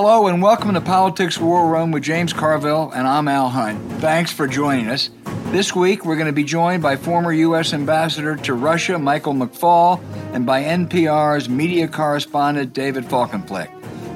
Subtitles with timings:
[0.00, 3.82] Hello and welcome to Politics War Room with James Carville, and I'm Al Hunt.
[3.94, 5.10] Thanks for joining us.
[5.46, 7.72] This week, we're going to be joined by former U.S.
[7.74, 10.00] Ambassador to Russia, Michael McFaul,
[10.32, 13.72] and by NPR's media correspondent, David Folkenflik.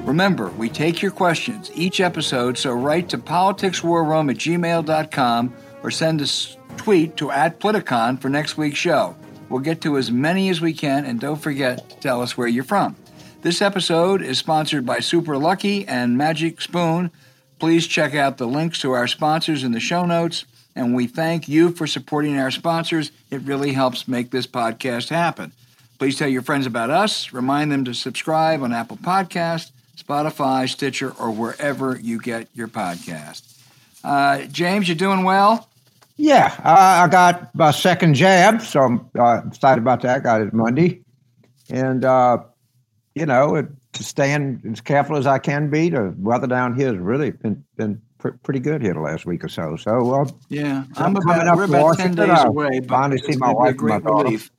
[0.07, 5.53] Remember, we take your questions each episode, so write to politicswarroom at gmail.com
[5.83, 6.27] or send a
[6.77, 9.17] tweet to at Politicon for next week's show.
[9.49, 12.47] We'll get to as many as we can, and don't forget to tell us where
[12.47, 12.95] you're from.
[13.43, 17.11] This episode is sponsored by Super Lucky and Magic Spoon.
[17.59, 20.45] Please check out the links to our sponsors in the show notes,
[20.77, 23.11] and we thank you for supporting our sponsors.
[23.29, 25.51] It really helps make this podcast happen.
[25.99, 27.33] Please tell your friends about us.
[27.33, 33.43] Remind them to subscribe on Apple Podcast Spotify, Stitcher, or wherever you get your podcast.
[34.05, 35.67] Uh, James, you doing well?
[36.15, 40.23] Yeah, I, got my second jab, so I'm uh, excited about that.
[40.23, 41.01] Got it Monday,
[41.69, 42.37] and uh,
[43.15, 45.89] you know, it, to staying as careful as I can be.
[45.89, 49.43] The weather down here has really been been pr- pretty good here the last week
[49.43, 49.75] or so.
[49.75, 52.79] So uh, yeah, I'm about, we're about ten days away.
[52.79, 54.51] But finally see my wife, a great relief,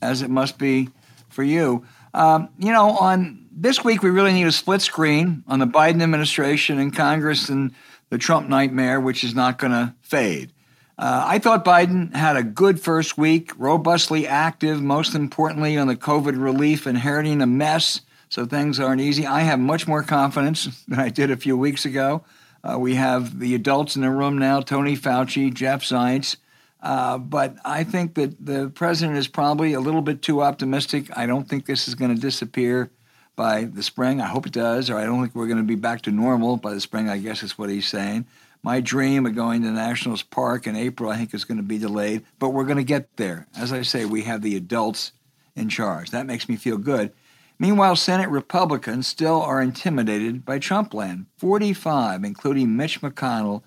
[0.00, 0.88] as it must be
[1.28, 1.84] for you.
[2.14, 6.02] Um, you know, on this week, we really need a split screen on the Biden
[6.02, 7.72] administration and Congress and
[8.10, 10.52] the Trump nightmare, which is not going to fade.
[10.98, 15.96] Uh, I thought Biden had a good first week, robustly active, most importantly on the
[15.96, 19.26] COVID relief, inheriting a mess, so things aren't easy.
[19.26, 22.24] I have much more confidence than I did a few weeks ago.
[22.64, 26.36] Uh, we have the adults in the room now Tony Fauci, Jeff Zients.
[26.82, 31.16] Uh, but I think that the president is probably a little bit too optimistic.
[31.16, 32.90] I don't think this is going to disappear
[33.34, 34.20] by the spring.
[34.20, 36.56] I hope it does, or I don't think we're going to be back to normal
[36.56, 38.26] by the spring, I guess is what he's saying.
[38.66, 41.78] My dream of going to Nationals Park in April, I think, is going to be
[41.78, 43.46] delayed, but we're going to get there.
[43.56, 45.12] As I say, we have the adults
[45.54, 46.10] in charge.
[46.10, 47.12] That makes me feel good.
[47.60, 51.26] Meanwhile, Senate Republicans still are intimidated by Trumpland.
[51.36, 53.62] 45, including Mitch McConnell,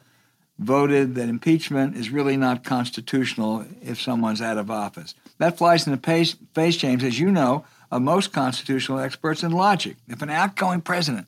[0.57, 5.15] voted that impeachment is really not constitutional if someone's out of office.
[5.37, 9.53] That flies in the face, face James, as you know, of most constitutional experts in
[9.53, 9.95] logic.
[10.09, 11.27] If an outgoing president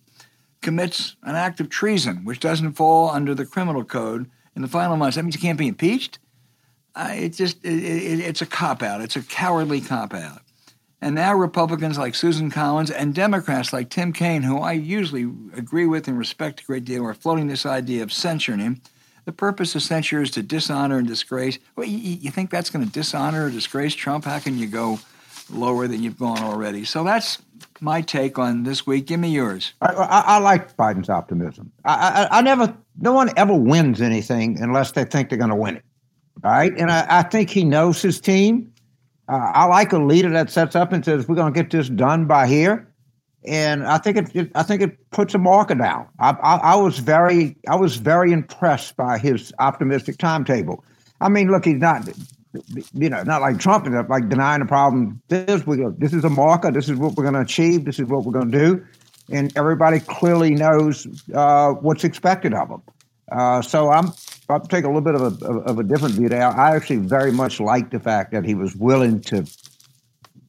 [0.61, 4.97] commits an act of treason, which doesn't fall under the criminal code in the final
[4.97, 6.19] months, that means he can't be impeached?
[6.95, 9.01] Uh, it just it, it, it's a cop out.
[9.01, 10.41] It's a cowardly cop out.
[10.99, 15.23] And now Republicans like Susan Collins and Democrats like Tim Kaine, who I usually
[15.55, 18.81] agree with and respect a great deal, are floating this idea of censuring him.
[19.25, 21.57] The purpose of censure is to dishonor and disgrace.
[21.75, 24.25] Well, you, you think that's going to dishonor or disgrace Trump?
[24.25, 24.99] How can you go
[25.53, 26.85] lower than you've gone already.
[26.85, 27.39] So that's
[27.81, 29.07] my take on this week.
[29.07, 29.73] Give me yours.
[29.81, 31.71] I, I, I like Biden's optimism.
[31.83, 35.77] I, I, never, no one ever wins anything unless they think they're going to win
[35.77, 35.83] it.
[36.43, 36.71] Right.
[36.77, 38.71] And I, think he knows his team.
[39.27, 41.89] Uh, I like a leader that sets up and says, we're going to get this
[41.89, 42.87] done by here.
[43.43, 46.07] And I think it, it I think it puts a marker down.
[46.19, 50.83] I, I was very, I was very impressed by his optimistic timetable.
[51.19, 52.07] I mean, look, he's not
[52.93, 55.21] you know, not like Trump, like denying the problem.
[55.29, 55.91] This we go.
[55.97, 56.71] This is a marker.
[56.71, 57.85] This is what we're going to achieve.
[57.85, 58.85] This is what we're going to do,
[59.31, 62.81] and everybody clearly knows uh, what's expected of them.
[63.31, 64.11] Uh, so I'm
[64.49, 66.47] I'll take a little bit of a of a different view there.
[66.47, 69.45] I actually very much like the fact that he was willing to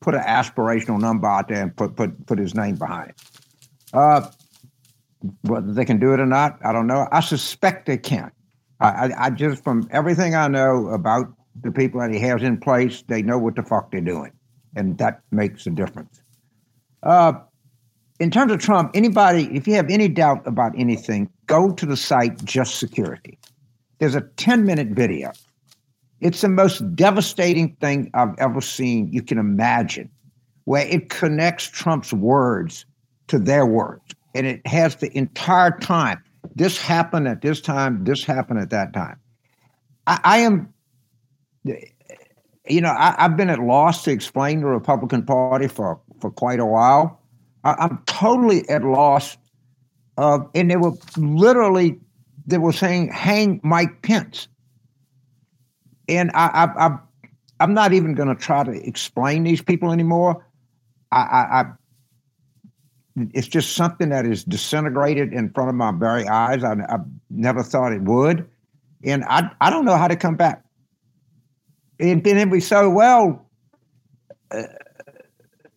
[0.01, 3.23] put an aspirational number out there and put put put his name behind it.
[3.93, 4.29] Uh,
[5.43, 7.07] whether they can do it or not, I don't know.
[7.13, 8.33] I suspect they can.
[8.81, 12.59] I, I, I just from everything I know about the people that he has in
[12.59, 14.33] place, they know what the fuck they're doing.
[14.75, 16.23] And that makes a difference.
[17.03, 17.35] Uh,
[18.21, 21.97] in terms of Trump, anybody, if you have any doubt about anything, go to the
[21.97, 23.39] site Just Security.
[23.99, 25.33] There's a 10 minute video.
[26.21, 30.09] It's the most devastating thing I've ever seen you can imagine,
[30.65, 32.87] where it connects Trump's words
[33.27, 34.15] to their words.
[34.35, 36.23] And it has the entire time.
[36.55, 39.19] This happened at this time, this happened at that time.
[40.07, 40.73] I, I am
[41.65, 46.61] you know, I, have been at loss to explain the Republican Party for, for quite
[46.61, 47.21] a while.
[47.65, 49.37] I, am totally at loss.
[50.17, 51.99] Uh, and they were literally,
[52.47, 54.49] they were saying, hang Mike Pence.
[56.09, 56.99] And I, I, I,
[57.61, 60.45] I'm not even going to try to explain these people anymore.
[61.11, 61.65] I, I, I,
[63.33, 66.65] it's just something that is disintegrated in front of my very eyes.
[66.65, 66.99] I, I
[67.31, 68.49] never thought it would.
[69.05, 70.65] And I, I don't know how to come back
[72.03, 73.47] and then we so well.
[74.51, 74.65] Uh,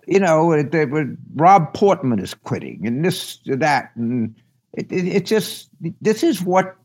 [0.07, 4.35] you know, it, it, it, Rob Portman is quitting, and this, that, and
[4.73, 5.69] it, it, just
[6.01, 6.75] this is what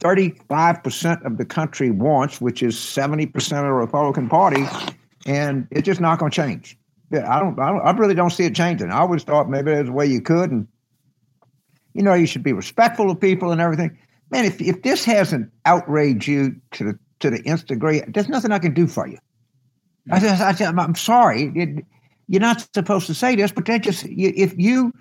[0.00, 4.66] thirty-five percent of the country wants, which is seventy percent of the Republican Party,
[5.24, 6.78] and it's just not going to change.
[7.10, 8.90] Yeah, I don't, I don't, I really don't see it changing.
[8.90, 10.66] I always thought maybe there's a way you could, and
[11.94, 13.96] you know, you should be respectful of people and everything.
[14.30, 18.52] Man, if if this hasn't outraged you to the to the nth degree, there's nothing
[18.52, 19.18] I can do for you.
[20.10, 21.52] I said, I said I'm sorry.
[21.54, 21.84] It,
[22.28, 24.92] you're not supposed to say this, but that just if you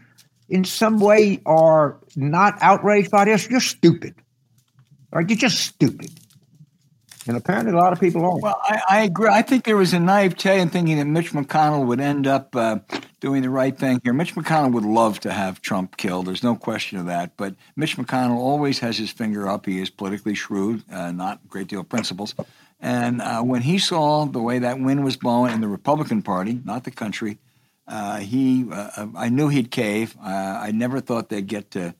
[0.49, 4.15] in some way are not outraged by this, you're stupid.
[5.11, 6.11] Or you're just stupid.
[7.27, 8.37] And apparently, a lot of people are.
[8.39, 9.29] Well, I, I, agree.
[9.29, 12.79] I think there was a naivete in thinking that Mitch McConnell would end up uh,
[13.21, 14.11] doing the right thing here.
[14.11, 16.25] Mitch McConnell would love to have Trump killed.
[16.25, 17.37] There's no question of that.
[17.37, 19.67] But Mitch McConnell always has his finger up.
[19.67, 22.35] He is politically shrewd, uh, not a great deal of principles.
[22.81, 26.59] And uh, when he saw the way that wind was blowing in the Republican Party,
[26.65, 27.37] not the country,
[27.87, 30.15] uh, he, uh, I knew he'd cave.
[30.19, 31.93] Uh, I never thought they'd get to,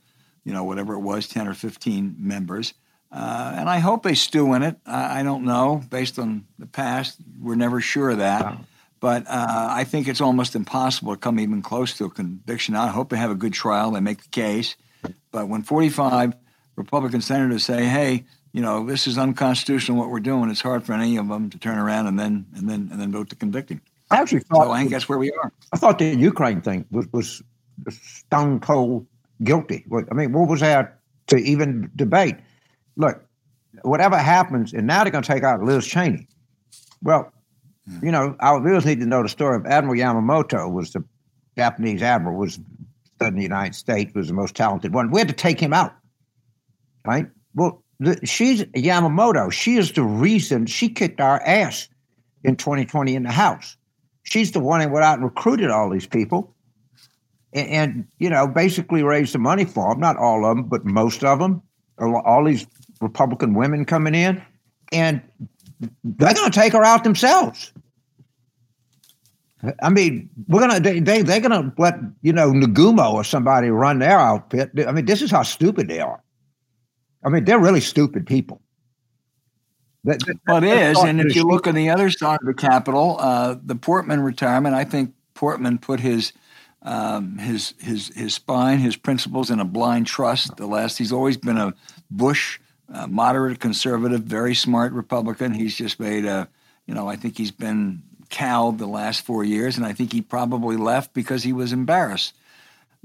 [0.44, 2.74] you know, whatever it was, 10 or 15 members.
[3.12, 4.78] Uh, and I hope they stew in it.
[4.86, 5.84] I, I, don't know.
[5.90, 8.42] Based on the past, we're never sure of that.
[8.42, 8.62] Wow.
[9.02, 12.76] But uh, I think it's almost impossible to come even close to a conviction.
[12.76, 13.92] I hope they have a good trial.
[13.92, 14.78] They make the case.
[15.32, 16.36] But when 45
[16.76, 20.94] Republican senators say, "Hey, you know, this is unconstitutional what we're doing," it's hard for
[20.94, 23.72] any of them to turn around and then and then and then vote to convict
[23.72, 23.82] him.
[24.12, 24.66] I actually thought.
[24.66, 25.52] So I think that's where we are.
[25.74, 27.44] I thought the Ukraine thing was was
[27.90, 29.08] stone cold
[29.44, 29.84] guilty.
[30.12, 30.96] I mean, what was there
[31.28, 32.36] to even debate?
[32.98, 33.24] look,
[33.82, 36.28] whatever happens, and now they're going to take out Liz Cheney.
[37.02, 37.34] Well.
[38.02, 41.04] You know, our viewers need to know the story of Admiral Yamamoto was the
[41.58, 42.60] Japanese admiral, was
[43.20, 45.12] in the United States, was the most talented one.
[45.12, 45.94] We had to take him out,
[47.06, 47.28] right?
[47.54, 49.52] Well, the, she's Yamamoto.
[49.52, 51.90] She is the reason she kicked our ass
[52.44, 53.78] in 2020 in the House.
[54.24, 56.56] She's the one that went out and recruited all these people
[57.54, 60.00] and, and you know, basically raised the money for them.
[60.00, 61.62] Not all of them, but most of them.
[62.00, 62.66] All these
[63.00, 64.42] Republican women coming in,
[64.92, 65.22] and
[66.04, 67.74] they're going to take her out themselves.
[69.82, 74.00] I mean, we're gonna they, they they're gonna let you know Nagumo or somebody run
[74.00, 74.72] their outfit.
[74.88, 76.24] I mean, this is how stupid they are.
[77.24, 78.62] I mean, they're really stupid people.
[80.04, 82.56] That, that, well, it is, and if you look on the other side of the
[82.56, 86.34] Capitol, uh, the Portman retirement, I think Portman put his
[86.82, 90.58] um, his his his spine, his principles in a blind trust.
[90.58, 91.76] The last he's always been a
[92.10, 92.60] Bush
[92.94, 95.54] uh, moderate conservative, very smart Republican.
[95.54, 96.48] He's just made a,
[96.86, 100.22] you know, I think he's been cowed the last four years, and I think he
[100.22, 102.34] probably left because he was embarrassed.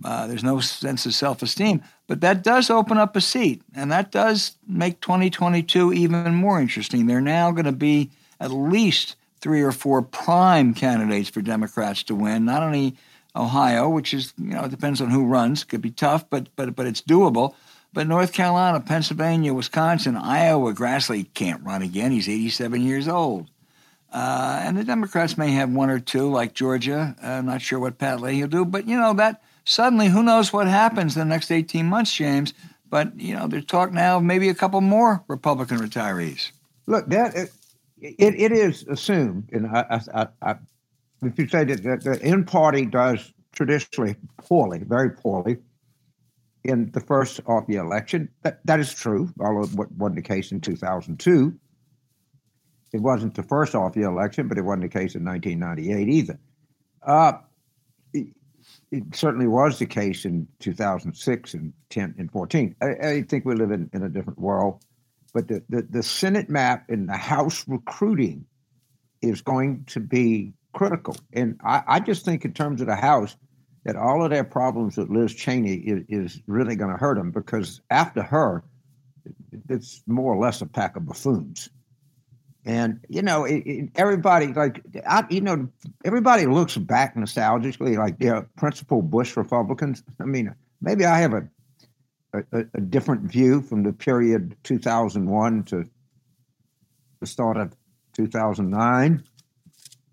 [0.05, 3.91] Uh, there's no sense of self esteem, but that does open up a seat, and
[3.91, 7.07] that does make 2022 even more interesting.
[7.07, 12.03] There are now going to be at least three or four prime candidates for Democrats
[12.05, 12.45] to win.
[12.45, 12.97] Not only
[13.35, 16.77] Ohio, which is you know it depends on who runs, could be tough, but but
[16.77, 17.55] but it's doable.
[17.97, 22.13] But North Carolina, Pennsylvania, Wisconsin, Iowa, Grassley can't run again.
[22.13, 23.49] He's 87 years old.
[24.13, 27.17] Uh, and the Democrats may have one or two, like Georgia.
[27.23, 30.23] I'm uh, not sure what Pat Leahy will do, but you know that suddenly, who
[30.23, 32.53] knows what happens in the next 18 months, James?
[32.91, 36.51] But you know, there's talk now of maybe a couple more Republican retirees.
[36.87, 37.51] Look, that it,
[37.99, 40.57] it, it is assumed, and I, I, I,
[41.23, 45.57] if you say that the in party does traditionally poorly, very poorly,
[46.69, 48.29] in the first off the election.
[48.43, 51.55] That, that is true, although it wasn't the case in 2002.
[52.93, 56.39] It wasn't the first off the election, but it wasn't the case in 1998 either.
[57.03, 57.33] Uh,
[58.13, 58.29] it,
[58.91, 62.75] it, certainly was the case in 2006 and 10 and 14.
[62.81, 64.83] I, I think we live in, in a different world.
[65.35, 68.47] But the, the, the Senate map and the House recruiting
[69.21, 71.17] is going to be critical.
[71.33, 73.37] And I, I just think, in terms of the House,
[73.87, 77.31] that all of their problems with Liz Cheney is, is really going to hurt them
[77.31, 78.65] because after her,
[79.69, 81.71] it's more or less a pack of buffoons.
[82.65, 85.69] And you know, it, it, everybody like I, you know,
[86.05, 90.03] everybody looks back nostalgically, like they're principal Bush Republicans.
[90.21, 91.49] I mean, maybe I have a,
[92.33, 95.85] a, a different view from the period 2001 to
[97.21, 97.73] the start of
[98.15, 99.23] 2009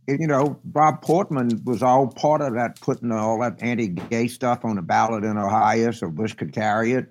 [0.08, 4.76] you know, Bob Portman was all part of that, putting all that anti-gay stuff on
[4.76, 7.08] the ballot in Ohio so Bush could carry it.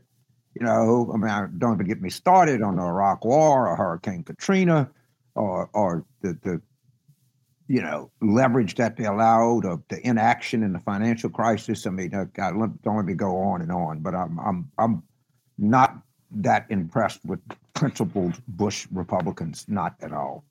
[0.54, 4.22] You know, I mean, don't even get me started on the Iraq War or Hurricane
[4.22, 4.90] Katrina
[5.34, 6.60] or or the, the
[7.68, 11.86] you know leverage that they allowed of the inaction in the financial crisis.
[11.86, 15.02] I mean, uh, God, don't let me go on and on, but I'm I'm I'm
[15.56, 15.96] not
[16.32, 17.40] that impressed with
[17.72, 20.44] principled Bush Republicans, not at all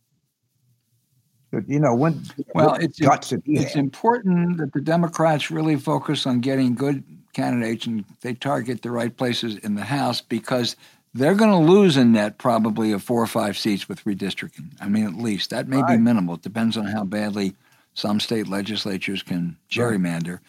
[1.67, 2.23] you know, when
[2.55, 2.99] well, it's
[3.45, 7.03] it's important that the Democrats really focus on getting good
[7.33, 10.75] candidates and they target the right places in the House because
[11.13, 14.71] they're going to lose a net probably of four or five seats with redistricting.
[14.79, 15.97] I mean, at least that may right.
[15.97, 16.35] be minimal.
[16.35, 17.53] It depends on how badly
[17.93, 20.39] some state legislatures can gerrymander.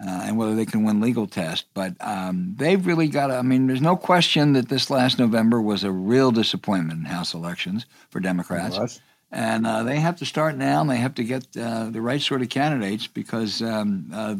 [0.00, 1.66] uh, and whether they can win legal tests.
[1.74, 5.60] But um, they've really got to, I mean, there's no question that this last November
[5.60, 9.00] was a real disappointment in House elections for Democrats.
[9.30, 12.20] And uh, they have to start now and they have to get uh, the right
[12.20, 14.36] sort of candidates because um, uh,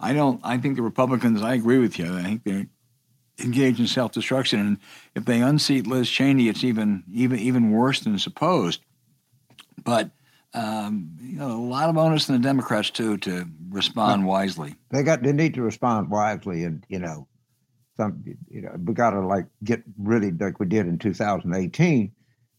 [0.00, 2.16] I don't, I think the Republicans, I agree with you.
[2.16, 2.66] I think they're
[3.38, 4.60] engaged in self destruction.
[4.60, 4.78] And
[5.14, 8.80] if they unseat Liz Cheney, it's even, even, even worse than supposed.
[9.84, 10.10] But
[10.54, 14.74] um, you know, a lot of onus on the Democrats too to respond wisely.
[14.90, 17.26] They got they need to respond wisely, and you know,
[17.96, 22.12] some you know we got to like get really like we did in 2018,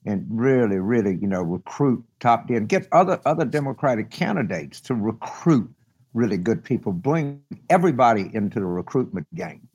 [0.06, 5.70] and really, really you know recruit top end, get other other Democratic candidates to recruit
[6.14, 9.68] really good people, bring everybody into the recruitment game,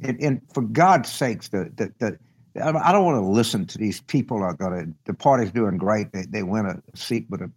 [0.00, 2.18] and, and for God's sakes, the the, the
[2.62, 6.12] I don't want to listen to these people are going to, the party's doing great.
[6.12, 7.50] They, they win a seat with a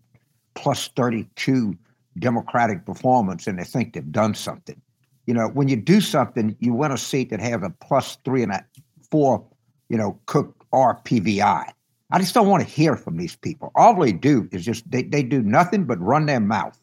[0.56, 1.78] plus 32
[2.18, 4.82] Democratic performance and they think they've done something.
[5.28, 8.42] You know, when you do something, you win a seat that has a plus three
[8.42, 8.66] and a
[9.12, 9.46] four,
[9.90, 11.70] you know, Cook or PVI.
[12.10, 13.72] I just don't want to hear from these people.
[13.76, 16.78] All they do is just they, they do nothing but run their mouth.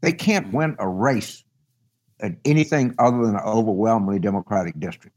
[0.00, 1.44] They can't win a race
[2.20, 5.16] in anything other than an overwhelmingly Democratic district.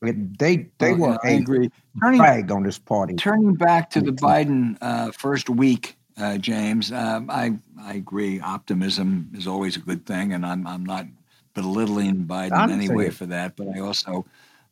[0.00, 1.70] They they well, were yeah, angry
[2.00, 3.14] turning, drag on this party.
[3.14, 8.40] Turning back to the Biden uh, first week, uh, James, um, I I agree.
[8.40, 11.06] Optimism is always a good thing, and I'm I'm not
[11.54, 13.56] belittling Biden in any way for that.
[13.56, 14.24] But I also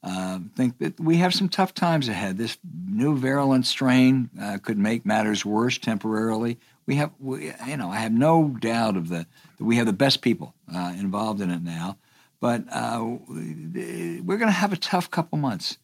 [0.02, 2.38] uh, think that we have some tough times ahead.
[2.38, 6.58] This new virulent strain uh, could make matters worse temporarily.
[6.86, 9.26] We have, we, you know, I have no doubt of the
[9.58, 11.98] that we have the best people uh, involved in it now.
[12.40, 15.78] But uh, we're going to have a tough couple months,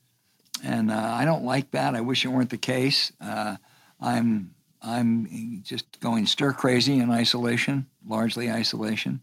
[0.62, 1.94] and uh, I don't like that.
[1.94, 3.10] I wish it weren't the case.
[3.20, 3.56] Uh,
[4.00, 9.22] I'm I'm just going stir crazy in isolation, largely isolation.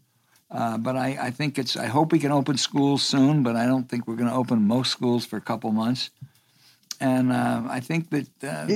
[0.50, 1.76] Uh, but I, I think it's.
[1.76, 4.66] I hope we can open schools soon, but I don't think we're going to open
[4.66, 6.10] most schools for a couple months.
[7.00, 8.66] And uh, I think that uh,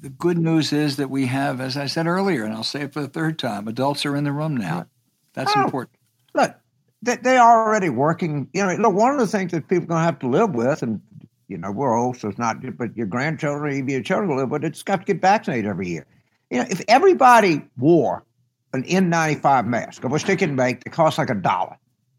[0.00, 2.92] the good news is that we have, as I said earlier, and I'll say it
[2.92, 4.86] for the third time, adults are in the room now.
[5.34, 5.98] That's oh, important.
[6.34, 6.54] Look,
[7.02, 8.48] they, they are already working.
[8.52, 10.54] You know, look, one of the things that people are going to have to live
[10.54, 11.00] with, and
[11.48, 14.64] you know, we're old, so it's not, but your grandchildren, even your children live with
[14.64, 14.68] it.
[14.68, 16.06] It's got to get vaccinated every year.
[16.50, 18.24] You know, if everybody wore
[18.72, 21.76] an N95 mask, of which they can make, it costs like a dollar,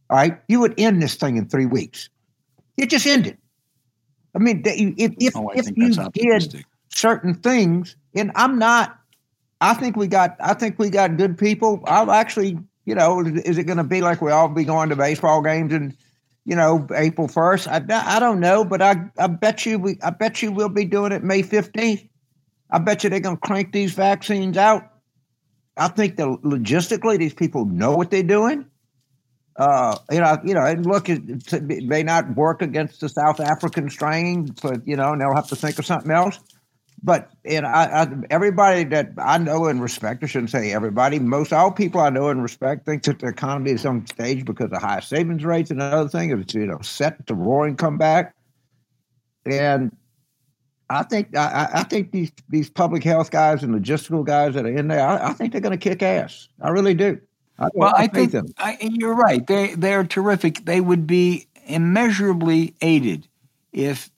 [0.09, 2.09] all right, you would end this thing in three weeks.
[2.77, 3.37] You just end it.
[4.35, 8.99] I mean, if if, oh, if you did certain things, and I'm not,
[9.61, 11.83] I think we got, I think we got good people.
[11.85, 14.95] I'll actually you know, is it going to be like we all be going to
[14.95, 15.95] baseball games and
[16.45, 17.67] you know April first?
[17.67, 20.85] I, I don't know, but I I bet you we I bet you we'll be
[20.85, 22.03] doing it May fifteenth.
[22.69, 24.89] I bet you they're going to crank these vaccines out.
[25.77, 28.65] I think that logistically these people know what they're doing.
[29.55, 33.89] Uh, you know, you know, and look, it may not work against the South African
[33.89, 36.39] strain, but you know, and they'll have to think of something else.
[37.03, 41.51] But and I, I, everybody that I know and respect, I shouldn't say everybody, most
[41.51, 44.81] all people I know and respect think that the economy is on stage because of
[44.81, 45.69] high savings rates.
[45.69, 48.33] And another thing is, you know, set to roaring comeback.
[49.45, 49.95] And
[50.93, 54.77] I think I, I, think these these public health guys and logistical guys that are
[54.77, 56.49] in there, I, I think they're going to kick ass.
[56.61, 57.19] I really do.
[57.59, 58.47] I, well, I think them.
[58.81, 59.45] you're right.
[59.45, 60.65] They they're terrific.
[60.65, 63.27] They would be immeasurably aided
[63.71, 64.09] if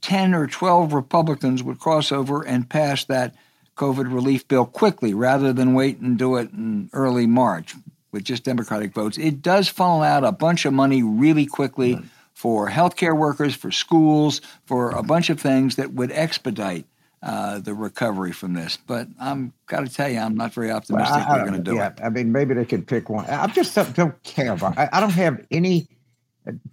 [0.00, 3.34] 10 or 12 Republicans would cross over and pass that
[3.76, 7.74] COVID relief bill quickly rather than wait and do it in early March
[8.12, 9.18] with just Democratic votes.
[9.18, 11.98] It does funnel out a bunch of money really quickly.
[12.36, 16.84] For healthcare workers, for schools, for a bunch of things that would expedite
[17.22, 18.76] uh, the recovery from this.
[18.86, 21.76] But I'm got to tell you, I'm not very optimistic well, they're going to do
[21.76, 22.00] yeah, it.
[22.04, 23.24] I mean, maybe they could pick one.
[23.24, 24.76] I just don't, don't care about.
[24.76, 25.88] I, I don't have any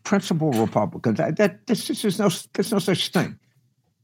[0.03, 1.17] principal Republicans.
[1.17, 3.39] That this, this is no there's no such thing.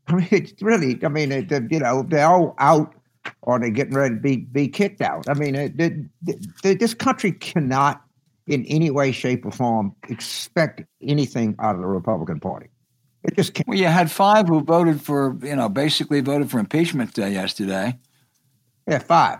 [0.07, 0.97] I mean, it's really.
[1.03, 2.95] I mean, it, you know, they're all out
[3.41, 5.29] or they're getting ready to be be kicked out.
[5.29, 8.01] I mean, it, it, this country cannot,
[8.49, 12.69] in any way, shape, or form, expect anything out of the Republican Party.
[13.23, 13.67] It just can't.
[13.67, 17.97] Well, you had five who voted for, you know, basically voted for impeachment uh, yesterday.
[18.87, 19.39] Yeah, five.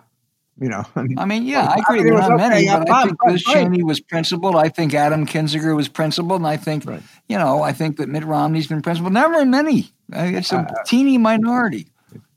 [0.62, 0.84] You know,
[1.18, 2.04] I mean, yeah, I agree.
[2.04, 4.56] There are not many, but I think Liz Cheney was principled.
[4.56, 7.02] I think Adam Kinzinger was principled, and I think, right.
[7.30, 9.14] you know, I think that Mitt Romney's been principled.
[9.14, 9.90] Never many.
[10.12, 11.88] It's a uh, teeny minority,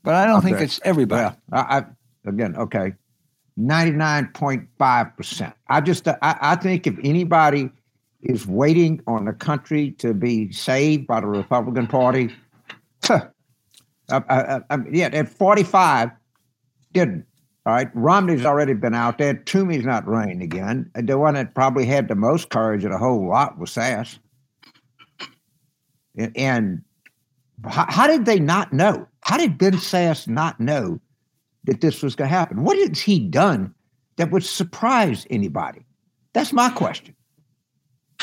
[0.03, 0.49] but I don't okay.
[0.49, 1.21] think it's everybody.
[1.21, 1.85] Well, I, I,
[2.25, 2.93] again, okay,
[3.57, 5.53] ninety nine point five percent.
[5.69, 7.69] I just, I, I think if anybody
[8.21, 12.33] is waiting on the country to be saved by the Republican Party,
[13.09, 13.21] I,
[14.09, 16.11] I, I, yeah, at forty five,
[16.93, 17.25] didn't
[17.65, 19.35] All right, Romney's already been out there.
[19.35, 20.91] Toomey's not running again.
[20.95, 24.19] The one that probably had the most courage of the whole lot was Sasse.
[26.17, 26.81] And, and
[27.65, 29.07] how, how, did they not know?
[29.21, 30.99] How did Ben Sasse not know
[31.65, 32.63] that this was going to happen?
[32.63, 33.73] What has he done
[34.17, 35.85] that would surprise anybody?
[36.33, 37.15] That's my question.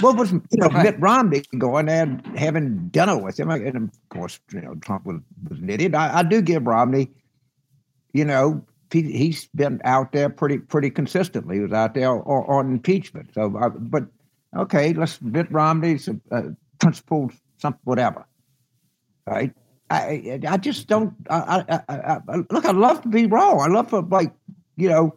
[0.00, 0.84] What was you know right.
[0.84, 3.50] Mitt Romney going there and having dinner with him?
[3.50, 5.94] And of course, you know Trump was, was an idiot.
[5.94, 7.10] I, I do give Romney,
[8.12, 11.56] you know, he, has been out there pretty pretty consistently.
[11.56, 13.30] He was out there on, on impeachment.
[13.34, 14.04] So, uh, but
[14.56, 16.44] okay, let's Mitt Romney's a, a
[16.78, 18.26] principled something whatever,
[19.26, 19.52] right?
[19.90, 21.12] I I just don't.
[21.28, 22.64] I, I, I, I, look.
[22.64, 23.60] I love to be wrong.
[23.60, 24.32] I love for like
[24.76, 25.16] you know,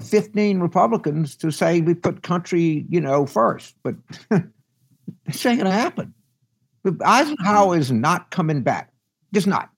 [0.00, 3.94] fifteen Republicans to say we put country you know first, but
[5.26, 6.12] this ain't gonna happen.
[7.04, 8.92] Eisenhower is not coming back.
[9.32, 9.70] Just not.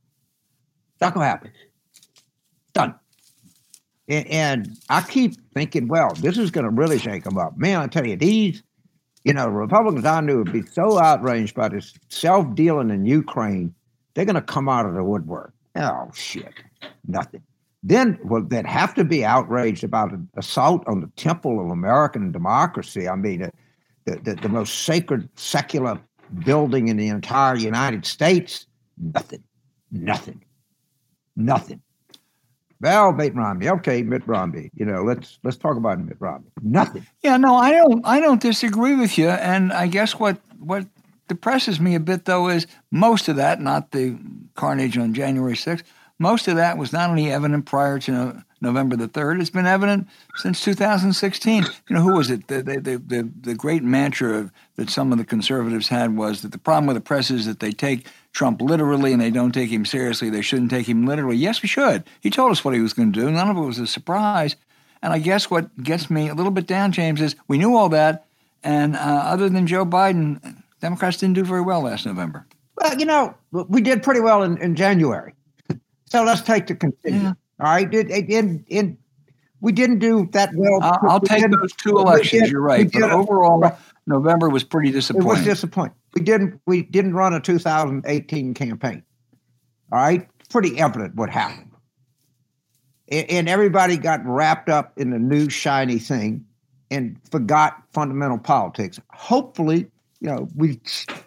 [1.01, 1.51] Not gonna happen.
[2.73, 2.95] Done.
[4.09, 7.57] And, and I keep thinking, well, this is to really shake them up.
[7.57, 8.63] Man, I tell you, these,
[9.25, 13.75] you know, Republicans I knew would be so outraged by this self dealing in Ukraine,
[14.15, 15.53] they're going to come out of the woodwork.
[15.77, 16.53] Oh, shit.
[17.07, 17.43] Nothing.
[17.83, 22.33] Then, well, they'd have to be outraged about an assault on the temple of American
[22.33, 23.09] democracy.
[23.09, 23.51] I mean,
[24.05, 26.01] the, the, the most sacred secular
[26.45, 28.67] building in the entire United States.
[28.97, 29.45] Nothing.
[29.93, 30.45] Nothing.
[31.37, 31.81] Nothing.
[32.81, 33.69] Well, Mitt Romney.
[33.69, 34.71] Okay, Mitt Romney.
[34.75, 36.51] You know, let's let's talk about Mitt Romney.
[36.63, 37.07] Nothing.
[37.23, 38.07] Yeah, no, I don't.
[38.07, 39.29] I don't disagree with you.
[39.29, 40.87] And I guess what what
[41.29, 44.19] depresses me a bit though is most of that, not the
[44.55, 45.85] carnage on January sixth.
[46.19, 49.41] Most of that was not only evident prior to November the 3rd.
[49.41, 51.65] It's been evident since 2016.
[51.89, 52.49] You know, who was it?
[52.49, 56.53] The, the, the, the, great mantra of, that some of the conservatives had was that
[56.53, 59.71] the problem with the press is that they take Trump literally and they don't take
[59.71, 60.29] him seriously.
[60.29, 61.37] They shouldn't take him literally.
[61.37, 62.05] Yes, we should.
[62.21, 63.31] He told us what he was going to do.
[63.31, 64.57] None of it was a surprise.
[65.03, 67.89] And I guess what gets me a little bit down, James, is we knew all
[67.91, 68.27] that.
[68.65, 72.47] And uh, other than Joe Biden, Democrats didn't do very well last November.
[72.77, 75.35] Well, you know, we did pretty well in, in January.
[76.07, 77.21] So let's take the continue.
[77.21, 77.33] Yeah.
[77.61, 77.93] All right.
[77.93, 78.97] It, it, it, it,
[79.61, 80.81] we didn't do that well.
[80.83, 82.43] I'll, I'll take those two elections.
[82.43, 82.91] Did, you're right.
[82.91, 83.75] But overall, right.
[84.07, 85.29] November was pretty disappointing.
[85.29, 85.97] It was disappointing.
[86.15, 86.61] We didn't.
[86.67, 89.03] We didn't run a 2018 campaign.
[89.93, 90.29] All right.
[90.49, 91.71] Pretty evident what happened.
[93.09, 96.45] And, and everybody got wrapped up in the new shiny thing
[96.91, 99.01] and forgot fundamental politics.
[99.11, 99.89] Hopefully,
[100.21, 100.81] you know, we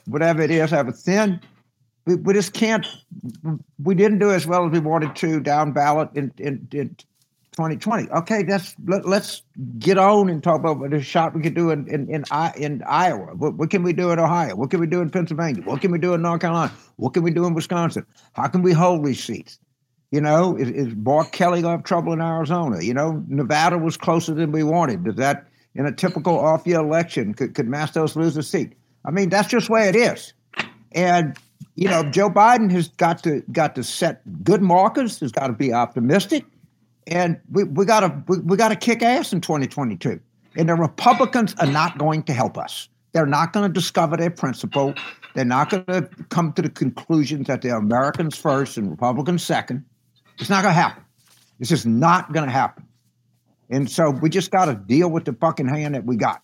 [0.05, 1.39] whatever it is, have a thin
[2.05, 2.85] we, we just can't.
[3.81, 6.95] We didn't do as well as we wanted to down ballot in in, in
[7.51, 8.09] 2020.
[8.09, 9.43] Okay, that's let, us
[9.77, 12.23] get on and talk about the shot we could do in in in,
[12.57, 13.35] in Iowa.
[13.35, 14.55] What, what, can we do in Ohio?
[14.55, 15.63] What can we do in Pennsylvania?
[15.63, 16.73] What can we do in North Carolina?
[16.95, 18.05] What can we do in Wisconsin?
[18.33, 19.59] How can we hold these seats?
[20.11, 22.83] You know, is, is Bart Kelly going to have trouble in Arizona?
[22.83, 25.05] You know, Nevada was closer than we wanted.
[25.05, 28.73] Does that, in a typical off-year election, could could Mastos lose a seat?
[29.05, 30.33] I mean, that's just the way it is.
[30.91, 31.37] And
[31.75, 35.19] you know, Joe Biden has got to got to set good markers.
[35.19, 36.45] Has got to be optimistic,
[37.07, 40.19] and we, we got to we, got to kick ass in 2022.
[40.57, 42.89] And the Republicans are not going to help us.
[43.13, 44.93] They're not going to discover their principle.
[45.33, 49.85] They're not going to come to the conclusions that they're Americans first and Republicans second.
[50.39, 51.03] It's not going to happen.
[51.59, 52.85] It's just not going to happen.
[53.69, 56.41] And so we just got to deal with the fucking hand that we got.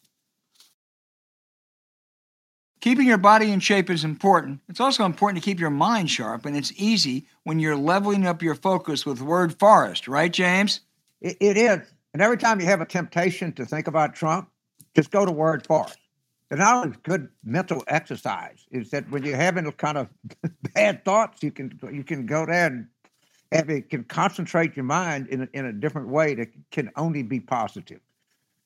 [2.79, 4.59] Keeping your body in shape is important.
[4.69, 8.41] It's also important to keep your mind sharp, and it's easy when you're leveling up
[8.41, 10.81] your focus with Word Forest, right, James?
[11.21, 11.79] it, it is.
[12.13, 14.49] And every time you have a temptation to think about Trump,
[14.95, 15.97] just go to Word Forest.
[16.49, 20.07] And not only good mental exercise is that when you're having kind of
[20.73, 22.87] bad thoughts, you can you can go there and
[23.51, 27.21] have it can concentrate your mind in a, in a different way that can only
[27.21, 27.99] be positive.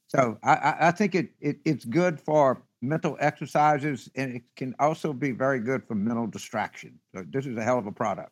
[0.07, 5.13] So I, I think it, it it's good for mental exercises, and it can also
[5.13, 6.99] be very good for mental distraction.
[7.13, 8.31] So this is a hell of a product.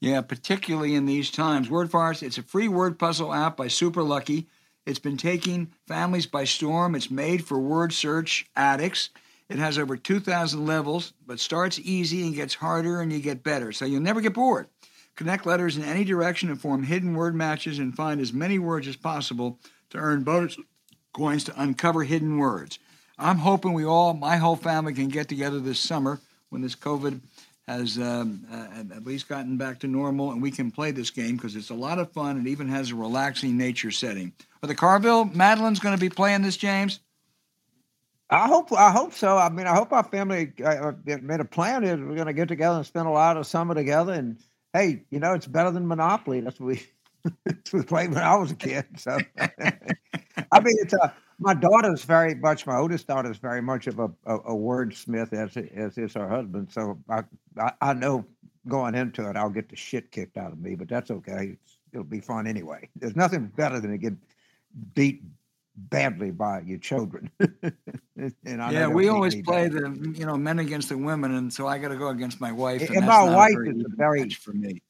[0.00, 1.70] Yeah, particularly in these times.
[1.70, 4.46] Word Forest, it's a free word puzzle app by Super Lucky.
[4.84, 6.94] It's been taking families by storm.
[6.94, 9.10] It's made for word search addicts.
[9.48, 13.72] It has over 2,000 levels, but starts easy and gets harder and you get better.
[13.72, 14.68] So you'll never get bored.
[15.14, 18.86] Connect letters in any direction and form hidden word matches and find as many words
[18.86, 19.58] as possible
[19.90, 20.58] to earn bonus
[21.14, 22.78] coins to uncover hidden words.
[23.18, 27.20] I'm hoping we all, my whole family, can get together this summer when this COVID
[27.66, 31.36] has um, uh, at least gotten back to normal and we can play this game
[31.36, 34.32] because it's a lot of fun and even has a relaxing nature setting.
[34.62, 37.00] Are the Carville Matalins going to be playing this, James?
[38.28, 39.36] I hope I hope so.
[39.36, 41.84] I mean, I hope our family uh, uh made a plan.
[41.84, 44.12] Is we're going to get together and spend a lot of summer together.
[44.14, 44.38] And
[44.72, 46.40] hey, you know, it's better than Monopoly.
[46.40, 46.82] That's what we
[47.46, 48.84] it was played when I was a kid.
[48.96, 53.98] So, I mean, it's a, my daughter's very much, my oldest daughter's very much of
[53.98, 56.68] a, a, a wordsmith as, as is her husband.
[56.70, 57.24] So I,
[57.58, 58.24] I, I, know
[58.68, 61.56] going into it, I'll get the shit kicked out of me, but that's okay.
[61.62, 62.88] It's, it'll be fun anyway.
[62.96, 64.14] There's nothing better than to get
[64.94, 65.22] beat
[65.76, 67.30] badly by your children.
[68.44, 71.88] yeah, we always play the you know men against the women, and so I got
[71.88, 72.82] to go against my wife.
[72.88, 74.82] And, and my wife is a very for me.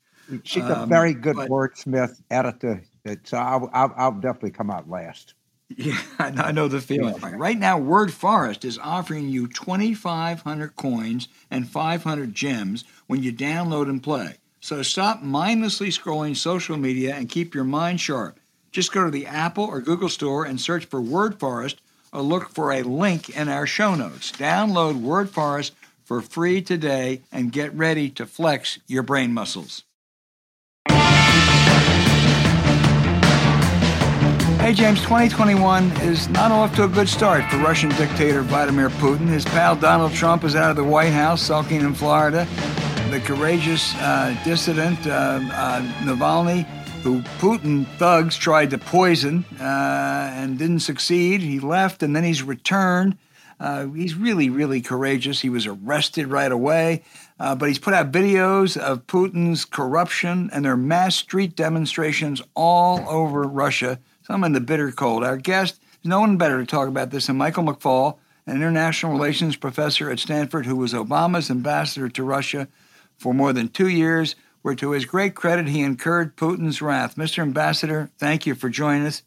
[0.43, 2.83] She's um, a very good but, wordsmith editor,
[3.25, 5.35] so I'll, I'll, I'll, definitely come out last.
[5.69, 7.21] Yeah, I know the feeling.
[7.21, 13.89] Right now, Word Forest is offering you 2,500 coins and 500 gems when you download
[13.89, 14.37] and play.
[14.61, 18.39] So stop mindlessly scrolling social media and keep your mind sharp.
[18.73, 21.81] Just go to the Apple or Google store and search for Word Forest
[22.13, 24.33] or look for a link in our show notes.
[24.33, 25.75] Download Word Forest
[26.05, 29.86] for free today and get ready to flex your brain muscles.
[34.67, 39.29] Hey, James, 2021 is not off to a good start for Russian dictator Vladimir Putin.
[39.29, 42.49] His pal Donald Trump is out of the White House, sulking in Florida.
[43.13, 46.65] The courageous uh, dissident uh, uh, Navalny
[47.05, 51.43] who Putin thugs tried to poison uh, and didn't succeed.
[51.43, 53.19] He left and then he's returned.
[53.61, 55.43] Uh, he's really, really courageous.
[55.43, 57.05] He was arrested right away,
[57.39, 63.09] uh, but he's put out videos of Putin's corruption and their mass street demonstrations all
[63.09, 65.23] over Russia, some in the bitter cold.
[65.23, 69.13] Our guest, is no one better to talk about this than Michael McFaul, an international
[69.13, 72.67] relations professor at Stanford who was Obama's ambassador to Russia
[73.19, 77.15] for more than two years where to his great credit he incurred Putin's wrath.
[77.15, 77.39] Mr.
[77.41, 79.23] Ambassador, thank you for joining us.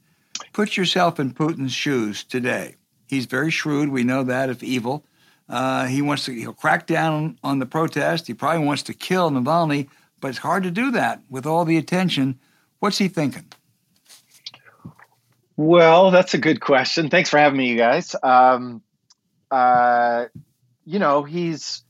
[0.52, 2.76] Put yourself in Putin's shoes today.
[3.08, 3.90] He's very shrewd.
[3.90, 5.06] We know that if evil.
[5.48, 8.28] Uh, he wants to he'll crack down on the protest.
[8.28, 9.88] He probably wants to kill Navalny,
[10.20, 12.38] but it's hard to do that with all the attention.
[12.80, 13.46] What's he thinking?
[15.60, 17.10] Well, that's a good question.
[17.10, 18.16] Thanks for having me, you guys.
[18.24, 18.82] Um,
[19.52, 20.28] uh,
[20.86, 21.84] you know, he's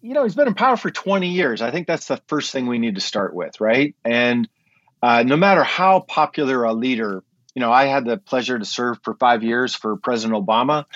[0.00, 1.60] you know, he's been in power for 20 years.
[1.60, 3.94] I think that's the first thing we need to start with, right?
[4.06, 4.48] And
[5.02, 7.22] uh, no matter how popular a leader,
[7.54, 10.86] you know, I had the pleasure to serve for five years for President Obama,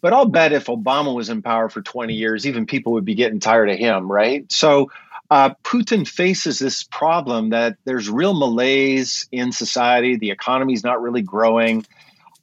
[0.00, 3.16] but I'll bet if Obama was in power for 20 years, even people would be
[3.16, 4.50] getting tired of him, right?
[4.52, 4.92] So
[5.30, 10.16] uh, Putin faces this problem that there's real malaise in society.
[10.16, 11.84] The economy is not really growing.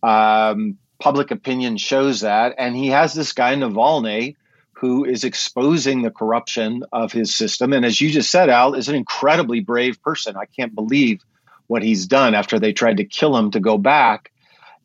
[0.04, 2.56] Um, public opinion shows that.
[2.58, 4.36] And he has this guy, Navalny,
[4.74, 7.74] who is exposing the corruption of his system.
[7.74, 10.36] And as you just said, Al, is an incredibly brave person.
[10.36, 11.22] I can't believe
[11.68, 14.32] what he's done after they tried to kill him to go back.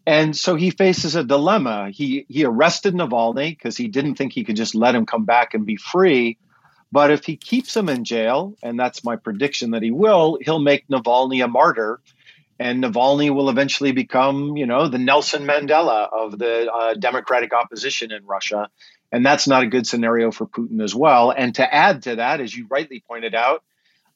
[0.07, 1.91] And so he faces a dilemma.
[1.91, 5.53] He he arrested Navalny because he didn't think he could just let him come back
[5.53, 6.39] and be free.
[6.93, 10.59] But if he keeps him in jail, and that's my prediction that he will, he'll
[10.59, 12.01] make Navalny a martyr.
[12.59, 18.13] And Navalny will eventually become, you know, the Nelson Mandela of the uh, democratic opposition
[18.13, 18.69] in Russia.
[19.13, 21.31] And that's not a good scenario for Putin as well.
[21.31, 23.63] And to add to that, as you rightly pointed out,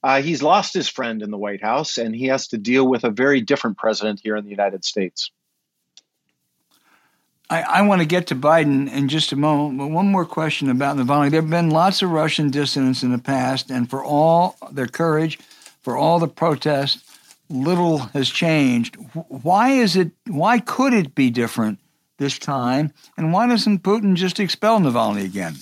[0.03, 3.05] uh, he's lost his friend in the White House and he has to deal with
[3.05, 5.31] a very different president here in the United States.
[7.55, 10.71] I, I want to get to Biden in just a moment, but one more question
[10.71, 11.31] about Navalny.
[11.31, 15.39] There have been lots of Russian dissidents in the past, and for all their courage,
[15.81, 17.05] for all the protests,
[17.49, 18.97] little has changed.
[19.29, 20.11] Why is it?
[20.27, 21.79] Why could it be different
[22.19, 22.93] this time?
[23.17, 25.55] And why doesn't Putin just expel Navalny again?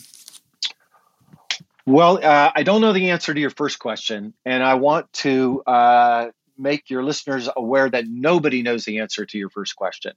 [1.85, 5.63] Well, uh, I don't know the answer to your first question, and I want to
[5.67, 6.31] uh,
[6.63, 10.13] make your listeners aware that nobody knows the answer to your first question.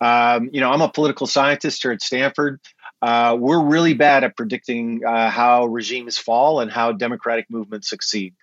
[0.00, 2.60] Um, you know, I'm a political scientist here at Stanford.
[3.00, 8.34] Uh, we're really bad at predicting uh, how regimes fall and how democratic movements succeed.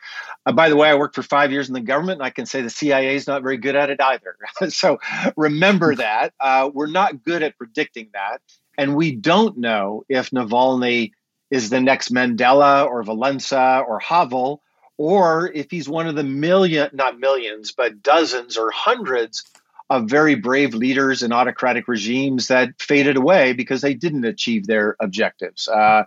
[0.46, 2.46] Uh, by the way, I worked for five years in the government, and I can
[2.46, 4.36] say the CIA is not very good at it either.
[4.70, 5.00] so
[5.36, 6.34] remember that.
[6.40, 8.42] Uh, we're not good at predicting that.
[8.78, 11.12] And we don't know if Navalny
[11.50, 14.62] is the next Mandela or Walesa or Havel,
[14.98, 19.44] or if he's one of the million, not millions, but dozens or hundreds
[19.90, 24.96] of very brave leaders and autocratic regimes that faded away because they didn't achieve their
[25.02, 25.68] objectives.
[25.68, 26.04] Uh,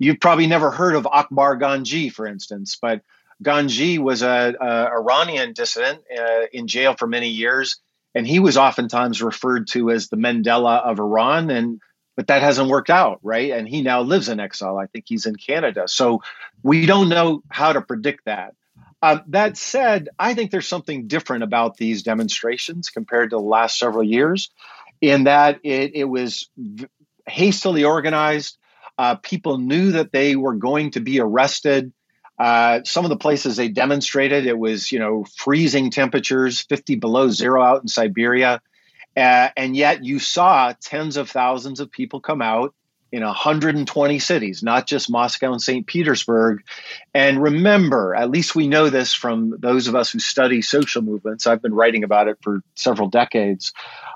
[0.00, 3.02] you've probably never heard of Akbar Ganji, for instance, but
[3.42, 7.80] Ganji was a, a Iranian dissident uh, in jail for many years,
[8.12, 11.50] and he was oftentimes referred to as the Mandela of Iran.
[11.50, 11.80] And
[12.18, 13.52] but that hasn't worked out, right?
[13.52, 14.76] And he now lives in exile.
[14.76, 15.86] I think he's in Canada.
[15.86, 16.20] So
[16.64, 18.56] we don't know how to predict that.
[19.00, 23.78] Uh, that said, I think there's something different about these demonstrations compared to the last
[23.78, 24.50] several years,
[25.00, 26.88] in that it, it was v-
[27.28, 28.58] hastily organized.
[28.98, 31.92] Uh, people knew that they were going to be arrested.
[32.36, 37.28] Uh, some of the places they demonstrated, it was you know freezing temperatures, 50 below
[37.28, 38.60] zero out in Siberia,
[39.18, 42.74] uh, and yet you saw tens of thousands of people come out
[43.10, 45.86] in 120 cities, not just Moscow and St.
[45.86, 46.62] Petersburg.
[47.14, 51.46] And remember, at least we know this from those of us who study social movements.
[51.46, 53.72] I've been writing about it for several decades.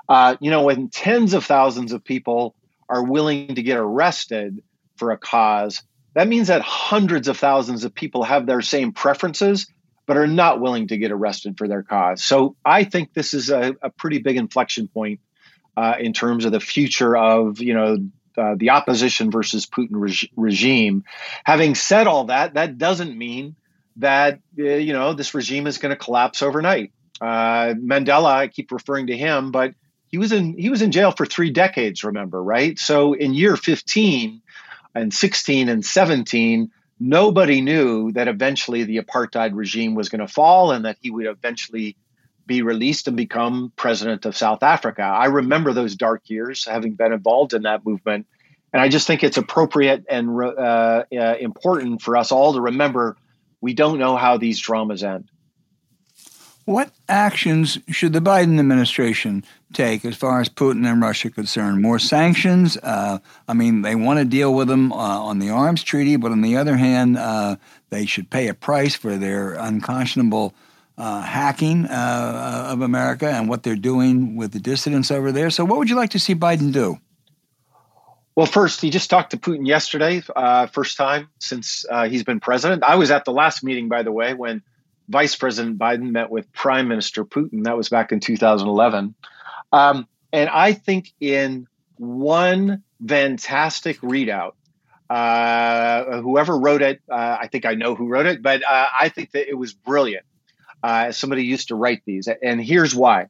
[0.07, 2.55] Uh, you know, when tens of thousands of people
[2.87, 4.61] are willing to get arrested
[4.97, 5.81] for a cause,
[6.13, 9.65] that means that hundreds of thousands of people have their same preferences,
[10.05, 12.23] but are not willing to get arrested for their cause.
[12.23, 15.19] So I think this is a, a pretty big inflection point
[15.77, 17.97] uh, in terms of the future of, you know,
[18.37, 21.03] uh, the opposition versus Putin reg- regime.
[21.43, 23.55] Having said all that, that doesn't mean
[23.97, 26.91] that uh, you know this regime is going to collapse overnight.
[27.21, 29.75] Uh, Mandela, I keep referring to him, but
[30.07, 32.03] he was in he was in jail for three decades.
[32.03, 32.77] Remember, right?
[32.79, 34.41] So in year 15
[34.95, 36.71] and 16 and 17,
[37.03, 41.25] nobody knew that eventually the apartheid regime was going to fall and that he would
[41.25, 41.97] eventually
[42.45, 45.01] be released and become president of South Africa.
[45.01, 48.25] I remember those dark years, having been involved in that movement.
[48.71, 53.17] And I just think it's appropriate and uh, uh, important for us all to remember
[53.59, 55.29] we don't know how these dramas end.
[56.65, 61.81] What actions should the Biden administration take as far as Putin and Russia are concerned?
[61.81, 62.77] More sanctions?
[62.77, 66.31] Uh, I mean, they want to deal with them uh, on the arms treaty, but
[66.31, 67.57] on the other hand, uh,
[67.89, 70.53] they should pay a price for their unconscionable
[70.97, 75.49] uh, hacking uh, of America and what they're doing with the dissidents over there.
[75.49, 76.97] So, what would you like to see Biden do?
[78.35, 82.39] Well, first, he just talked to Putin yesterday, uh, first time since uh, he's been
[82.39, 82.83] president.
[82.83, 84.63] I was at the last meeting, by the way, when
[85.09, 87.65] Vice President Biden met with Prime Minister Putin.
[87.65, 89.15] That was back in 2011.
[89.71, 94.53] Um, and I think in one fantastic readout,
[95.09, 99.31] uh, whoever wrote it, uh, I think I know who wrote it, but I think
[99.31, 100.25] that it was brilliant
[100.83, 102.27] uh, somebody used to write these.
[102.41, 103.27] And here's why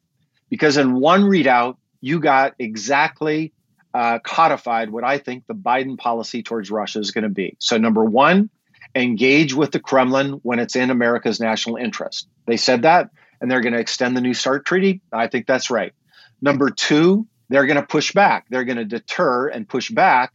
[0.50, 3.54] because in one readout, you got exactly
[3.94, 7.56] uh, codified what I think the Biden policy towards Russia is going to be.
[7.60, 8.50] So, number one,
[8.96, 12.28] engage with the Kremlin when it's in America's national interest.
[12.46, 13.10] They said that,
[13.42, 15.02] and they're going to extend the New START treaty.
[15.12, 15.94] I think that's right.
[16.42, 18.46] Number two, they're going to push back.
[18.50, 20.34] They're going to deter and push back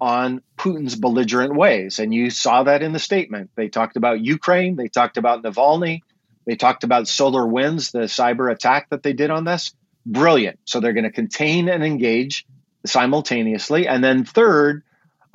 [0.00, 1.98] on Putin's belligerent ways.
[1.98, 3.50] And you saw that in the statement.
[3.56, 6.00] They talked about Ukraine, they talked about Navalny,
[6.46, 9.74] they talked about SolarWinds, the cyber attack that they did on this.
[10.06, 10.60] Brilliant.
[10.64, 12.46] So they're going to contain and engage
[12.86, 13.88] simultaneously.
[13.88, 14.82] And then, third,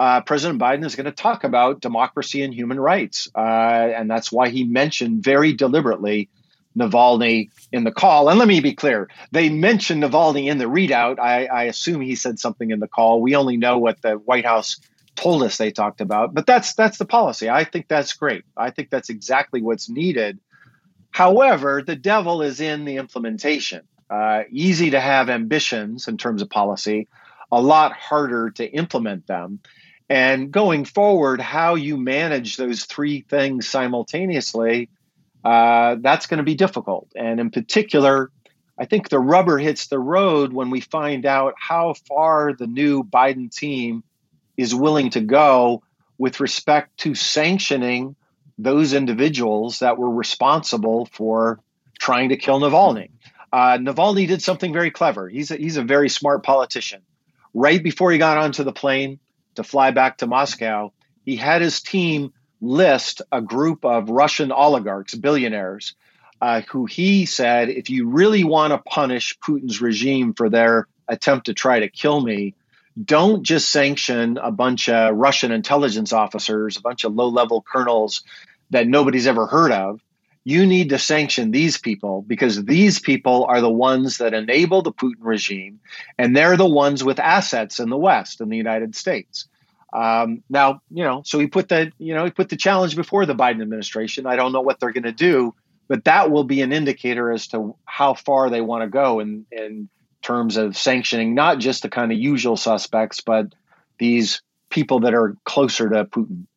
[0.03, 3.27] uh, President Biden is going to talk about democracy and human rights.
[3.35, 6.29] Uh, and that's why he mentioned very deliberately
[6.77, 8.29] Navalny in the call.
[8.29, 11.19] And let me be clear they mentioned Navalny in the readout.
[11.19, 13.21] I, I assume he said something in the call.
[13.21, 14.79] We only know what the White House
[15.15, 17.49] told us they talked about, but that's that's the policy.
[17.49, 18.43] I think that's great.
[18.57, 20.39] I think that's exactly what's needed
[21.13, 23.83] However, the devil is in the implementation.
[24.09, 27.07] Uh, easy to have ambitions in terms of policy,
[27.51, 29.59] a lot harder to implement them.
[30.09, 34.89] And going forward, how you manage those three things simultaneously,
[35.43, 37.09] uh, that's going to be difficult.
[37.15, 38.31] And in particular,
[38.77, 43.03] I think the rubber hits the road when we find out how far the new
[43.03, 44.03] Biden team
[44.57, 45.83] is willing to go
[46.17, 48.15] with respect to sanctioning
[48.57, 51.59] those individuals that were responsible for
[51.99, 53.09] trying to kill Navalny.
[53.51, 55.29] Uh, Navalny did something very clever.
[55.29, 57.01] He's a, he's a very smart politician.
[57.53, 59.19] Right before he got onto the plane
[59.55, 60.91] to fly back to Moscow,
[61.25, 65.95] he had his team list a group of Russian oligarchs, billionaires,
[66.41, 71.45] uh, who he said, if you really want to punish Putin's regime for their attempt
[71.47, 72.55] to try to kill me,
[73.01, 78.23] don't just sanction a bunch of Russian intelligence officers, a bunch of low level colonels
[78.69, 80.01] that nobody's ever heard of.
[80.45, 84.91] You need to sanction these people because these people are the ones that enable the
[84.91, 85.79] Putin regime,
[86.17, 89.47] and they're the ones with assets in the West, in the United States.
[89.93, 93.25] Um, now, you know, so he put the, you know, he put the challenge before
[93.25, 94.25] the Biden administration.
[94.25, 95.53] I don't know what they're going to do,
[95.87, 99.45] but that will be an indicator as to how far they want to go in,
[99.51, 99.89] in
[100.23, 103.53] terms of sanctioning not just the kind of usual suspects, but
[103.99, 106.47] these people that are closer to Putin.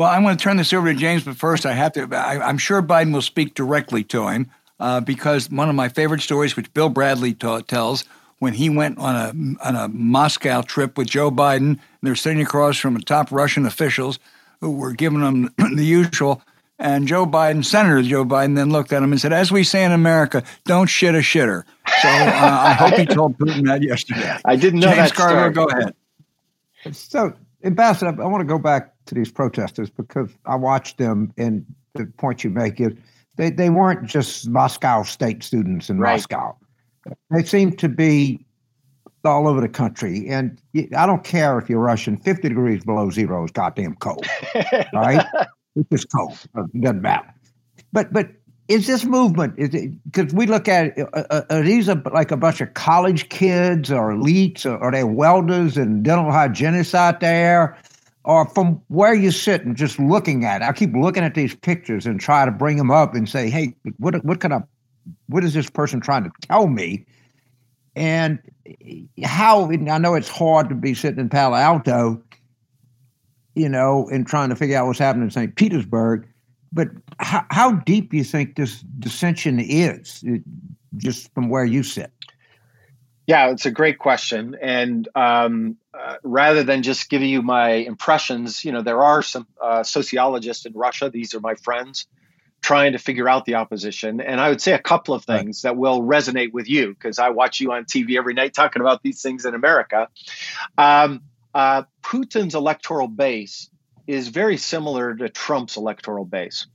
[0.00, 2.08] Well, I want to turn this over to James, but first I have to.
[2.16, 6.22] I, am sure Biden will speak directly to him uh, because one of my favorite
[6.22, 8.04] stories, which Bill Bradley ta- tells,
[8.38, 12.40] when he went on a on a Moscow trip with Joe Biden, and they're sitting
[12.40, 14.18] across from top Russian officials
[14.62, 16.40] who were giving them the usual.
[16.78, 19.84] And Joe Biden, Senator Joe Biden, then looked at him and said, "As we say
[19.84, 21.64] in America, don't shit a shitter."
[22.00, 24.34] So uh, I hope he told Putin that yesterday.
[24.46, 25.14] I didn't know James that.
[25.14, 25.94] Carville, go ahead.
[26.96, 31.64] So, Ambassador, I want to go back to these protesters because I watched them, and
[31.94, 32.92] the point you make is
[33.36, 36.12] they, they weren't just Moscow state students in right.
[36.12, 36.56] Moscow.
[37.30, 38.44] They seem to be
[39.24, 40.26] all over the country.
[40.28, 40.60] And
[40.96, 44.26] I don't care if you're Russian, 50 degrees below zero is goddamn cold.
[44.94, 45.26] right?
[45.76, 46.38] It's just cold.
[46.56, 47.32] It doesn't matter.
[47.92, 48.30] But but
[48.68, 52.00] is this movement is it because we look at it, uh, uh, are these a,
[52.12, 56.94] like a bunch of college kids or elites or are they welders and dental hygienists
[56.94, 57.76] out there
[58.24, 61.54] or from where you sit and just looking at it i keep looking at these
[61.54, 64.62] pictures and try to bring them up and say hey what what kind of
[65.28, 67.04] what is this person trying to tell me
[67.96, 68.38] and
[69.24, 72.22] how i know it's hard to be sitting in palo alto
[73.54, 76.26] you know and trying to figure out what's happening in st petersburg
[76.72, 80.24] but how, how deep do you think this dissension is,
[80.96, 82.12] just from where you sit?
[83.30, 84.56] Yeah, it's a great question.
[84.60, 89.46] And um, uh, rather than just giving you my impressions, you know, there are some
[89.62, 91.10] uh, sociologists in Russia.
[91.10, 92.08] These are my friends
[92.60, 94.20] trying to figure out the opposition.
[94.20, 95.70] And I would say a couple of things right.
[95.70, 99.00] that will resonate with you because I watch you on TV every night talking about
[99.04, 100.08] these things in America.
[100.76, 101.22] Um,
[101.54, 103.70] uh, Putin's electoral base
[104.08, 106.66] is very similar to Trump's electoral base,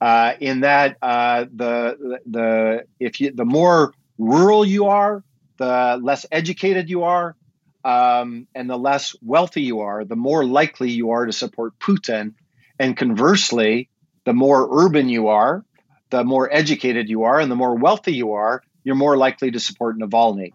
[0.00, 5.24] uh, in that uh, the the if you the more rural you are,
[5.58, 7.36] the less educated you are,
[7.84, 12.34] um, and the less wealthy you are, the more likely you are to support Putin.
[12.78, 13.88] And conversely,
[14.24, 15.64] the more urban you are,
[16.10, 19.60] the more educated you are, and the more wealthy you are, you're more likely to
[19.60, 20.52] support Navalny.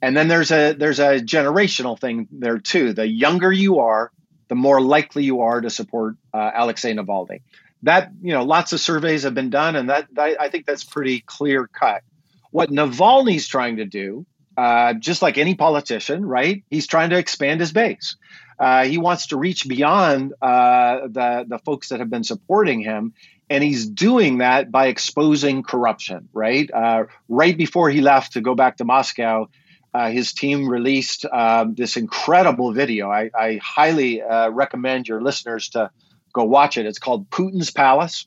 [0.00, 2.92] And then there's a there's a generational thing there too.
[2.92, 4.10] The younger you are,
[4.48, 7.42] the more likely you are to support uh, Alexei Navalny.
[7.84, 10.84] That you know, lots of surveys have been done, and that, that I think that's
[10.84, 12.02] pretty clear cut.
[12.50, 16.64] What Navalny's trying to do, uh, just like any politician, right?
[16.70, 18.16] He's trying to expand his base.
[18.58, 23.14] Uh, he wants to reach beyond uh, the the folks that have been supporting him,
[23.48, 26.28] and he's doing that by exposing corruption.
[26.32, 29.48] Right, uh, right before he left to go back to Moscow,
[29.94, 33.10] uh, his team released um, this incredible video.
[33.10, 35.90] I, I highly recommend your listeners to
[36.32, 36.86] go watch it.
[36.86, 38.26] It's called Putin's Palace.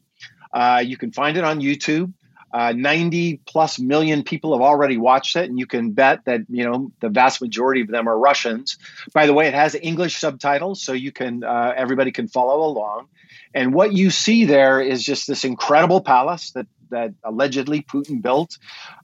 [0.83, 2.11] You can find it on YouTube.
[2.53, 6.63] Uh, 90 plus million people have already watched it, and you can bet that you
[6.63, 8.77] know the vast majority of them are Russians.
[9.13, 13.07] By the way, it has English subtitles, so you can uh, everybody can follow along.
[13.53, 18.57] And what you see there is just this incredible palace that that allegedly Putin built.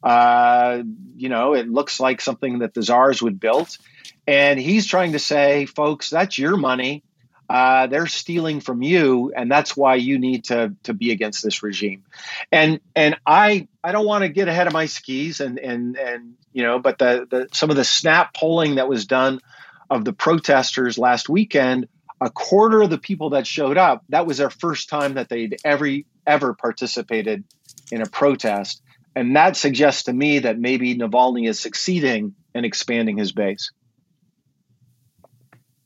[0.04, 0.84] Uh,
[1.16, 3.78] you know, it looks like something that the czars would build.
[4.28, 7.04] And he's trying to say, folks, that's your money.
[7.52, 11.62] Uh, they're stealing from you, and that's why you need to to be against this
[11.62, 12.02] regime.
[12.50, 16.36] And and I I don't want to get ahead of my skis, and and and
[16.54, 19.42] you know, but the the some of the snap polling that was done
[19.90, 21.90] of the protesters last weekend,
[22.22, 25.60] a quarter of the people that showed up, that was their first time that they'd
[25.66, 25.90] ever
[26.26, 27.44] ever participated
[27.92, 28.82] in a protest.
[29.14, 33.72] And that suggests to me that maybe Navalny is succeeding in expanding his base.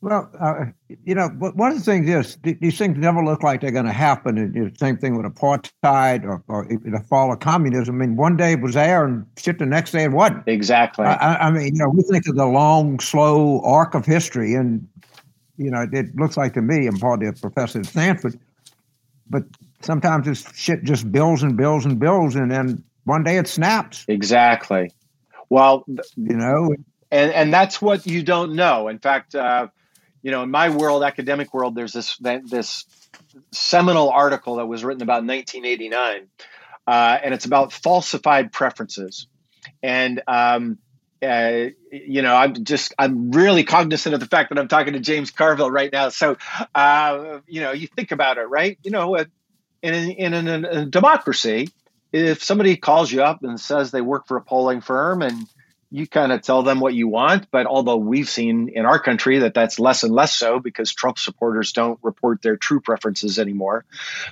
[0.06, 0.66] Well, uh,
[1.04, 3.92] you know, one of the things is these things never look like they're going to
[3.92, 4.38] happen.
[4.38, 8.00] And the same thing with apartheid or, or, the fall of communism.
[8.00, 10.46] I mean, one day it was there and shit the next day it wasn't.
[10.46, 11.06] Exactly.
[11.06, 14.86] I, I mean, you know, we think of the long, slow arc of history, and
[15.56, 18.38] you know, it looks like to me, I'm partly a professor at Stanford,
[19.28, 19.42] but
[19.80, 24.04] sometimes this shit just builds and builds and builds, and then one day it snaps.
[24.06, 24.92] Exactly.
[25.48, 26.76] Well, you know,
[27.10, 28.86] and and that's what you don't know.
[28.86, 29.66] In fact, uh,
[30.26, 32.84] you know, in my world, academic world, there's this this
[33.52, 36.26] seminal article that was written about 1989,
[36.84, 39.28] uh, and it's about falsified preferences,
[39.84, 40.78] and um,
[41.22, 44.98] uh, you know, I'm just I'm really cognizant of the fact that I'm talking to
[44.98, 46.08] James Carville right now.
[46.08, 46.36] So,
[46.74, 48.80] uh, you know, you think about it, right?
[48.82, 51.68] You know, in, in, in a democracy,
[52.12, 55.46] if somebody calls you up and says they work for a polling firm and
[55.90, 59.40] you kind of tell them what you want, but although we've seen in our country
[59.40, 63.84] that that's less and less so because Trump supporters don't report their true preferences anymore.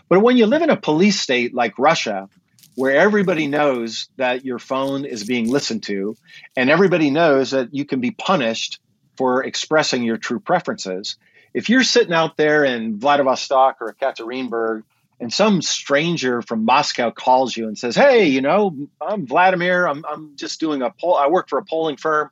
[0.08, 2.28] But when you live in a police state like Russia,
[2.74, 6.16] where everybody knows that your phone is being listened to
[6.56, 8.80] and everybody knows that you can be punished
[9.16, 11.16] for expressing your true preferences,
[11.52, 14.82] if you're sitting out there in Vladivostok or Ekaterinburg
[15.24, 19.86] and some stranger from Moscow calls you and says, "Hey, you know, I'm Vladimir.
[19.86, 21.14] I'm I'm just doing a poll.
[21.14, 22.28] I work for a polling firm.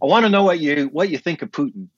[0.00, 1.88] I want to know what you what you think of Putin."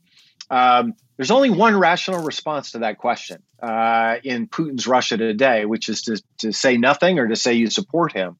[0.48, 5.90] Um, there's only one rational response to that question uh, in Putin's Russia today, which
[5.90, 8.38] is to, to say nothing or to say you support him.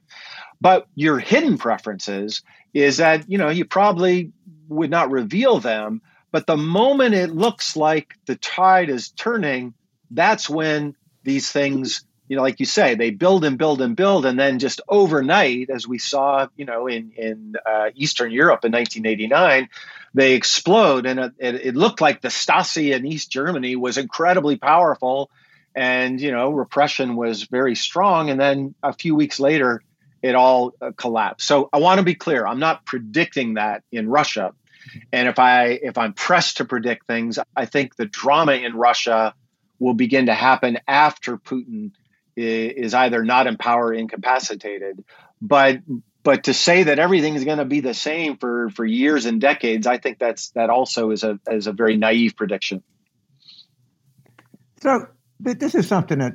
[0.59, 2.42] But your hidden preferences
[2.72, 4.32] is that you know you probably
[4.70, 6.01] would not reveal them,
[6.32, 9.74] but the moment it looks like the tide is turning
[10.11, 14.25] that's when these things you know, like you say, they build and build and build,
[14.25, 18.71] and then just overnight, as we saw, you know, in in uh, Eastern Europe in
[18.71, 19.68] 1989,
[20.14, 25.29] they explode, and it, it, looked like the Stasi in East Germany was incredibly powerful,
[25.75, 29.83] and you know, repression was very strong, and then a few weeks later,
[30.23, 31.49] it all uh, collapsed.
[31.49, 34.53] So I want to be clear: I'm not predicting that in Russia,
[35.12, 39.35] and if I if I'm pressed to predict things, I think the drama in Russia
[39.81, 41.91] will begin to happen after Putin
[42.37, 45.05] is either not in power incapacitated.
[45.43, 45.81] But
[46.22, 49.41] but to say that everything is going to be the same for for years and
[49.41, 52.83] decades, I think that's that also is a is a very naive prediction.
[54.83, 55.07] So
[55.41, 56.35] this is something that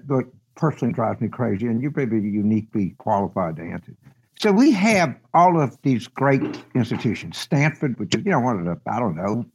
[0.55, 3.95] personally drives me crazy, and you may be uniquely qualified to answer.
[4.39, 6.41] So we have all of these great
[6.73, 9.45] institutions, Stanford, which is you know one of the I don't know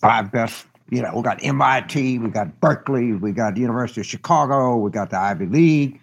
[0.00, 4.06] five best you know, we got MIT, we got Berkeley, we got the University of
[4.06, 6.00] Chicago, we got the Ivy League.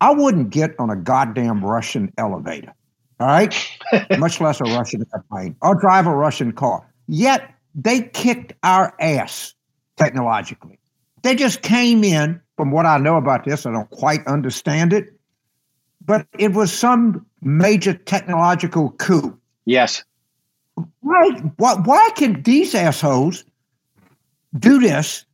[0.00, 2.72] I wouldn't get on a goddamn Russian elevator,
[3.20, 3.54] all right?
[4.18, 6.86] Much less a Russian airplane or drive a Russian car.
[7.06, 9.54] Yet they kicked our ass
[9.96, 10.78] technologically.
[11.22, 15.12] They just came in, from what I know about this, I don't quite understand it,
[16.04, 19.38] but it was some major technological coup.
[19.64, 20.04] Yes.
[21.02, 21.40] Right.
[21.56, 23.44] Why, why can these assholes
[24.58, 25.24] do this,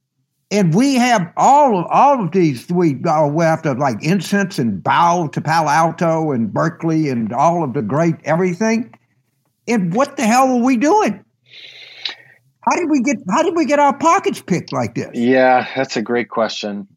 [0.50, 2.68] and we have all of all of these.
[2.70, 7.32] We uh, we have to like incense and bow to Palo Alto and Berkeley and
[7.32, 8.92] all of the great everything.
[9.66, 11.24] And what the hell are we doing?
[12.60, 15.10] How did we get how did we get our pockets picked like this?
[15.14, 16.88] Yeah, that's a great question.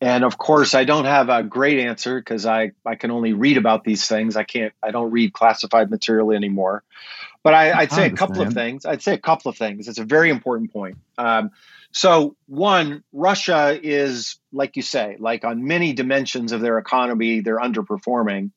[0.00, 3.56] And of course, I don't have a great answer because I, I can only read
[3.56, 4.36] about these things.
[4.36, 6.84] I can't I don't read classified material anymore.
[7.42, 8.84] But I, would say a couple of things.
[8.84, 9.88] I'd say a couple of things.
[9.88, 10.98] It's a very important point.
[11.16, 11.50] Um,
[11.92, 17.58] so, one, Russia is, like you say, like on many dimensions of their economy, they're
[17.58, 18.50] underperforming,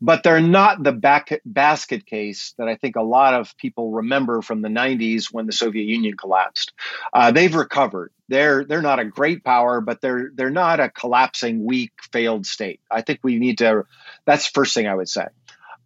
[0.00, 4.42] but they're not the back, basket case that I think a lot of people remember
[4.42, 6.72] from the 90s when the Soviet Union collapsed.
[7.12, 8.12] Uh, they've recovered.
[8.28, 12.80] They're they're not a great power, but they're they're not a collapsing, weak, failed state.
[12.90, 13.84] I think we need to.
[14.26, 15.26] That's first thing I would say.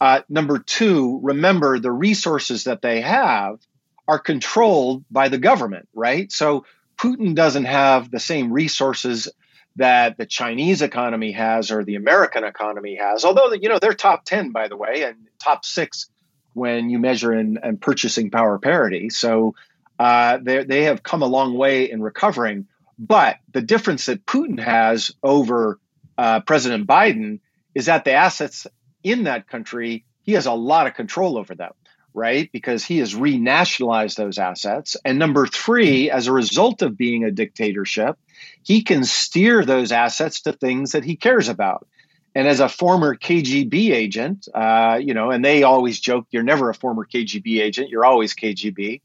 [0.00, 3.60] Uh, number two, remember the resources that they have
[4.08, 6.30] are controlled by the government, right?
[6.32, 6.64] So
[6.98, 9.28] Putin doesn't have the same resources
[9.76, 13.24] that the Chinese economy has or the American economy has.
[13.24, 16.08] Although you know they're top ten, by the way, and top six
[16.54, 19.08] when you measure in, in purchasing power parity.
[19.10, 19.54] So
[19.98, 22.66] uh, they have come a long way in recovering.
[22.98, 25.78] But the difference that Putin has over
[26.18, 27.40] uh, President Biden
[27.74, 28.66] is that the assets
[29.02, 31.72] in that country, he has a lot of control over them,
[32.14, 32.50] right?
[32.52, 34.96] Because he has renationalized those assets.
[35.04, 38.18] And number three, as a result of being a dictatorship,
[38.62, 41.86] he can steer those assets to things that he cares about.
[42.34, 46.70] And as a former KGB agent, uh, you know, and they always joke, you're never
[46.70, 49.02] a former KGB agent, you're always KGB.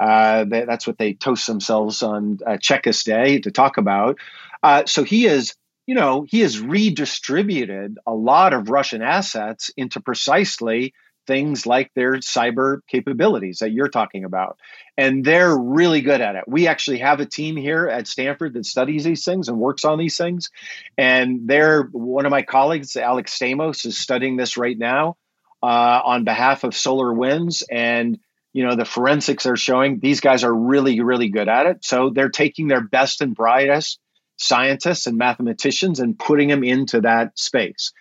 [0.00, 4.18] Uh, that's what they toast themselves on uh, Chekist Day to talk about.
[4.62, 5.54] Uh, so he is
[5.90, 10.94] you know, he has redistributed a lot of Russian assets into precisely
[11.30, 14.58] things like their cyber capabilities that you're talking about.
[14.96, 16.42] And they're really good at it.
[16.48, 19.96] We actually have a team here at Stanford that studies these things and works on
[19.96, 20.50] these things.
[20.98, 25.16] And they're one of my colleagues, Alex Stamos, is studying this right now
[25.62, 27.62] uh, on behalf of SolarWinds.
[27.70, 28.18] And
[28.52, 32.10] you know the forensics are showing these guys are really really good at it so
[32.10, 34.00] they're taking their best and brightest
[34.40, 37.92] scientists and mathematicians and putting them into that space.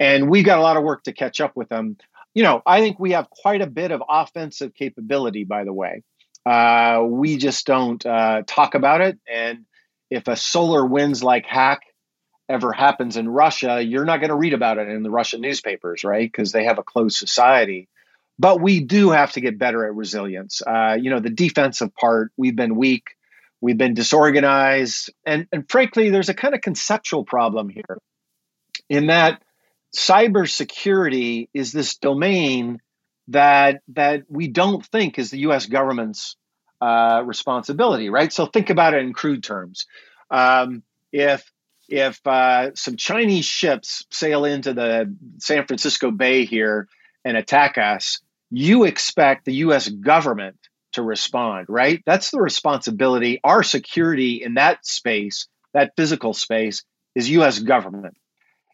[0.00, 1.96] And we've got a lot of work to catch up with them.
[2.38, 6.04] You know, I think we have quite a bit of offensive capability, by the way.
[6.46, 9.18] Uh, we just don't uh, talk about it.
[9.28, 9.64] And
[10.08, 11.80] if a SolarWinds like hack
[12.48, 16.04] ever happens in Russia, you're not going to read about it in the Russian newspapers,
[16.04, 16.30] right?
[16.30, 17.88] Because they have a closed society.
[18.38, 20.62] But we do have to get better at resilience.
[20.64, 23.16] Uh, you know, the defensive part, we've been weak.
[23.60, 25.12] We've been disorganized.
[25.26, 27.98] And, and frankly, there's a kind of conceptual problem here
[28.88, 29.42] in that
[29.94, 32.80] cybersecurity is this domain
[33.28, 35.66] that that we don't think is the U.S.
[35.66, 36.36] government's
[36.80, 38.32] uh, responsibility, right?
[38.32, 39.86] So think about it in crude terms.
[40.30, 40.82] Um,
[41.12, 41.50] if
[41.88, 46.88] if uh, some Chinese ships sail into the San Francisco Bay here
[47.24, 48.20] and attack us,
[48.50, 49.88] you expect the U.S.
[49.88, 50.56] government
[50.92, 52.02] to respond, right?
[52.06, 53.40] That's the responsibility.
[53.42, 56.84] Our security in that space, that physical space,
[57.14, 57.58] is U.S.
[57.58, 58.16] government.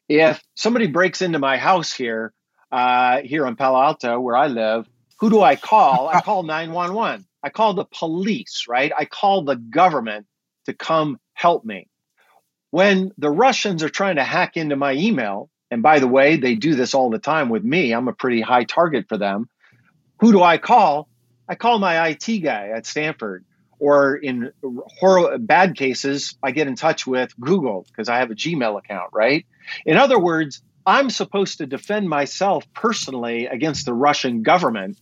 [0.09, 2.32] If somebody breaks into my house here,
[2.72, 4.86] uh, here in Palo Alto, where I live,
[5.20, 6.09] who do I call?
[6.09, 7.26] I call 911.
[7.42, 8.92] I call the police, right?
[8.96, 10.26] I call the government
[10.66, 11.88] to come help me.
[12.70, 16.55] when the Russians are trying to hack into my email, and by the way, they
[16.57, 19.48] do this all the time with me, I'm a pretty high target for them.
[20.20, 21.09] Who do I call?
[21.48, 23.44] I call my IT guy at Stanford.
[23.80, 24.52] Or in
[25.00, 29.11] horror, bad cases, I get in touch with Google because I have a Gmail account,
[29.12, 29.46] right?
[29.85, 34.99] In other words, I'm supposed to defend myself personally against the Russian government.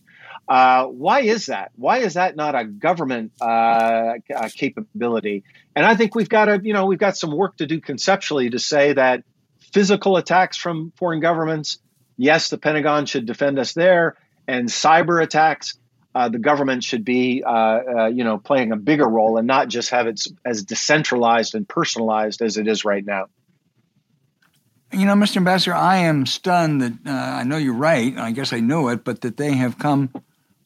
[0.47, 1.71] Uh, why is that?
[1.75, 5.43] Why is that not a government uh, uh, capability?
[5.75, 8.49] And I think we've got to, you know, we've got some work to do conceptually
[8.49, 9.23] to say that
[9.73, 11.79] physical attacks from foreign governments,
[12.17, 14.15] yes, the Pentagon should defend us there,
[14.47, 15.77] and cyber attacks,
[16.15, 19.67] uh, the government should be, uh, uh, you know, playing a bigger role and not
[19.67, 23.25] just have it as decentralized and personalized as it is right now.
[24.93, 25.37] You know, Mr.
[25.37, 28.15] Ambassador, I am stunned that uh, I know you're right.
[28.17, 30.09] I guess I knew it, but that they have come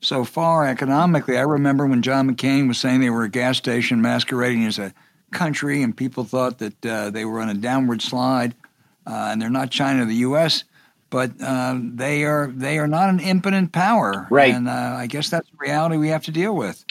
[0.02, 1.38] so far economically.
[1.38, 4.94] I remember when John McCain was saying they were a gas station masquerading as a
[5.32, 8.54] country, and people thought that uh, they were on a downward slide,
[9.06, 10.64] uh, and they're not China, the U.S
[11.10, 14.54] but uh, they are they are not an impotent power, right?
[14.54, 16.84] And uh, I guess that's the reality we have to deal with.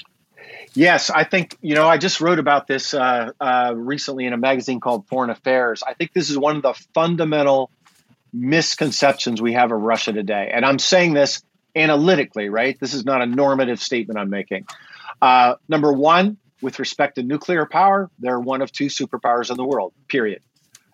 [0.76, 1.88] Yes, I think you know.
[1.88, 5.82] I just wrote about this uh, uh, recently in a magazine called Foreign Affairs.
[5.82, 7.70] I think this is one of the fundamental
[8.30, 11.42] misconceptions we have of Russia today, and I'm saying this
[11.74, 12.50] analytically.
[12.50, 14.66] Right, this is not a normative statement I'm making.
[15.22, 19.64] Uh, number one, with respect to nuclear power, they're one of two superpowers in the
[19.64, 19.94] world.
[20.08, 20.42] Period.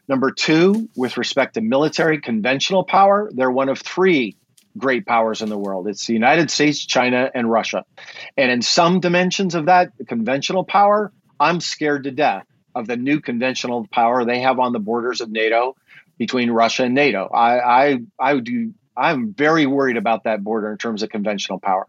[0.06, 4.36] Number two, with respect to military conventional power, they're one of three
[4.76, 5.88] great powers in the world.
[5.88, 7.84] It's the United States, China, and Russia.
[8.36, 13.20] And in some dimensions of that conventional power, I'm scared to death of the new
[13.20, 15.76] conventional power they have on the borders of NATO
[16.18, 17.26] between Russia and NATO.
[17.26, 21.86] I I, I do I'm very worried about that border in terms of conventional power.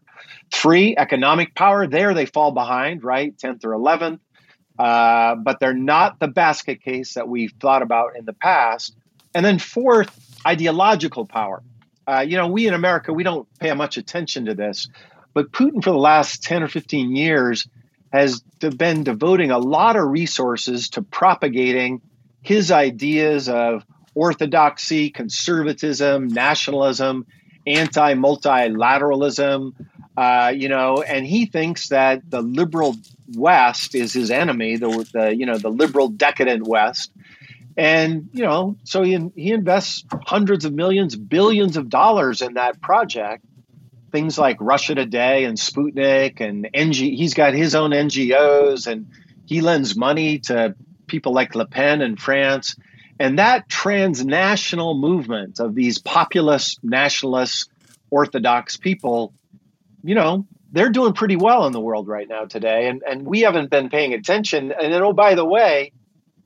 [0.51, 1.87] Three, economic power.
[1.87, 3.35] There they fall behind, right?
[3.37, 4.19] 10th or 11th.
[4.79, 8.95] Uh, but they're not the basket case that we've thought about in the past.
[9.35, 10.17] And then fourth,
[10.47, 11.61] ideological power.
[12.07, 14.87] Uh, you know, we in America, we don't pay much attention to this,
[15.33, 17.67] but Putin for the last 10 or 15 years
[18.11, 22.01] has been devoting a lot of resources to propagating
[22.41, 23.83] his ideas of
[24.13, 27.25] orthodoxy, conservatism, nationalism,
[27.65, 29.73] anti multilateralism,
[30.15, 32.95] uh, you know, and he thinks that the liberal
[33.35, 37.11] West is his enemy, the, the you know the liberal decadent West,
[37.77, 42.81] and you know, so he he invests hundreds of millions, billions of dollars in that
[42.81, 43.45] project.
[44.11, 46.93] Things like Russia Today and Sputnik and NG.
[46.93, 49.07] He's got his own NGOs, and
[49.45, 50.75] he lends money to
[51.07, 52.75] people like Le Pen in France.
[53.19, 57.69] And that transnational movement of these populist, nationalist,
[58.11, 59.33] orthodox people
[60.03, 62.87] you know, they're doing pretty well in the world right now today.
[62.87, 64.71] And, and we haven't been paying attention.
[64.71, 65.93] And then, oh, by the way,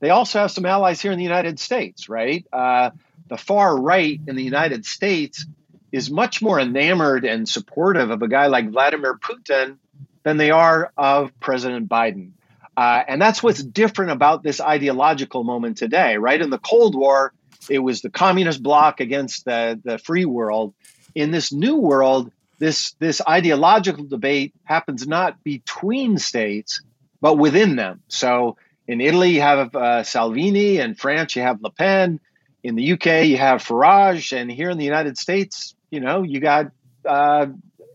[0.00, 2.46] they also have some allies here in the United States, right?
[2.52, 2.90] Uh,
[3.28, 5.46] the far right in the United States
[5.92, 9.78] is much more enamored and supportive of a guy like Vladimir Putin
[10.22, 12.32] than they are of President Biden.
[12.76, 16.40] Uh, and that's what's different about this ideological moment today, right?
[16.40, 17.32] In the Cold War,
[17.68, 20.74] it was the communist bloc against the, the free world.
[21.14, 26.82] In this new world, this this ideological debate happens not between states
[27.20, 28.02] but within them.
[28.08, 28.56] So
[28.88, 32.18] in Italy you have uh, Salvini, in France you have Le Pen,
[32.64, 36.40] in the UK you have Farage, and here in the United States, you know, you
[36.40, 36.72] got
[37.04, 37.46] uh,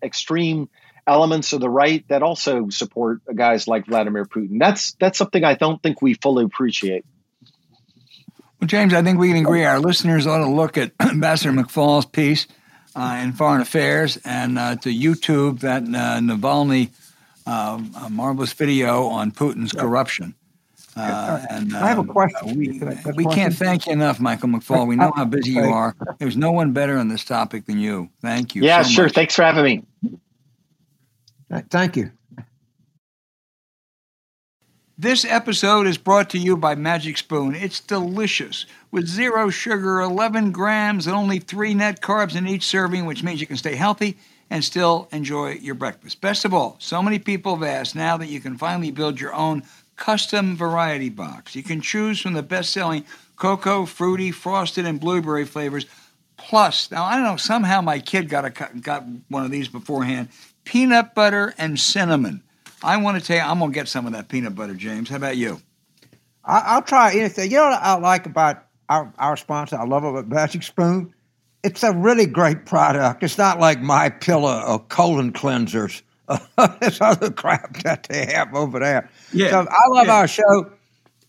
[0.02, 0.70] extreme
[1.06, 4.60] elements of the right that also support guys like Vladimir Putin.
[4.60, 7.06] That's that's something I don't think we fully appreciate.
[8.60, 9.66] Well, James, I think we can agree.
[9.66, 12.48] Our listeners ought to look at Ambassador McFaul's piece
[12.96, 16.92] uh, in Foreign Affairs and uh, to YouTube that uh, Navalny
[17.46, 20.36] uh, marvelous video on Putin's corruption.
[20.96, 22.58] Uh, and I have a um, question.
[22.58, 22.80] we,
[23.16, 24.88] we can't thank you enough, Michael McFaul.
[24.88, 25.96] We know how busy you are.
[26.20, 28.10] There's no one better on this topic than you.
[28.22, 28.64] Thank you.
[28.64, 29.06] Yeah, so sure.
[29.06, 29.14] Much.
[29.14, 30.20] Thanks for having me.
[31.70, 32.12] Thank you.
[34.98, 37.56] This episode is brought to you by Magic Spoon.
[37.56, 43.06] It's delicious with zero sugar, 11 grams, and only three net carbs in each serving,
[43.06, 44.18] which means you can stay healthy
[44.52, 46.22] and still enjoy your breakfast.
[46.22, 49.34] Best of all, so many people have asked now that you can finally build your
[49.34, 49.64] own
[49.96, 51.56] custom variety box.
[51.56, 55.86] You can choose from the best selling cocoa, fruity, frosted, and blueberry flavors.
[56.38, 60.30] Plus, now I don't know, somehow my kid got, a, got one of these beforehand
[60.66, 62.42] peanut butter and cinnamon.
[62.84, 65.10] I want to tell you, I'm going to get some of that peanut butter, James.
[65.10, 65.62] How about you?
[66.44, 67.50] I, will try anything.
[67.50, 69.78] You know what I like about our, our sponsor?
[69.78, 71.14] I love with Magic Spoon.
[71.64, 73.24] It's a really great product.
[73.24, 76.02] It's not like my pillow or colon cleansers.
[76.80, 79.10] this other crap that they have over there.
[79.32, 79.50] Yeah.
[79.50, 80.16] So I love yeah.
[80.16, 80.72] our show.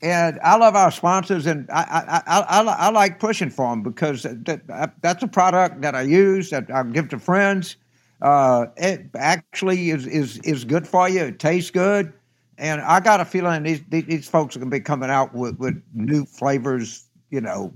[0.03, 3.83] and I love our sponsors, and I I, I, I, I like pushing for them
[3.83, 7.77] because that, that's a product that I use that I give to friends.
[8.23, 11.25] Uh, it actually is, is is good for you.
[11.25, 12.13] It tastes good,
[12.59, 15.59] and I got a feeling these these folks are going to be coming out with,
[15.59, 17.05] with new flavors.
[17.31, 17.73] You know,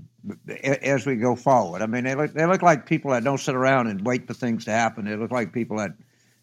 [0.83, 1.81] as we go forward.
[1.81, 4.33] I mean, they look they look like people that don't sit around and wait for
[4.33, 5.05] things to happen.
[5.05, 5.91] They look like people that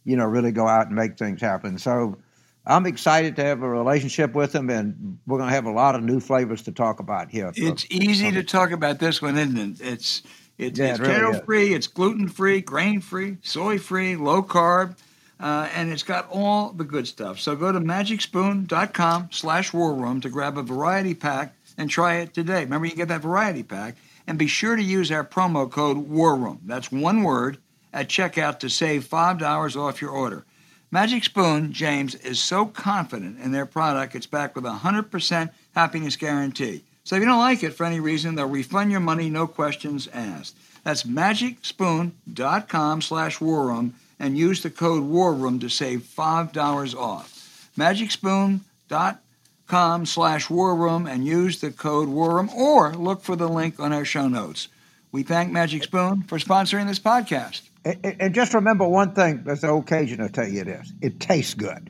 [0.06, 1.78] you know really go out and make things happen.
[1.78, 2.16] So
[2.64, 5.94] I'm excited to have a relationship with them, and we're going to have a lot
[5.94, 7.52] of new flavors to talk about here.
[7.54, 9.80] It's easy to talk about this one, isn't it?
[9.80, 10.22] It's
[10.58, 14.42] it's, yeah, it's it really keto free, it's gluten free, grain free, soy free, low
[14.42, 14.96] carb,
[15.38, 17.38] uh, and it's got all the good stuff.
[17.38, 22.32] So go to magicspoon.com slash war room to grab a variety pack and try it
[22.32, 22.64] today.
[22.64, 23.96] Remember, you get that variety pack,
[24.26, 26.60] and be sure to use our promo code war room.
[26.64, 27.58] That's one word
[27.92, 30.44] at checkout to save $5 off your order.
[30.90, 36.16] Magic Spoon, James, is so confident in their product, it's backed with a 100% happiness
[36.16, 36.84] guarantee.
[37.04, 40.08] So if you don't like it for any reason, they'll refund your money, no questions
[40.12, 40.56] asked.
[40.84, 47.70] That's magicspoon.com slash warroom and use the code warroom to save $5 off.
[47.76, 54.04] magicspoon.com slash warroom and use the code warroom or look for the link on our
[54.04, 54.68] show notes.
[55.12, 57.62] We thank Magic Spoon for sponsoring this podcast.
[57.86, 60.92] And, and just remember one thing, there's no occasion to tell you this.
[61.00, 61.88] It tastes good.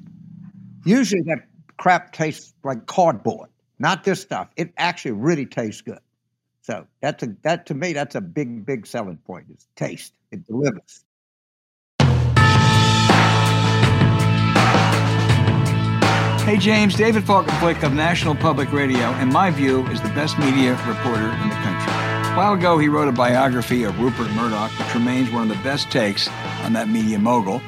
[0.84, 1.46] Usually that
[1.78, 3.48] crap tastes like cardboard.
[3.78, 4.48] Not this stuff.
[4.56, 6.00] It actually really tastes good.
[6.60, 9.46] So that's a that to me that's a big big selling point.
[9.50, 10.12] Is taste.
[10.30, 11.04] It delivers.
[16.44, 20.72] Hey James, David Folkenflik of National Public Radio, in my view, is the best media
[20.86, 22.05] reporter in the country.
[22.36, 25.90] While ago, he wrote a biography of Rupert Murdoch, which remains one of the best
[25.90, 26.28] takes
[26.64, 27.60] on that media mogul.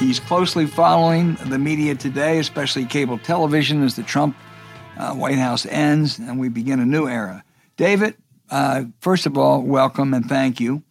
[0.00, 4.36] He's closely following the media today, especially cable television, as the Trump
[4.98, 7.44] uh, White House ends and we begin a new era.
[7.76, 8.16] David,
[8.50, 10.82] uh, first of all, welcome and thank you.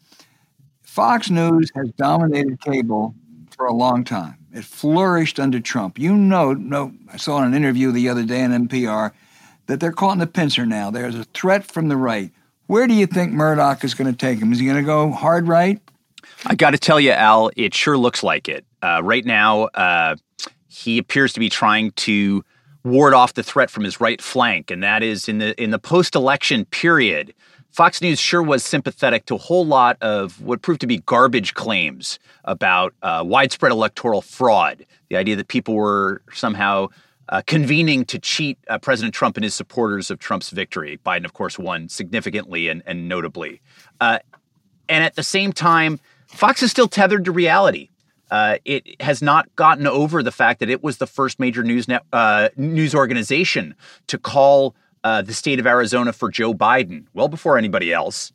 [0.81, 3.13] Fox News has dominated cable
[3.49, 4.38] for a long time.
[4.53, 5.99] It flourished under Trump.
[5.99, 9.11] You know, no, I saw in an interview the other day on NPR
[9.65, 10.89] that they're caught in the pincer now.
[10.89, 12.31] There's a threat from the right.
[12.68, 14.51] Where do you think Murdoch is going to take him?
[14.51, 15.80] Is he going to go hard right?
[16.45, 18.66] I got to tell you, Al, it sure looks like it.
[18.82, 20.16] Uh, right now, uh,
[20.68, 22.43] he appears to be trying to
[22.84, 25.80] ward off the threat from his right flank, and that is in the in the
[25.80, 27.34] post-election period.
[27.72, 31.55] Fox News sure was sympathetic to a whole lot of what proved to be garbage
[31.55, 34.86] claims about uh, widespread electoral fraud.
[35.09, 36.88] The idea that people were somehow
[37.30, 40.99] uh, convening to cheat uh, President Trump and his supporters of Trump's victory.
[41.05, 43.61] Biden, of course, won significantly and, and notably.
[43.99, 44.19] Uh,
[44.88, 47.89] and at the same time, Fox is still tethered to reality.
[48.32, 51.88] Uh, it has not gotten over the fact that it was the first major news
[52.11, 53.76] uh, news organization
[54.07, 58.32] to call uh, the state of Arizona for Joe Biden well before anybody else.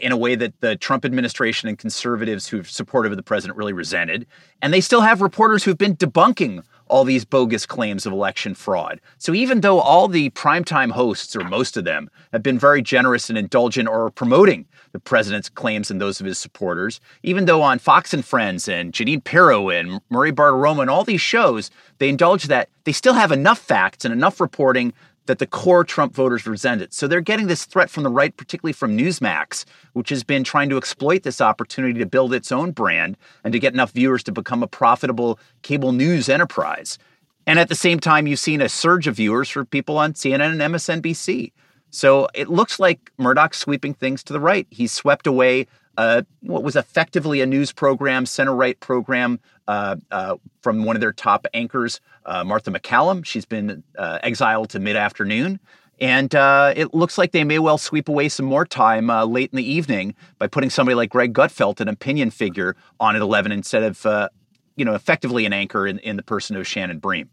[0.00, 4.26] in a way that the Trump administration and conservatives who've supported the president really resented.
[4.62, 9.00] And they still have reporters who've been debunking all these bogus claims of election fraud.
[9.18, 13.28] So even though all the primetime hosts, or most of them, have been very generous
[13.28, 17.78] and indulgent or promoting the president's claims and those of his supporters, even though on
[17.78, 22.44] Fox and Friends and Jeanine Pirro and Maria Bartiromo and all these shows, they indulge
[22.44, 24.92] that, they still have enough facts and enough reporting
[25.26, 26.94] that the core Trump voters resent it.
[26.94, 30.68] So they're getting this threat from the right, particularly from Newsmax, which has been trying
[30.70, 34.32] to exploit this opportunity to build its own brand and to get enough viewers to
[34.32, 36.98] become a profitable cable news enterprise.
[37.46, 40.60] And at the same time, you've seen a surge of viewers for people on CNN
[40.60, 41.52] and MSNBC.
[41.90, 44.66] So it looks like Murdoch's sweeping things to the right.
[44.70, 45.66] He's swept away
[45.96, 51.00] uh, what was effectively a news program, center right program uh, uh, from one of
[51.00, 53.24] their top anchors, uh, Martha McCallum.
[53.24, 55.60] She's been uh, exiled to mid afternoon.
[55.98, 56.34] And
[56.76, 60.14] it looks like they may well sweep away some more time late in the evening
[60.38, 64.30] by putting somebody like Greg Gutfeld, an opinion figure, on at 11 instead of,
[64.76, 67.30] you know, effectively an anchor in, in the person of Shannon Bream.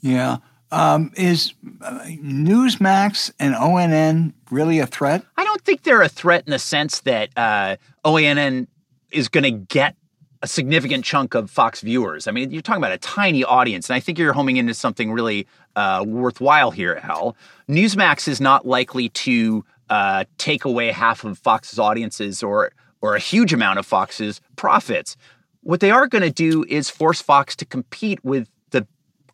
[0.00, 0.38] Yeah.
[0.72, 1.52] Um, is
[1.82, 5.24] Newsmax and OAN really a threat?
[5.36, 8.66] I don't think they're a threat in the sense that uh, OAN
[9.10, 9.96] is going to get
[10.42, 12.26] a significant chunk of Fox viewers.
[12.26, 15.12] I mean, you're talking about a tiny audience, and I think you're homing into something
[15.12, 15.46] really
[15.76, 17.36] uh, worthwhile here, Al.
[17.68, 23.18] Newsmax is not likely to uh, take away half of Fox's audiences or or a
[23.18, 25.16] huge amount of Fox's profits.
[25.62, 28.48] What they are going to do is force Fox to compete with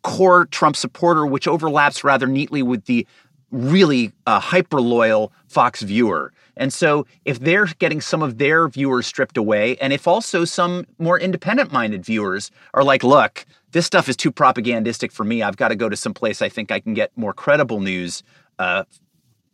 [0.07, 3.05] core Trump supporter, which overlaps rather neatly with the
[3.51, 6.31] really a hyper loyal Fox viewer.
[6.55, 10.87] And so if they're getting some of their viewers stripped away, and if also some
[10.97, 15.57] more independent minded viewers are like, look, this stuff is too propagandistic for me, I've
[15.57, 18.23] got to go to some place I think I can get more credible news.
[18.57, 18.85] Uh,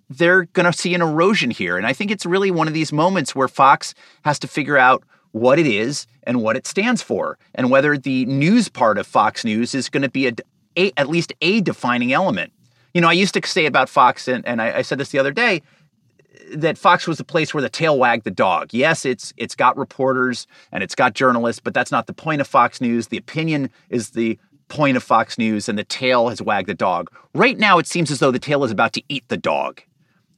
[0.07, 1.77] they're going to see an erosion here.
[1.77, 5.03] And I think it's really one of these moments where Fox has to figure out
[5.31, 9.43] what it is and what it stands for, and whether the news part of Fox
[9.43, 10.34] News is going to be a,
[10.78, 12.51] a, at least a defining element.
[12.93, 15.19] You know, I used to say about Fox, and, and I, I said this the
[15.19, 15.61] other day,
[16.53, 18.74] that Fox was the place where the tail wagged the dog.
[18.74, 22.47] Yes, it's it's got reporters and it's got journalists, but that's not the point of
[22.47, 23.07] Fox News.
[23.07, 27.09] The opinion is the point of Fox News, and the tail has wagged the dog.
[27.34, 29.82] Right now, it seems as though the tail is about to eat the dog.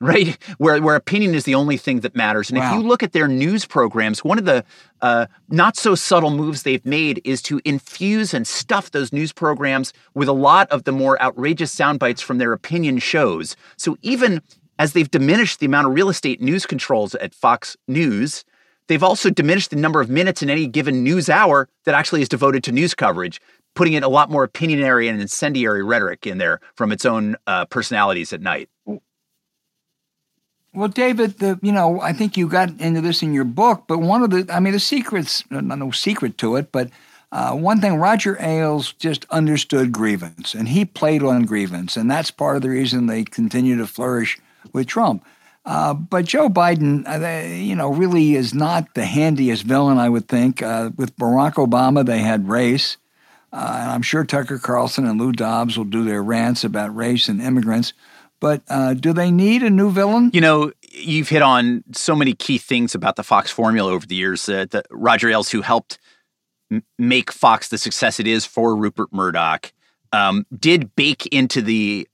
[0.05, 2.49] Right, where where opinion is the only thing that matters.
[2.49, 2.69] And wow.
[2.69, 4.63] if you look at their news programs, one of the
[5.01, 9.93] uh, not so subtle moves they've made is to infuse and stuff those news programs
[10.13, 13.55] with a lot of the more outrageous sound bites from their opinion shows.
[13.77, 14.41] So even
[14.77, 18.43] as they've diminished the amount of real estate news controls at Fox News,
[18.87, 22.29] they've also diminished the number of minutes in any given news hour that actually is
[22.29, 23.39] devoted to news coverage,
[23.73, 27.65] putting in a lot more opinionary and incendiary rhetoric in there from its own uh,
[27.65, 28.69] personalities at night.
[30.75, 33.99] Well, David, the, you know, I think you got into this in your book, but
[33.99, 36.89] one of the, I mean, the secrets, no secret to it, but
[37.31, 42.29] uh, one thing, Roger Ailes just understood grievance, and he played on grievance, and that's
[42.29, 44.37] part of the reason they continue to flourish
[44.73, 45.25] with Trump.
[45.65, 50.27] Uh, but Joe Biden, uh, you know, really is not the handiest villain, I would
[50.27, 50.61] think.
[50.61, 52.97] Uh, with Barack Obama, they had race.
[53.51, 57.29] Uh, and I'm sure Tucker Carlson and Lou Dobbs will do their rants about race
[57.29, 57.93] and immigrants.
[58.45, 60.29] But uh, do they need a new villain?
[60.31, 64.13] You know, you've hit on so many key things about the Fox formula over the
[64.13, 64.47] years.
[64.47, 65.97] Uh, the Roger Ailes, who helped
[66.71, 69.73] m- make Fox the success it is for Rupert Murdoch,
[70.13, 72.07] um, did bake into the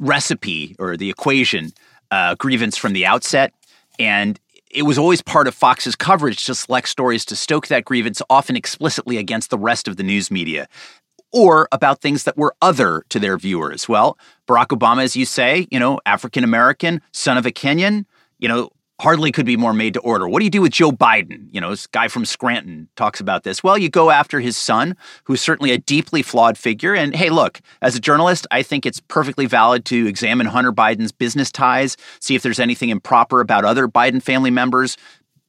[0.00, 1.70] recipe or the equation
[2.10, 3.54] uh, grievance from the outset.
[4.00, 4.40] And
[4.72, 8.56] it was always part of Fox's coverage to select stories to stoke that grievance, often
[8.56, 10.66] explicitly against the rest of the news media
[11.32, 13.88] or about things that were other to their viewers.
[13.88, 14.18] Well,
[14.48, 18.04] Barack Obama, as you say, you know, African American, son of a Kenyan,
[18.38, 18.70] you know,
[19.00, 20.28] hardly could be more made to order.
[20.28, 21.48] What do you do with Joe Biden?
[21.50, 23.64] You know, this guy from Scranton talks about this.
[23.64, 26.94] Well, you go after his son, who's certainly a deeply flawed figure.
[26.94, 31.12] And hey, look, as a journalist, I think it's perfectly valid to examine Hunter Biden's
[31.12, 34.98] business ties, see if there's anything improper about other Biden family members.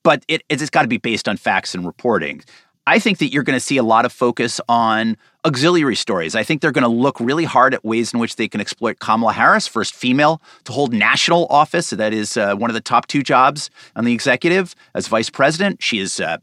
[0.03, 2.43] But it, it's got to be based on facts and reporting.
[2.87, 5.15] I think that you're going to see a lot of focus on
[5.45, 6.35] auxiliary stories.
[6.35, 8.99] I think they're going to look really hard at ways in which they can exploit
[8.99, 11.91] Kamala Harris, first female to hold national office.
[11.91, 15.81] That is uh, one of the top two jobs on the executive as vice president.
[15.83, 16.37] She is uh,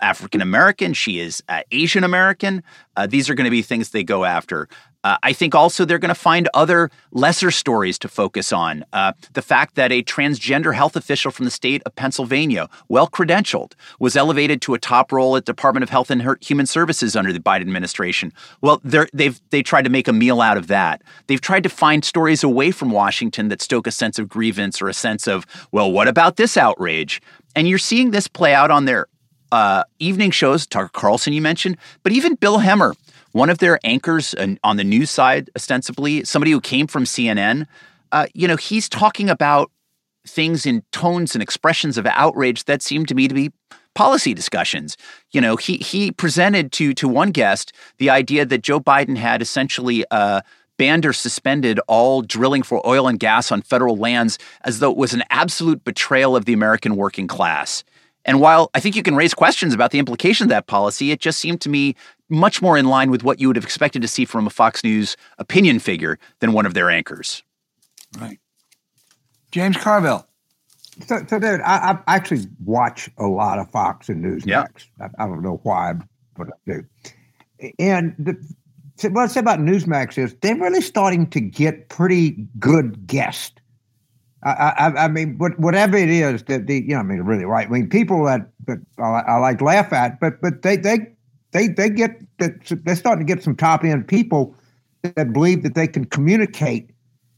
[0.00, 0.94] African American.
[0.94, 2.62] She is uh, Asian American.
[2.96, 4.68] Uh, these are going to be things they go after.
[5.04, 8.84] Uh, I think also they're going to find other lesser stories to focus on.
[8.92, 13.72] Uh, the fact that a transgender health official from the state of Pennsylvania, well credentialed,
[14.00, 17.38] was elevated to a top role at Department of Health and Human Services under the
[17.38, 18.32] Biden administration.
[18.62, 21.02] Well, they've they tried to make a meal out of that.
[21.26, 24.88] They've tried to find stories away from Washington that stoke a sense of grievance or
[24.88, 27.20] a sense of, well, what about this outrage?
[27.54, 29.06] And you're seeing this play out on their
[29.52, 30.66] uh, evening shows.
[30.66, 32.94] Tucker Carlson, you mentioned, but even Bill Hemmer
[33.34, 34.32] one of their anchors
[34.62, 37.66] on the news side, ostensibly, somebody who came from CNN,
[38.12, 39.72] uh, you know, he's talking about
[40.24, 43.50] things in tones and expressions of outrage that seem to me to be
[43.96, 44.96] policy discussions.
[45.32, 49.42] You know, he he presented to to one guest the idea that Joe Biden had
[49.42, 50.42] essentially uh,
[50.78, 54.96] banned or suspended all drilling for oil and gas on federal lands as though it
[54.96, 57.82] was an absolute betrayal of the American working class.
[58.24, 61.20] And while I think you can raise questions about the implication of that policy, it
[61.20, 61.94] just seemed to me
[62.28, 64.82] much more in line with what you would have expected to see from a Fox
[64.82, 67.42] News opinion figure than one of their anchors.
[68.18, 68.38] Right.
[69.50, 70.26] James Carville.
[71.06, 74.46] So, so David, I, I actually watch a lot of Fox and Newsmax.
[74.46, 74.64] Yeah.
[75.00, 75.94] I, I don't know why,
[76.36, 76.84] but I do.
[77.78, 78.36] And the,
[79.10, 83.52] what I say about Newsmax is they're really starting to get pretty good guests.
[84.44, 87.66] I, I, I mean, whatever it is that the, you know, I mean, really right.
[87.66, 91.13] I mean, people that, that I, I like laugh at, but but they they
[91.54, 94.54] they they get they're starting to get some top end people
[95.02, 96.90] that believe that they can communicate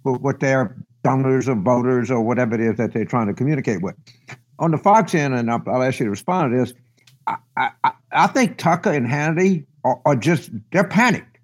[0.02, 3.82] with what their donors or voters or whatever it is that they're trying to communicate
[3.82, 3.94] with.
[4.58, 6.74] On the Fox end, and I'll, I'll ask you to respond to this.
[7.26, 11.38] I, I, I think Tucker and Hannity are, are, just they're panicked,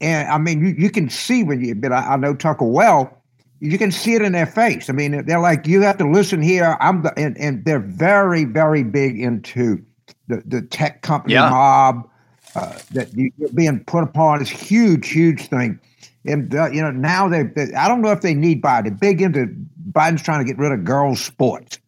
[0.00, 1.74] and I mean you, you can see when you.
[1.74, 3.16] But I, I know Tucker well.
[3.62, 4.88] You can see it in their face.
[4.88, 6.78] I mean, they're like, you have to listen here.
[6.80, 9.84] I'm the, and, and they're very, very big into
[10.30, 11.50] the, the tech company yeah.
[11.50, 12.08] mob
[12.54, 15.78] uh, that you, are being put upon is huge, huge thing.
[16.24, 18.98] And uh, you know now they, they, I don't know if they need Biden.
[18.98, 19.46] Big into
[19.92, 21.78] Biden's trying to get rid of girls' sports,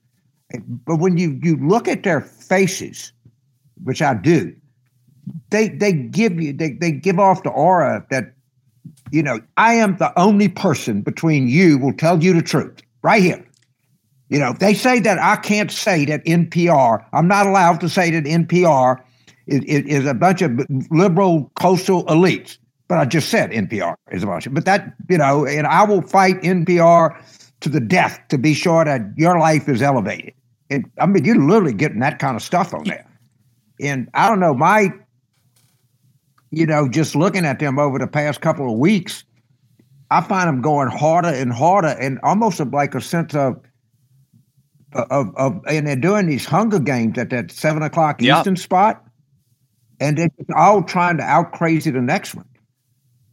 [0.87, 3.13] but when you you look at their faces,
[3.85, 4.55] which I do,
[5.51, 8.33] they they give you they they give off the aura that
[9.11, 13.23] you know I am the only person between you will tell you the truth right
[13.23, 13.45] here.
[14.33, 17.05] You know they say that I can't say that NPR.
[17.13, 19.03] I'm not allowed to say that NPR
[19.47, 20.59] is, is a bunch of
[20.91, 22.57] liberal coastal elites.
[22.89, 24.49] But I just said NPR is a bunch.
[24.51, 27.15] But that, you know, and I will fight NPR
[27.61, 30.33] to the death to be sure that your life is elevated.
[30.71, 33.07] And I mean, you're literally getting that kind of stuff on there.
[33.81, 34.89] And I don't know, my,
[36.51, 39.25] you know, just looking at them over the past couple of weeks,
[40.11, 43.63] I find them going harder and harder and almost like a sense of,
[44.95, 48.39] of, of and they're doing these Hunger Games at that seven o'clock yep.
[48.39, 49.05] Eastern spot,
[50.01, 52.49] and they're all trying to out crazy the next one.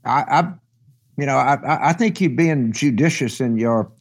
[0.06, 0.54] I, I
[1.18, 3.92] you know, I, I think you're being judicious in your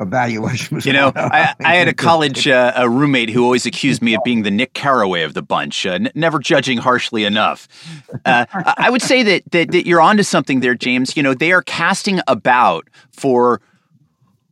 [0.00, 0.80] evaluation.
[0.82, 4.24] You know, I, I, had a college uh, a roommate who always accused me of
[4.24, 7.68] being the Nick Carraway of the bunch, uh, n- never judging harshly enough.
[8.24, 11.16] Uh, I would say that, that that you're onto something there, James.
[11.16, 13.60] You know, they are casting about for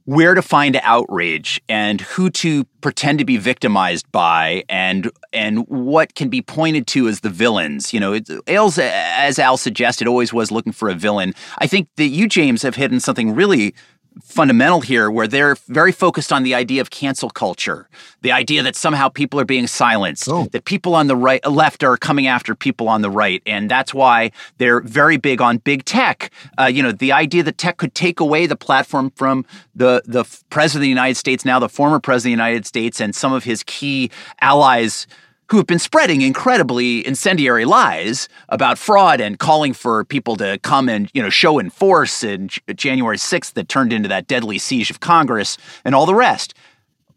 [0.09, 6.15] where to find outrage and who to pretend to be victimized by and and what
[6.15, 7.93] can be pointed to as the villains.
[7.93, 11.35] You know Ailes as Al suggested always was looking for a villain.
[11.59, 13.75] I think that you James have hidden something really
[14.23, 17.89] fundamental here where they're very focused on the idea of cancel culture
[18.23, 20.47] the idea that somehow people are being silenced oh.
[20.53, 23.95] that people on the right left are coming after people on the right and that's
[23.95, 27.95] why they're very big on big tech uh, you know the idea that tech could
[27.95, 29.45] take away the platform from
[29.75, 33.01] the the president of the united states now the former president of the united states
[33.01, 34.11] and some of his key
[34.41, 35.07] allies
[35.51, 40.89] who have been spreading incredibly incendiary lies about fraud and calling for people to come
[40.89, 44.91] and you know show in force in January 6th that turned into that deadly siege
[44.91, 46.55] of Congress and all the rest.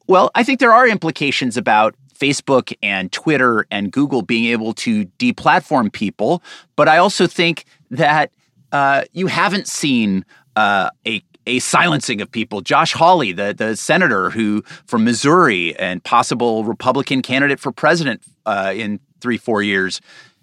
[0.07, 5.05] Well, I think there are implications about Facebook and Twitter and Google being able to
[5.17, 6.43] deplatform people,
[6.75, 8.31] but I also think that
[8.71, 10.25] uh, you haven't seen
[10.55, 12.61] uh, a a silencing of people.
[12.61, 18.73] Josh Hawley, the, the senator who from Missouri and possible Republican candidate for president uh,
[18.75, 20.01] in three, four years,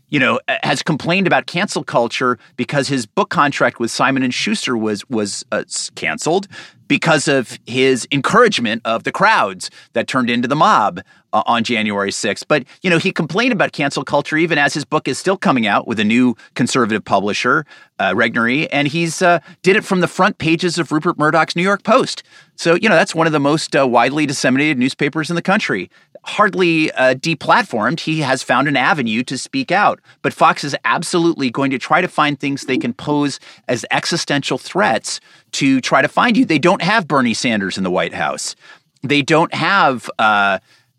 [0.09, 4.77] you know, has complained about cancel culture because his book contract with Simon and Schuster
[4.77, 6.49] was was uh, canceled
[6.89, 11.01] because of his encouragement of the crowds that turned into the mob
[11.33, 12.45] uh, on January 6th.
[12.49, 15.67] But, you know, he complained about cancel culture even as his book is still coming
[15.67, 17.67] out with a new conservative publisher,
[17.99, 21.63] uh, Regnery, and he's uh, did it from the front pages of Rupert Murdoch's New
[21.63, 22.23] York Post.
[22.57, 25.91] So, you know, that's one of the most uh, widely disseminated newspapers in the country
[26.29, 30.01] hardly uh, deplatformed, he has found an avenue to speak out.
[30.23, 34.59] But Fox is absolutely going to try to find things they can pose as existential
[34.59, 35.21] threats
[35.53, 36.45] to try to find you.
[36.45, 38.55] They don't have Bernie Sanders in the White House.
[39.03, 40.59] They don't have uh,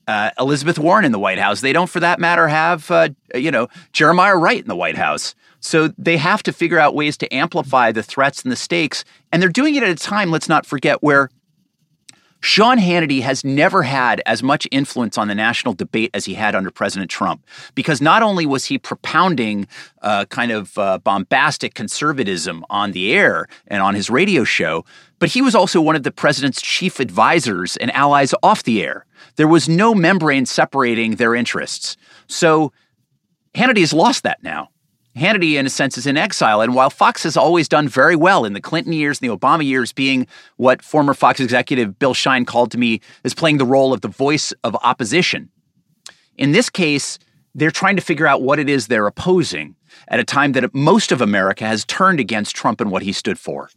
[0.10, 1.62] uh, Elizabeth Warren in the White House.
[1.62, 5.36] They don't, for that matter, have uh, you know Jeremiah Wright in the White House.
[5.60, 9.40] So they have to figure out ways to amplify the threats and the stakes, and
[9.40, 10.32] they're doing it at a time.
[10.32, 11.30] Let's not forget where
[12.42, 16.56] Sean Hannity has never had as much influence on the national debate as he had
[16.56, 17.44] under President Trump,
[17.76, 19.68] because not only was he propounding
[20.02, 24.86] uh, kind of uh, bombastic conservatism on the air and on his radio show,
[25.20, 29.06] but he was also one of the president's chief advisors and allies off the air.
[29.36, 31.98] There was no membrane separating their interests.
[32.28, 32.72] So
[33.54, 34.70] Hannity has lost that now.
[35.18, 36.62] Hannity, in a sense, is in exile.
[36.62, 39.66] And while Fox has always done very well in the Clinton years and the Obama
[39.66, 43.92] years, being what former Fox executive Bill Shine called to me as playing the role
[43.92, 45.50] of the voice of opposition,
[46.38, 47.20] in this case,
[47.56, 49.76] they're trying to figure out what it is they're opposing
[50.08, 53.40] at a time that most of America has turned against Trump and what he stood
[53.40, 53.70] for.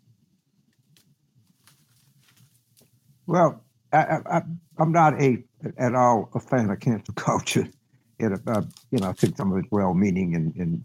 [3.27, 3.63] Well,
[3.93, 4.43] I,
[4.79, 5.43] am not a
[5.79, 7.69] at all a fan of cancel culture.
[8.19, 8.63] It, uh,
[8.93, 10.81] you know, I think some of it's well-meaning and, and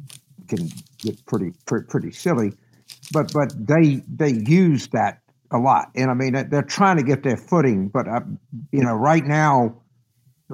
[0.47, 0.69] can
[0.99, 2.53] get pretty pretty, pretty silly,
[3.11, 5.21] but but they they use that
[5.51, 7.89] a lot, and I mean they're trying to get their footing.
[7.89, 8.21] But uh,
[8.71, 9.81] you know, right now,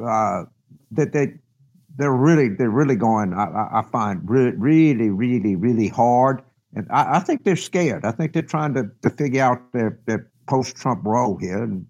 [0.01, 0.43] uh,
[0.91, 1.33] that they
[1.97, 3.33] they're really they're really going.
[3.33, 6.41] I, I find really really really really hard,
[6.75, 8.05] and I, I, think they're scared.
[8.05, 11.85] I think they're trying to, to figure out their their post Trump role here, and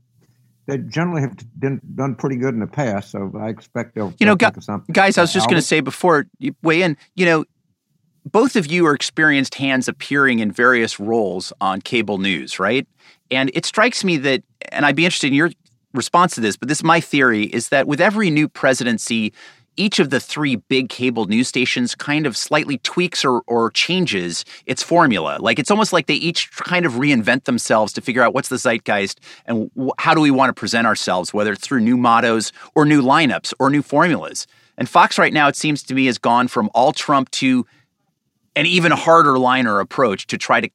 [0.66, 3.12] they generally have been, done pretty good in the past.
[3.12, 4.14] So I expect they'll.
[4.20, 4.52] You know, gu-
[4.92, 6.98] guys, I was just going to say before you weigh in.
[7.16, 7.46] You know,
[8.26, 12.88] both of you are experienced hands appearing in various roles on cable news, right?
[13.30, 15.52] And it strikes me that, and I'd be interested in your
[15.94, 19.34] response to this, but this is my theory, is that with every new presidency,
[19.76, 24.46] each of the three big cable news stations kind of slightly tweaks or, or changes
[24.66, 25.38] its formula.
[25.40, 28.58] Like it's almost like they each kind of reinvent themselves to figure out what's the
[28.58, 32.86] zeitgeist and how do we want to present ourselves, whether it's through new mottos or
[32.86, 34.48] new lineups or new formulas.
[34.78, 37.66] And Fox right now, it seems to me, has gone from all Trump to
[38.56, 40.70] an even harder liner approach to try to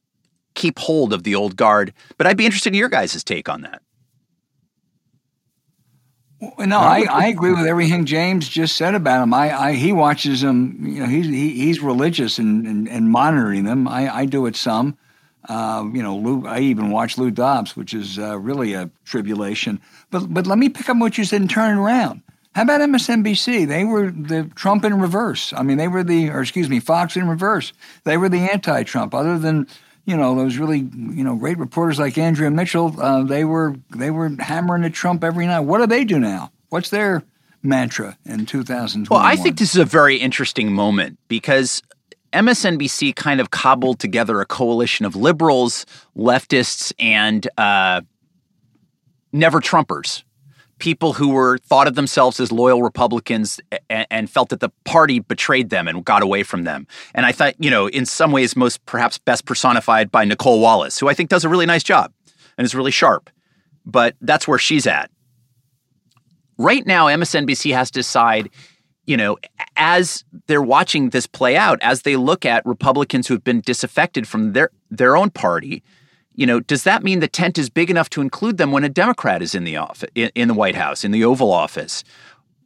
[0.55, 1.93] keep hold of the old guard.
[2.17, 3.83] But I'd be interested in your guys' take on that.
[6.59, 9.35] No, I, I agree with everything James just said about him.
[9.35, 10.79] I, I he watches them.
[10.87, 13.89] You know, he's he, he's religious and and, and monitoring them.
[13.89, 14.97] I, I do it some.
[15.49, 19.81] Uh, you know, Lou, I even watch Lou Dobbs, which is uh, really a tribulation.
[20.11, 22.23] But but let me pick up what you said and turn it around.
[22.55, 23.69] How about MSNBC?
[23.69, 25.53] They were the Trump in reverse.
[25.53, 27.73] I mean, they were the, or excuse me, Fox in reverse.
[28.05, 29.15] They were the anti-Trump.
[29.15, 29.67] Other than
[30.07, 34.11] you know those really you know great reporters like Andrea Mitchell, uh, they were they
[34.11, 35.61] were hammering at Trump every night.
[35.61, 36.51] What do they do now?
[36.71, 37.23] What's their
[37.63, 39.09] mantra in 2020?
[39.15, 41.83] Well, I think this is a very interesting moment because
[42.33, 45.87] MSNBC kind of cobbled together a coalition of liberals,
[46.17, 48.01] leftists, and uh,
[49.33, 50.23] never Trumpers
[50.79, 53.61] people who were thought of themselves as loyal Republicans
[53.91, 56.87] and, and, felt that the party betrayed them and got away from them.
[57.15, 60.99] And I thought, you know, in some ways, most perhaps best personified by Nicolle Wallace,
[60.99, 62.13] who I think does a really nice job
[62.57, 63.31] and is really sharp.
[63.85, 65.11] But that's where she's at.
[66.59, 68.51] Right now, MSNBC has to decide,
[69.07, 69.39] you know,
[69.77, 74.27] as they're watching this play out, as they look at Republicans who have been disaffected
[74.27, 75.83] from their their own party
[76.39, 78.89] you know, does that mean the tent is big enough to include them when a
[78.89, 82.05] Democrat is in the office, in, the White House, in the Oval Office?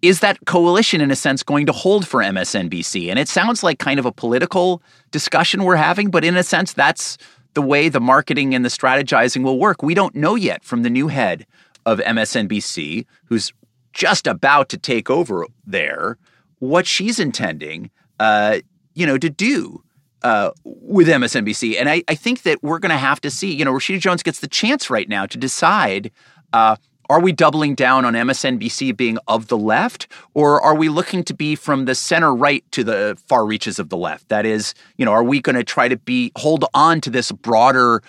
[0.02, 3.08] Is that coalition, in a sense, going to hold for MSNBC?
[3.08, 6.74] And it sounds like kind of a political discussion we're having, but in a sense,
[6.74, 7.16] that's
[7.54, 9.82] the way the marketing and the strategizing will work.
[9.82, 11.46] We don't know yet from the new head
[11.86, 13.54] of MSNBC, who's
[13.94, 16.18] just about to take over there,
[16.58, 18.58] what she's intending, uh,
[18.92, 19.82] you know, to do
[20.24, 21.78] uh, with MSNBC.
[21.78, 24.22] And I, I think that we're going to have to see, you know, Rashida Jones
[24.22, 26.10] gets the chance right now to decide
[26.52, 26.76] uh,
[27.10, 31.34] are we doubling down on MSNBC being of the left, or are we looking to
[31.34, 34.28] be from the center right to the far reaches of the left?
[34.30, 37.30] That is, you know, are we going to try to be hold on to this
[37.30, 38.02] broader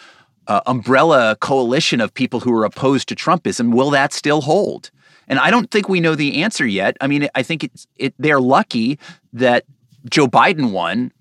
[0.47, 3.73] uh, umbrella coalition of people who are opposed to Trumpism?
[3.73, 4.89] Will that still hold?
[5.27, 6.95] And I don't think we know the answer yet.
[7.01, 8.99] I mean, I think it's it, they're lucky
[9.33, 9.65] that
[10.09, 11.11] Joe Biden won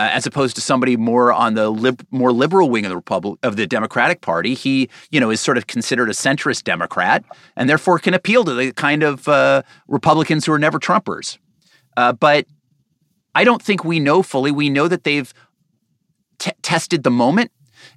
[0.00, 3.38] uh, as opposed to somebody more on the lib- more liberal wing of the Republic
[3.42, 4.54] of the Democratic Party.
[4.54, 7.22] He, you know, is sort of considered a centrist Democrat,
[7.54, 11.36] and therefore can appeal to the kind of uh, Republicans who are never Trumpers.
[11.98, 12.46] Uh, but
[13.34, 14.50] I don't think we know fully.
[14.50, 15.32] We know that they've
[16.38, 17.52] t- tested the moment.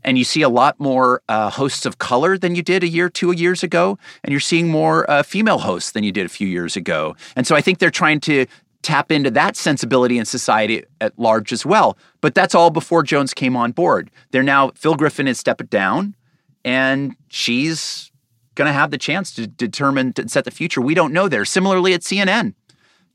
[0.06, 3.10] And you see a lot more uh, hosts of color than you did a year,
[3.10, 6.48] two years ago, and you're seeing more uh, female hosts than you did a few
[6.48, 7.16] years ago.
[7.36, 8.46] And so I think they're trying to
[8.84, 11.98] tap into that sensibility in society at large as well.
[12.22, 14.12] But that's all before Jones came on board.
[14.32, 16.16] They're now, Phil Griffin has stepped down,
[16.64, 18.12] and she's
[18.56, 20.82] going to have the chance to determine and set the future.
[20.82, 21.46] We don't know there.
[21.46, 22.54] Similarly at CNN,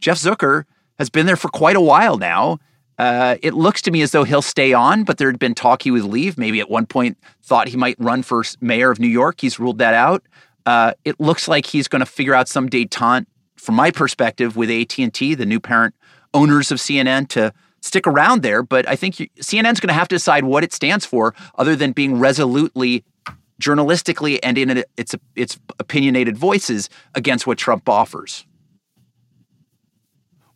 [0.00, 0.64] Jeff Zucker
[0.98, 2.58] has been there for quite a while now.
[2.98, 5.82] Uh, it looks to me as though he'll stay on, but there had been talk
[5.82, 6.36] he would leave.
[6.36, 9.40] Maybe at one point thought he might run for mayor of New York.
[9.40, 10.24] He's ruled that out.
[10.66, 13.26] Uh, it looks like he's going to figure out some detente
[13.59, 15.94] from my perspective, with AT&T, the new parent
[16.32, 18.62] owners of CNN, to stick around there.
[18.62, 21.92] But I think CNN's going to have to decide what it stands for, other than
[21.92, 23.04] being resolutely,
[23.61, 28.44] journalistically, and in its its opinionated voices against what Trump offers.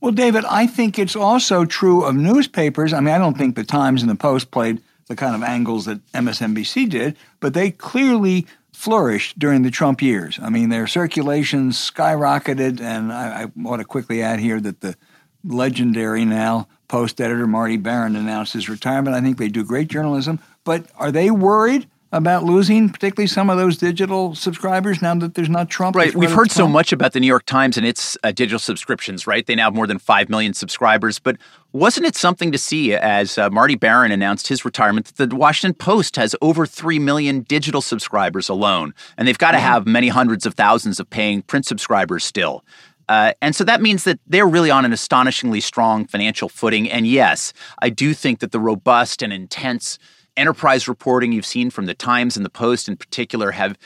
[0.00, 2.92] Well, David, I think it's also true of newspapers.
[2.92, 5.84] I mean, I don't think the Times and the Post played the kind of angles
[5.84, 8.46] that MSNBC did, but they clearly
[8.82, 10.40] flourished during the Trump years.
[10.42, 14.96] I mean, their circulation skyrocketed, and I, I want to quickly add here that the
[15.44, 19.14] legendary now Post editor Marty Baron announced his retirement.
[19.14, 23.56] I think they do great journalism, but are they worried about losing, particularly some of
[23.56, 25.96] those digital subscribers now that there's not Trump?
[25.96, 26.14] Right.
[26.14, 29.46] We've heard so much about the New York Times and its uh, digital subscriptions, right?
[29.46, 31.18] They now have more than 5 million subscribers.
[31.18, 31.38] But
[31.72, 35.74] wasn't it something to see as uh, Marty Baron announced his retirement that the Washington
[35.74, 38.92] Post has over 3 million digital subscribers alone?
[39.16, 42.62] And they've got to have many hundreds of thousands of paying print subscribers still.
[43.08, 46.90] Uh, and so that means that they're really on an astonishingly strong financial footing.
[46.90, 49.98] And yes, I do think that the robust and intense
[50.36, 53.78] enterprise reporting you've seen from the Times and the Post in particular have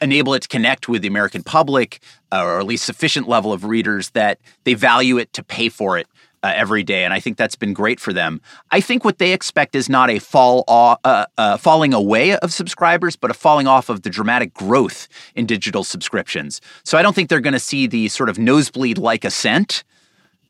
[0.00, 2.00] enabled it to connect with the American public,
[2.32, 5.98] uh, or at least sufficient level of readers that they value it to pay for
[5.98, 6.06] it.
[6.42, 8.40] Uh, every day, and I think that's been great for them.
[8.70, 12.50] I think what they expect is not a fall off, uh, uh, falling away of
[12.50, 16.62] subscribers, but a falling off of the dramatic growth in digital subscriptions.
[16.82, 19.84] So I don't think they're going to see the sort of nosebleed like ascent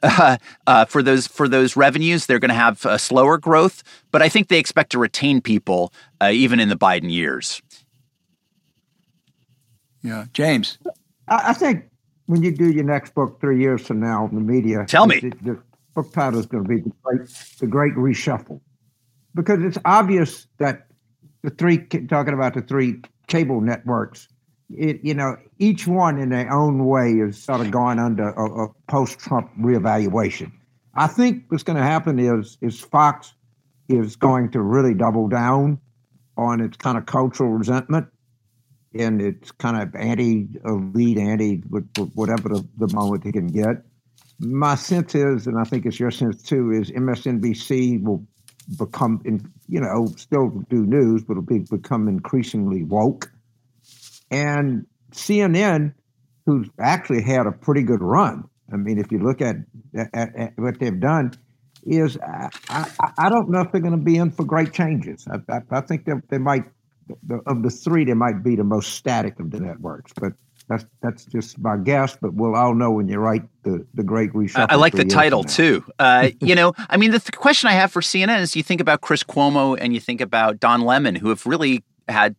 [0.02, 0.36] uh,
[0.66, 2.26] uh, for those for those revenues.
[2.26, 5.92] They're going to have a slower growth, but I think they expect to retain people
[6.20, 7.62] uh, even in the Biden years.
[10.02, 10.78] Yeah, James.
[11.28, 11.84] I, I, think
[12.26, 15.20] when you do your next book three years from now in the media, tell me
[15.20, 15.62] the, the
[15.94, 17.28] book title is going to be the great,
[17.58, 18.60] the great reshuffle
[19.34, 20.86] because it's obvious that
[21.42, 24.28] the three talking about the three cable networks
[24.76, 28.64] it, you know, each one in their own way is sort of going under a,
[28.64, 30.52] a post-Trump reevaluation.
[30.94, 33.34] I think what's going to happen is is Fox
[33.88, 35.78] is going to really double down
[36.36, 38.06] on its kind of cultural resentment
[38.98, 43.84] and its kind of anti-elite, anti uh, whatever the, the moment they can get.
[44.40, 48.26] My sense is, and I think it's your sense too, is MSNBC will
[48.78, 49.20] become,
[49.68, 53.30] you know, still do news, but it'll be, become increasingly woke
[54.30, 55.94] and CNN,
[56.46, 58.44] who's actually had a pretty good run.
[58.72, 59.56] I mean, if you look at,
[59.94, 61.32] at, at what they've done,
[61.82, 65.26] is I, I, I, don't know if they're going to be in for great changes.
[65.28, 66.64] I, I, I think they, they might,
[67.26, 70.12] the, of the three, they might be the most static of the networks.
[70.12, 70.34] But
[70.70, 72.16] that's that's just my guess.
[72.20, 74.66] But we'll all know when you write the the great reshuffle.
[74.70, 75.84] I like the title too.
[75.98, 78.80] Uh, you know, I mean, the th- question I have for CNN is: you think
[78.80, 82.36] about Chris Cuomo and you think about Don Lemon, who have really had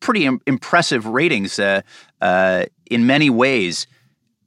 [0.00, 1.82] pretty Im- impressive ratings uh,
[2.20, 3.86] uh, in many ways,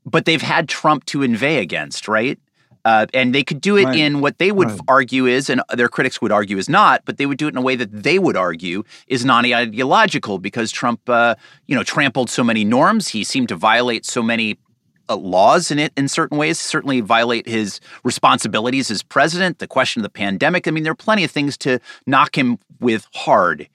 [0.05, 2.39] but they've had Trump to inveigh against, right?
[2.85, 3.97] Uh, and they could do it right.
[3.97, 4.79] in what they would right.
[4.89, 7.57] argue is, and their critics would argue is not, but they would do it in
[7.57, 11.35] a way that they would argue is non-ideological because Trump, uh,
[11.65, 13.07] you know, trampled so many norms.
[13.07, 14.59] He seemed to violate so many
[15.07, 16.59] uh, laws in it in certain ways.
[16.59, 19.59] Certainly violate his responsibilities as president.
[19.59, 20.67] The question of the pandemic.
[20.67, 23.69] I mean, there are plenty of things to knock him with hard.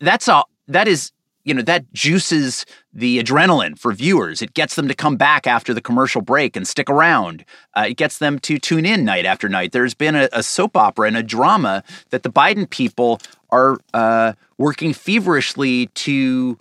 [0.00, 1.12] That's a that is
[1.44, 4.42] you know that juices the adrenaline for viewers.
[4.42, 7.44] It gets them to come back after the commercial break and stick around.
[7.74, 9.72] Uh, it gets them to tune in night after night.
[9.72, 14.34] There's been a, a soap opera and a drama that the biden people are uh,
[14.58, 16.58] working feverishly to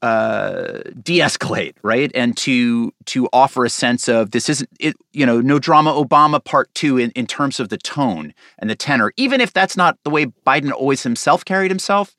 [0.00, 2.10] uh, de-escalate right?
[2.14, 6.42] And to to offer a sense of this isn't it you know no drama obama
[6.42, 9.98] part two in, in terms of the tone and the tenor even if that's not
[10.02, 12.16] the way biden always himself carried himself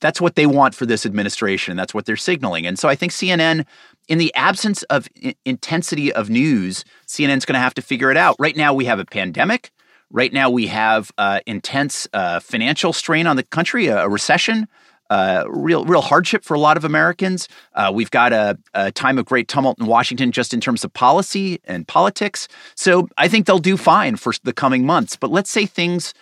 [0.00, 1.76] that's what they want for this administration.
[1.76, 2.66] That's what they're signaling.
[2.66, 3.66] And so I think CNN,
[4.08, 8.16] in the absence of I- intensity of news, CNN's going to have to figure it
[8.16, 8.36] out.
[8.38, 9.70] Right now, we have a pandemic.
[10.10, 14.68] Right now, we have uh, intense uh, financial strain on the country, a, a recession.
[15.10, 17.48] Uh, real, real hardship for a lot of Americans.
[17.72, 20.92] Uh, we've got a, a, time of great tumult in Washington, just in terms of
[20.92, 22.46] policy and politics.
[22.74, 25.16] So I think they'll do fine for the coming months.
[25.16, 26.12] But let's say things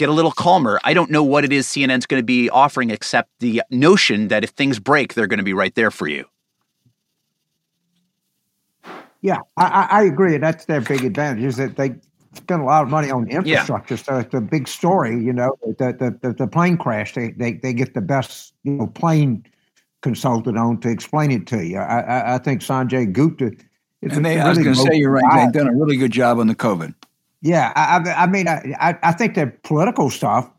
[0.00, 0.80] get a little calmer.
[0.82, 4.42] I don't know what it is CNN's going to be offering except the notion that
[4.42, 6.24] if things break, they're going to be right there for you.
[9.20, 10.38] Yeah, I, I agree.
[10.38, 11.94] That's their big advantage is that they
[12.32, 13.94] spend a lot of money on infrastructure.
[13.94, 14.02] Yeah.
[14.02, 17.54] So it's a big story, you know, the, the, the, the, plane crash, they, they,
[17.54, 19.44] they get the best, you know, plane
[20.00, 21.76] consultant on to explain it to you.
[21.76, 23.52] I, I, I think Sanjay Gupta.
[24.00, 25.44] and they, really I was going to say, you're right.
[25.44, 26.94] They've done a really good job on the COVID.
[27.42, 30.50] Yeah, I, I mean, I, I think that political stuff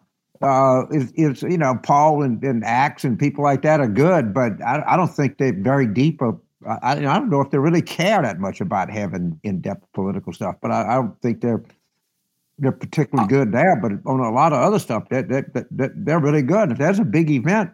[0.42, 4.60] uh, is, is, you know, Paul and, and and people like that are good, but
[4.64, 6.24] I, I don't think they're very deep.
[6.24, 10.34] Of, I, I don't know if they really care that much about having in-depth political
[10.34, 11.64] stuff, but I, I don't think they're
[12.58, 13.76] they're particularly good there.
[13.76, 16.72] But on a lot of other stuff, that that, that, that they're really good.
[16.72, 17.70] If there's a big event,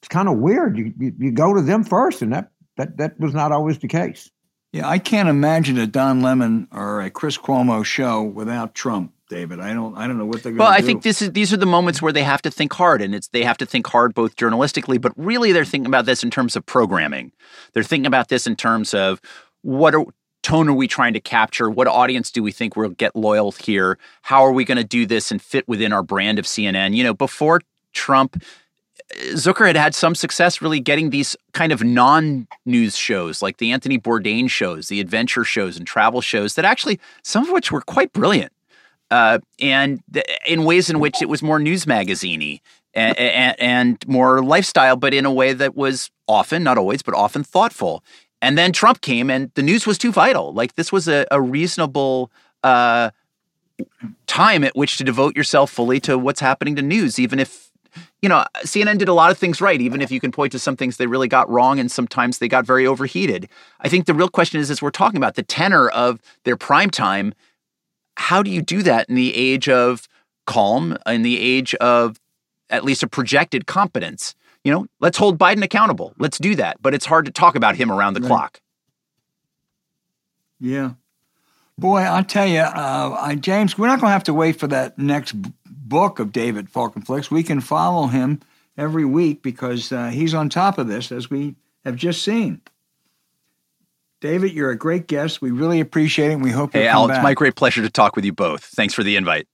[0.00, 0.78] it's kind of weird.
[0.78, 3.88] You, you you go to them first, and that that that was not always the
[3.88, 4.30] case.
[4.72, 9.12] Yeah, I can't imagine a Don Lemon or a Chris Cuomo show without Trump.
[9.28, 10.62] David, I don't, I don't know what they're going to do.
[10.62, 10.76] well, do.
[10.76, 13.12] I think this is these are the moments where they have to think hard, and
[13.12, 16.30] it's they have to think hard both journalistically, but really they're thinking about this in
[16.30, 17.32] terms of programming.
[17.72, 19.20] They're thinking about this in terms of
[19.62, 20.04] what are,
[20.44, 21.68] tone are we trying to capture?
[21.68, 23.98] What audience do we think will get loyal here?
[24.22, 26.94] How are we going to do this and fit within our brand of CNN?
[26.94, 27.62] You know, before
[27.92, 28.40] Trump
[29.14, 33.98] Zucker had had some success really getting these kind of non-news shows like the Anthony
[33.98, 38.12] Bourdain shows, the adventure shows and travel shows that actually some of which were quite
[38.12, 38.52] brilliant.
[39.10, 42.60] Uh, and th- in ways in which it was more news magaziney
[42.92, 47.14] and, and, and, more lifestyle, but in a way that was often, not always, but
[47.14, 48.02] often thoughtful.
[48.42, 50.52] And then Trump came, and the news was too vital.
[50.52, 52.32] Like this was a, a reasonable
[52.64, 53.10] uh,
[54.26, 57.65] time at which to devote yourself fully to what's happening to news, even if
[58.26, 60.58] you know, CNN did a lot of things right, even if you can point to
[60.58, 63.48] some things they really got wrong and sometimes they got very overheated.
[63.78, 66.90] I think the real question is, as we're talking about the tenor of their prime
[66.90, 67.34] time,
[68.16, 70.08] how do you do that in the age of
[70.44, 72.18] calm, in the age of
[72.68, 74.34] at least a projected competence?
[74.64, 76.12] You know, let's hold Biden accountable.
[76.18, 76.82] Let's do that.
[76.82, 78.26] But it's hard to talk about him around the right.
[78.26, 78.60] clock.
[80.58, 80.94] Yeah.
[81.78, 84.66] Boy, I'll tell you, uh, I, James, we're not going to have to wait for
[84.66, 85.36] that next
[85.88, 87.30] book of David Folkenflik's.
[87.30, 88.40] We can follow him
[88.76, 92.60] every week because uh, he's on top of this, as we have just seen.
[94.20, 95.42] David, you're a great guest.
[95.42, 96.34] We really appreciate it.
[96.34, 97.18] And we hope hey, Al, back.
[97.18, 98.64] it's my great pleasure to talk with you both.
[98.64, 99.46] Thanks for the invite.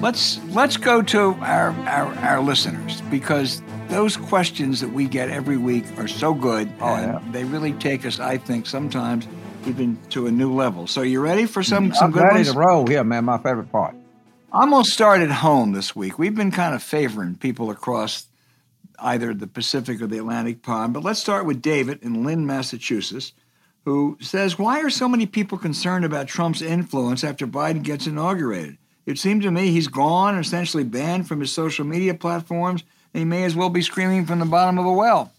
[0.00, 3.62] Let's let's go to our, our, our listeners because
[3.94, 7.32] those questions that we get every week are so good oh, and yeah.
[7.32, 9.28] they really take us, I think, sometimes
[9.66, 10.88] even to a new level.
[10.88, 12.52] So you ready for some some I'm good ready ones?
[12.52, 13.24] to roll here, man.
[13.24, 13.94] My favorite part.
[14.52, 16.18] I'm gonna start at home this week.
[16.18, 18.26] We've been kind of favoring people across
[18.98, 23.32] either the Pacific or the Atlantic pond, but let's start with David in Lynn, Massachusetts,
[23.84, 28.76] who says, "Why are so many people concerned about Trump's influence after Biden gets inaugurated?
[29.06, 32.82] It seemed to me he's gone, essentially banned from his social media platforms,
[33.14, 35.32] he may as well be screaming from the bottom of a well."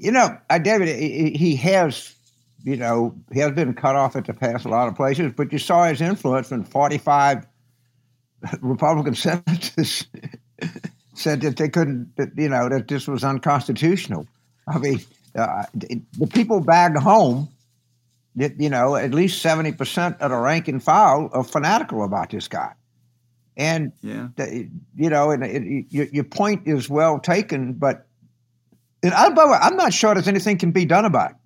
[0.00, 2.14] You know, uh, David, he, has,
[2.64, 5.52] you know, he has been cut off at the pass a lot of places, but
[5.52, 7.46] you saw his influence when 45
[8.62, 10.06] Republican senators
[11.14, 14.26] said that they couldn't, that, you know, that this was unconstitutional.
[14.66, 15.00] I mean,
[15.34, 17.50] uh, the people back home,
[18.36, 22.48] that, you know, at least 70% of the rank and file are fanatical about this
[22.48, 22.72] guy.
[23.60, 24.28] And, Yeah.
[24.36, 28.06] the, you know, and it, it, your, your point is well taken, but
[29.02, 31.36] and I, by the way, I'm not sure there's anything can be done about it.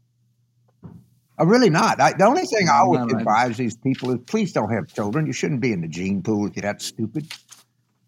[1.38, 2.00] I'm really not.
[2.00, 3.20] I, the only thing I would No, right.
[3.20, 5.26] advise these people is please don't have children.
[5.26, 7.26] You shouldn't be in the gene pool if you're that stupid.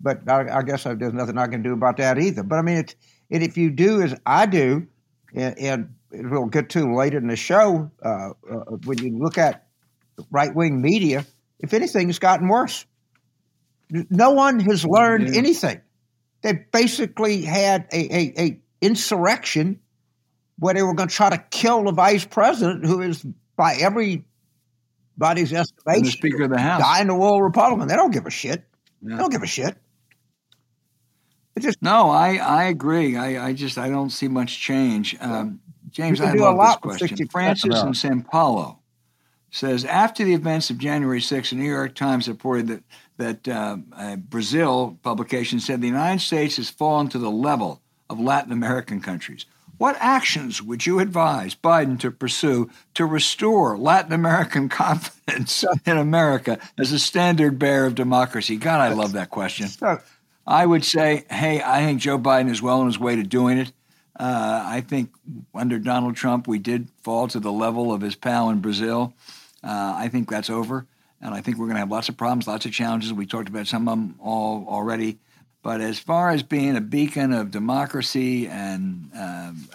[0.01, 2.45] But I, I guess I, there's nothing I can do about that either.
[2.45, 2.95] But I mean, it,
[3.31, 4.87] and if you do as I do,
[5.35, 9.67] and, and we'll get to later in the show, uh, uh, when you look at
[10.31, 11.25] right wing media,
[11.59, 12.87] if anything, it's gotten worse.
[13.91, 15.39] No one has learned Yeah.
[15.39, 15.81] anything.
[16.43, 19.81] They basically had a, a, a insurrection
[20.59, 23.25] where they were going to try to kill the vice president, who is
[23.57, 25.67] by everybody's And
[26.05, 26.81] the Speaker of the House.
[26.81, 27.89] dying the world Republican.
[27.89, 28.65] They don't give a shit.
[29.03, 29.17] Yeah.
[29.17, 29.77] They don't give a shit.
[31.55, 33.17] It just No, I, I agree.
[33.17, 35.17] I, I just I don't see much change.
[35.21, 35.61] Um,
[35.91, 37.17] James, I do a love lot this question.
[37.17, 38.79] 60% Francis in Sao Paulo
[39.51, 42.83] says after the events of January 6th, the New York Times reported that
[43.19, 48.21] that uh, a Brazil publication said the United States has fallen to the level of
[48.21, 49.47] Latin American countries.
[49.79, 56.59] What actions would you advise Biden to pursue to restore Latin American confidence in America
[56.79, 58.57] as a standard bearer of democracy?
[58.57, 59.69] God, I love that question.
[60.47, 63.59] I would say, hey, I think Joe Biden is well on his way to doing
[63.59, 63.73] it.
[64.19, 65.11] Uh, I think
[65.55, 69.13] under Donald Trump, we did fall to the level of his pal in Brazil.
[69.63, 70.87] Uh, I think that's over.
[71.21, 73.13] And I think we're going to have lots of problems, lots of challenges.
[73.13, 75.19] We talked about some of them all already.
[75.63, 79.69] But as far as being a beacon of democracy and um,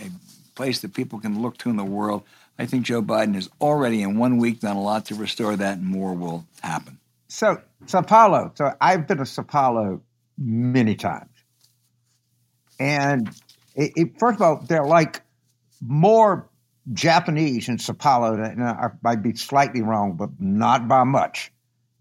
[0.00, 0.10] a, a
[0.54, 2.24] place that people can look to in the world,
[2.58, 5.78] I think Joe Biden has already in one week done a lot to restore that,
[5.78, 6.98] and more will happen.
[7.28, 8.52] So Sao Paulo.
[8.54, 10.00] So I've been to Sao Paulo
[10.38, 11.30] many times,
[12.80, 13.28] and
[13.74, 15.22] it, it, first of all, they're like
[15.80, 16.48] more
[16.92, 18.36] Japanese in Sao Paulo.
[18.36, 21.52] Than, I might be slightly wrong, but not by much.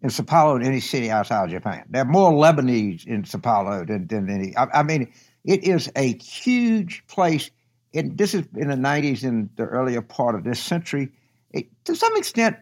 [0.01, 3.39] In Sao Paulo, than any city outside of Japan, there are more Lebanese in Sao
[3.39, 4.55] Paulo than, than any.
[4.55, 5.11] I, I mean,
[5.43, 7.49] it is a huge place.
[7.93, 11.09] And this is in the '90s, in the earlier part of this century.
[11.51, 12.57] It, to some extent,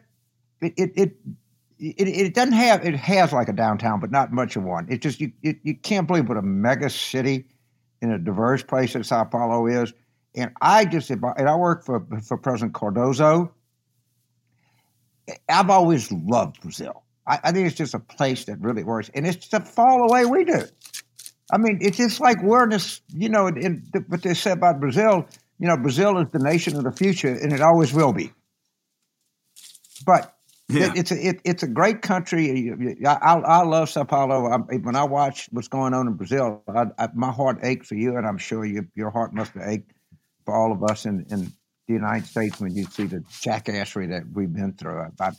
[0.62, 1.18] it, it, it
[1.80, 4.88] it, it doesn't have it has like a downtown, but not much of one.
[4.90, 7.46] It just you you, you can't believe what a mega city
[8.02, 9.94] in a diverse place that Sao Paulo is.
[10.36, 13.52] And I just and I work for for President Cardoso.
[15.48, 17.04] I've always loved Brazil.
[17.28, 20.26] I, I think it's just a place that really works, and it's to fall away
[20.26, 20.64] we do.
[21.52, 23.58] I mean, it's just like we're in this, you know, in,
[23.94, 25.26] in what they say about Brazil.
[25.60, 28.32] You know, Brazil is the nation of the future, and it always will be.
[30.06, 30.36] But
[30.68, 30.88] Yeah.
[30.88, 32.74] it, it's a it, it's a great country.
[33.06, 34.48] I, I, I love Sao Paulo.
[34.48, 37.96] I, when I watch what's going on in Brazil, I, I, my heart aches for
[37.96, 39.92] you, and I'm sure you, your heart must have ached
[40.46, 41.52] for all of us in, in
[41.88, 45.00] the United States when you see the jackassery that we've been through.
[45.00, 45.32] I, I,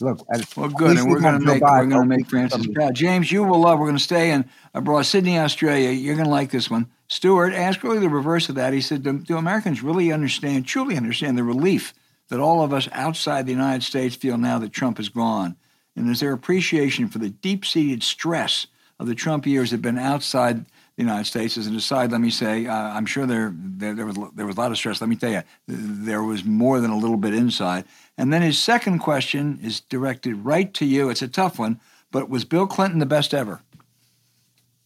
[0.00, 2.66] look, at, Well, good, and we we're going to make we're going to make Francis
[2.74, 2.94] proud.
[2.94, 3.78] James, you will love.
[3.78, 5.90] We're going to stay in abroad, Sydney, Australia.
[5.90, 6.90] You're going to like this one.
[7.08, 8.72] Stuart asked really the reverse of that.
[8.72, 11.94] He said, "Do, do Americans really understand, truly understand, the relief
[12.28, 15.56] that all of us outside the United States feel now that Trump is gone?
[15.94, 18.66] And is there appreciation for the deep-seated stress
[18.98, 20.64] of the Trump years that have been outside?"
[20.96, 21.58] The United States.
[21.58, 24.56] As an aside, let me say, uh, I'm sure there, there there was there was
[24.56, 25.00] a lot of stress.
[25.00, 27.84] Let me tell you, there was more than a little bit inside.
[28.16, 31.10] And then his second question is directed right to you.
[31.10, 33.60] It's a tough one, but was Bill Clinton the best ever?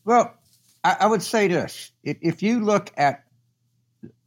[0.05, 0.35] Well,
[0.83, 3.25] I, I would say this: if, if, you look at,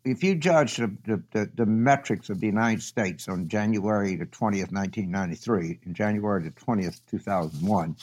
[0.06, 4.72] if you judge the, the, the, metrics of the United States on January the twentieth,
[4.72, 7.96] nineteen ninety three, and January the twentieth, two thousand one,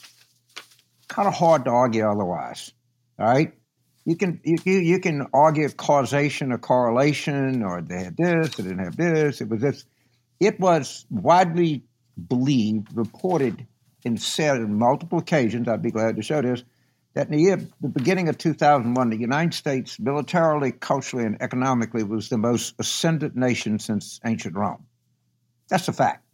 [1.08, 2.72] kind of hard to argue otherwise.
[3.18, 3.52] All right,
[4.04, 8.84] you can you, you can argue causation or correlation, or they had this, they didn't
[8.84, 9.40] have this.
[9.40, 9.84] It was this.
[10.38, 11.84] It was widely
[12.28, 13.66] believed, reported,
[14.04, 15.68] and said on multiple occasions.
[15.68, 16.64] I'd be glad to show this
[17.14, 22.02] that in the year, the beginning of 2001, the United States, militarily, culturally, and economically,
[22.04, 24.86] was the most ascendant nation since ancient Rome.
[25.68, 26.24] That's a fact.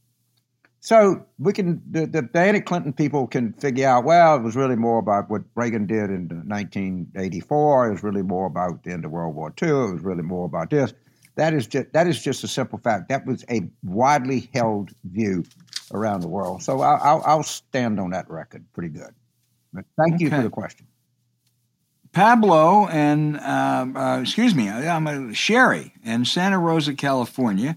[0.86, 4.76] So we can, the, the Andy Clinton people can figure out, well, it was really
[4.76, 7.88] more about what Reagan did in 1984.
[7.88, 9.68] It was really more about the end of World War II.
[9.68, 10.94] It was really more about this.
[11.34, 13.08] That is just that is just a simple fact.
[13.08, 15.42] That was a widely held view
[15.92, 16.62] around the world.
[16.62, 19.12] So I'll, I'll, I'll stand on that record pretty good.
[19.72, 20.24] But thank okay.
[20.24, 20.86] you for the question.
[22.12, 27.76] Pablo and uh, uh, excuse me, I'm a Sherry in Santa Rosa, California.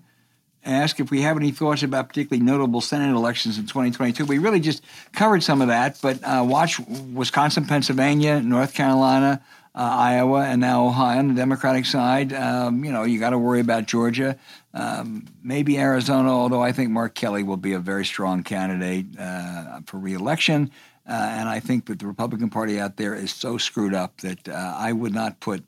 [0.69, 4.25] Ask if we have any thoughts about particularly notable Senate elections in 2022.
[4.25, 4.83] We really just
[5.13, 9.41] covered some of that, but uh, watch Wisconsin, Pennsylvania, North Carolina,
[9.73, 12.33] uh, Iowa, and now Ohio on the Democratic side.
[12.33, 14.37] Um, you know, you got to worry about Georgia,
[14.75, 19.79] um, maybe Arizona, although I think Mark Kelly will be a very strong candidate uh,
[19.87, 20.69] for reelection.
[21.07, 24.47] Uh, and I think that the Republican Party out there is so screwed up that
[24.47, 25.63] uh, I would not put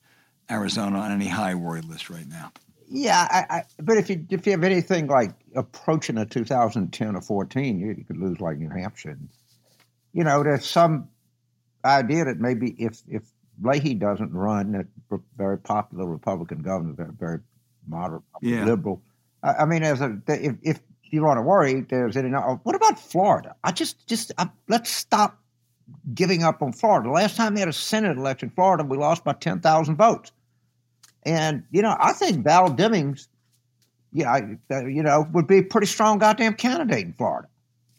[0.51, 2.51] Arizona on any high worry list right now.
[2.93, 7.21] Yeah, I, I, but if you if you have anything like approaching a 2010 or
[7.21, 9.17] 14, you, you could lose like New Hampshire.
[10.11, 11.07] You know, there's some
[11.85, 13.23] idea that maybe if if
[13.61, 14.87] Leahy doesn't run, that
[15.37, 17.39] very popular Republican governor, very, very
[17.87, 18.65] moderate, yeah.
[18.65, 19.01] liberal.
[19.41, 22.35] I, I mean, as a if, if you want to worry, there's any.
[22.35, 23.55] Oh, what about Florida?
[23.63, 25.39] I just, just I, let's stop
[26.13, 27.07] giving up on Florida.
[27.07, 30.33] The last time they had a Senate election in Florida, we lost by 10,000 votes.
[31.23, 33.27] And, you know, I think Val Demings,
[34.11, 34.39] yeah,
[34.71, 37.47] uh, you know, would be a pretty strong goddamn candidate in Florida.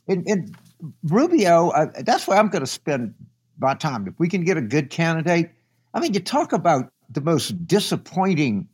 [0.08, 0.56] And, and
[1.04, 3.14] Rubio, uh, that's where I'm going to spend
[3.58, 4.06] my time.
[4.08, 5.50] If we can get a good candidate,
[5.94, 8.68] I mean, you talk about the most disappointing,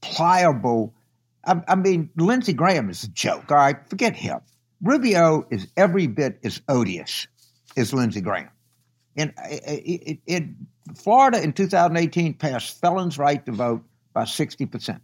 [0.00, 0.94] pliable,
[1.46, 3.50] I, I mean, Lindsey Graham is a joke.
[3.50, 4.40] All right, forget him.
[4.82, 7.26] Rubio is every bit as odious
[7.76, 8.50] as Lindsey Graham.
[9.16, 15.00] In, in, uh, uh, in Florida in 2018 passed felons' right to vote by 60%.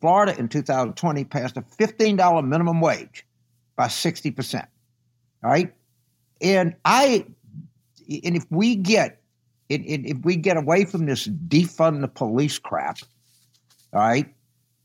[0.00, 3.24] Florida in 2020 passed a $15 minimum wage
[3.76, 4.66] by 60%.
[5.42, 5.72] All right.
[6.40, 7.26] And I,
[8.08, 9.20] and if we get,
[9.68, 12.98] if we get away from this defund the police crap,
[13.92, 14.34] all right,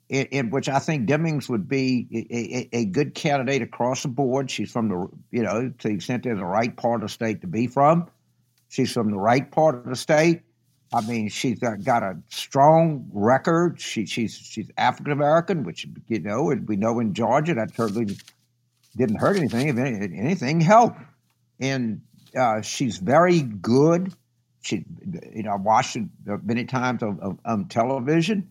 [0.10, 4.08] in, in, which I think Demings would be a, a, a, good candidate across the
[4.08, 4.50] board.
[4.50, 7.42] She's from the, you know, to the extent they're the right part of the state
[7.42, 8.10] to be from.
[8.70, 10.42] She's from the right part of the state.
[10.94, 13.80] I mean, she's got, got a strong record.
[13.80, 18.18] She, she's she's African American, which you know, we know in Georgia that certainly
[18.98, 19.68] didn't hurt anything.
[19.68, 21.00] If anything, helped.
[21.60, 22.02] And
[22.36, 24.14] uh, she's very good.
[24.62, 24.84] She,
[25.34, 26.04] you know, I watched it
[26.44, 28.50] many times on, on television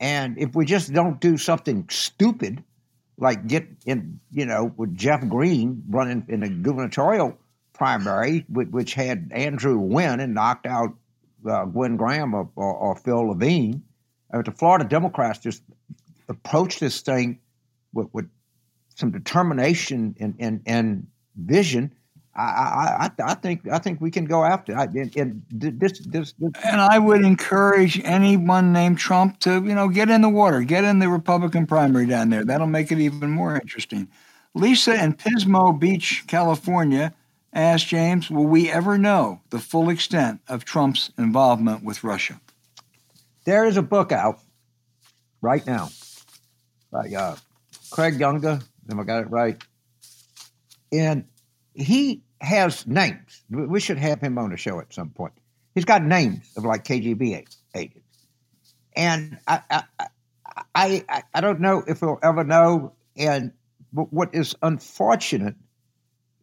[0.00, 2.62] and if we just don't do something stupid,
[3.16, 7.36] like get in, you know, with Jeff Greene running in the gubernatorial
[7.72, 10.94] primary, which had Andrew win and knocked out
[11.46, 13.82] uh, Gwen Graham or, or, or Phil Levine,
[14.32, 15.62] uh, the Florida Democrats just
[16.28, 17.38] approached this thing
[17.92, 18.28] with, with
[18.94, 21.06] some determination and, and, and
[21.36, 21.92] vision
[22.38, 24.76] I, I, I think I think we can go after.
[24.76, 29.74] I, and, and this, this, this, and I would encourage anyone named Trump to you
[29.74, 32.44] know get in the water, get in the Republican primary down there.
[32.44, 34.08] That'll make it even more interesting.
[34.54, 37.12] Lisa in Pismo Beach, California,
[37.52, 42.40] asked James, "Will we ever know the full extent of Trump's involvement with Russia?"
[43.44, 44.40] There is a book out
[45.40, 45.88] right now
[46.90, 47.36] by uh,
[47.90, 48.60] Craig Unger.
[48.88, 49.62] If I got it right,
[50.92, 51.24] and
[51.74, 53.42] he has names.
[53.50, 55.32] We should have him on the show at some point.
[55.74, 58.26] He's got names of like KGB agents,
[58.96, 59.84] and I
[60.74, 62.92] I, I, I don't know if we'll ever know.
[63.16, 63.52] And
[63.92, 65.56] what is unfortunate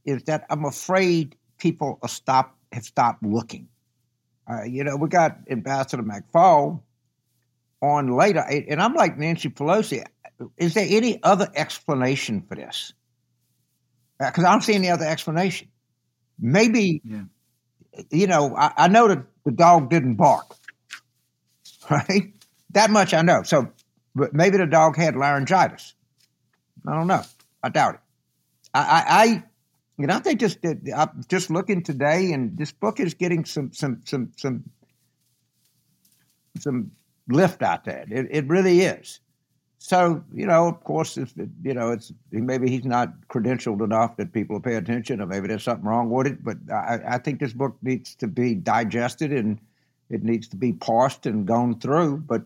[0.06, 3.68] is that I'm afraid people are stop have stopped looking.
[4.50, 6.82] Uh, you know, we got Ambassador McFaul
[7.82, 10.04] on later, and I'm like Nancy Pelosi.
[10.58, 12.94] Is there any other explanation for this?
[14.20, 15.70] Because uh, I don't see any other explanation.
[16.38, 17.24] Maybe, yeah.
[18.12, 20.56] you know, I, I know that the dog didn't bark,
[21.90, 22.34] right?
[22.72, 23.44] That much I know.
[23.44, 23.72] So
[24.16, 25.94] but maybe the dog had laryngitis.
[26.88, 27.22] I don't know.
[27.62, 28.00] I doubt it.
[28.74, 29.44] I, I, I
[29.98, 34.02] you know, I just I'm just looking today, and this book is getting some some
[34.06, 34.64] some some
[36.60, 36.92] some
[37.28, 38.06] lift out there.
[38.10, 39.20] It, it really is.
[39.78, 44.18] So you know, of course, if it, you know, it's maybe he's not credentialed enough
[44.18, 46.44] that people pay attention, or maybe there's something wrong with it.
[46.44, 49.60] But I, I think this book needs to be digested and
[50.10, 52.18] it needs to be parsed and gone through.
[52.18, 52.44] But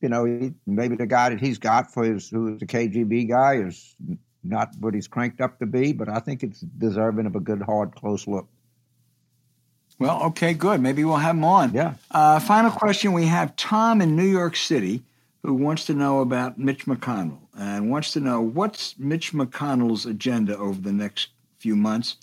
[0.00, 3.96] you know, maybe the guy that he's got for his who's the KGB guy is
[4.48, 5.92] not what he's cranked up to be.
[5.92, 8.48] But I think it's deserving of a good, hard, close look.
[9.98, 10.80] Well, okay, good.
[10.80, 11.72] Maybe we'll have him on.
[11.72, 11.94] Yeah.
[12.10, 15.02] Uh, final question: We have Tom in New York City
[15.46, 20.58] who wants to know about Mitch McConnell and wants to know what's Mitch McConnell's agenda
[20.58, 21.28] over the next
[21.58, 22.16] few months.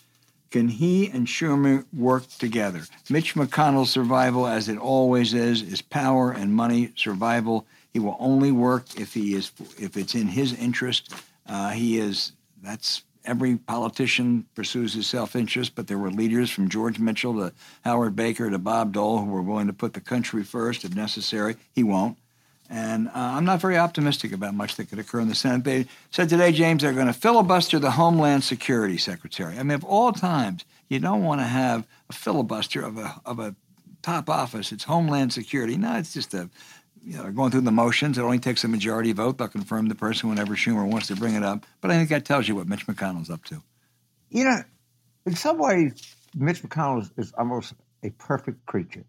[0.52, 2.82] Can he and Schumer work together?
[3.10, 7.66] Mitch McConnell's survival, as it always is, is power and money survival.
[7.94, 11.14] He will only work if he is if it's in his interest.
[11.48, 17.00] Uh, he is that's every politician pursues his self-interest, but there were leaders from George
[17.00, 17.54] Mitchell to
[17.84, 21.56] Howard Baker to Bob Dole who were willing to put the country first if necessary.
[21.74, 22.18] He won't.
[22.70, 25.64] And uh, I'm not very optimistic about much that could occur in the Senate.
[25.64, 29.58] They said today, James, they're going to filibuster the Homeland Security Secretary.
[29.60, 33.40] I mean, of all times, you don't want to have a filibuster of a, of
[33.40, 33.56] a
[34.02, 34.72] top office.
[34.72, 35.78] It's Homeland Security.
[35.78, 36.50] No, it's just a,
[37.06, 38.18] you know, going through the motions.
[38.18, 39.38] It only takes a majority vote.
[39.38, 41.66] They'll confirm the person whenever Schumer wants to bring it up.
[41.82, 43.62] But I think that tells you what Mitch McConnell's up to.
[44.30, 44.58] You know,
[45.26, 45.94] in some ways,
[46.36, 47.74] Mitch McConnell is, is almost
[48.04, 49.06] a perfect creature.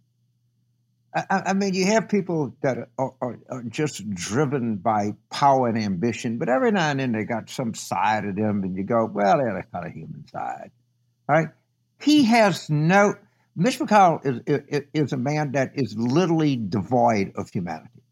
[1.15, 5.79] I, I, mean, you have people that are, are, are, just driven by power and
[5.79, 9.05] ambition, but every now and then they got some side of them, and you go,
[9.05, 10.73] well, they're kind of human side,
[11.29, 11.49] right?
[12.01, 13.15] He has no.
[13.57, 18.03] Mitch McConnell is, is, a man that is literally devoid of humanity.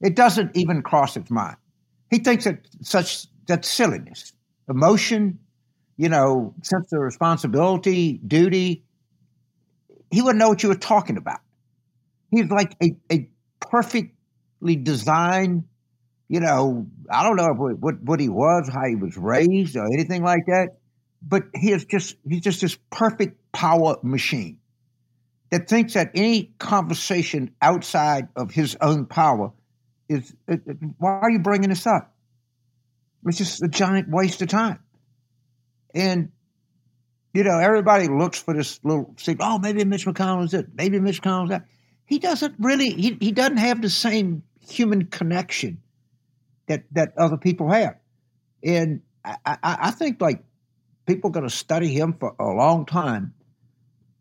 [0.00, 1.56] It doesn't even cross his mind.
[2.10, 4.32] He thinks that such that silliness,
[4.68, 5.38] emotion,
[5.96, 8.84] you know, sense of responsibility, duty.
[10.10, 11.40] He wouldn't know what you were talking about
[12.30, 13.28] he's like a, a
[13.60, 15.64] perfectly designed,
[16.28, 19.86] you know, I don't know what, what, what he was, how he was raised, or
[19.86, 20.78] anything like that.
[21.28, 24.58] But he is just he's just this perfect power machine
[25.50, 29.52] that thinks that any conversation outside of his own power
[30.08, 32.14] is it, it, why are you bringing this up?
[33.24, 34.78] It's just a giant waste of time.
[35.94, 36.30] And
[37.34, 39.38] you know, everybody looks for this little thing.
[39.40, 40.68] Oh, maybe Mitch McConnell's it.
[40.74, 41.66] Maybe Mitch McConnell's that
[42.06, 45.82] he doesn't really he, he doesn't have the same human connection
[46.66, 47.96] that that other people have
[48.62, 50.42] and i i, I think like
[51.06, 53.32] people are going to study him for a long time.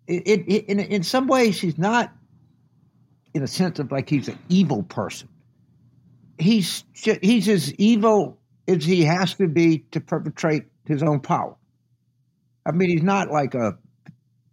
[0.07, 2.13] It, it, in, in some ways he's not
[3.33, 5.27] in a sense of like he's an evil person.
[6.37, 8.37] He's he's as evil
[8.67, 11.55] as he has to be to perpetrate his own power.
[12.65, 13.77] I mean he's not like a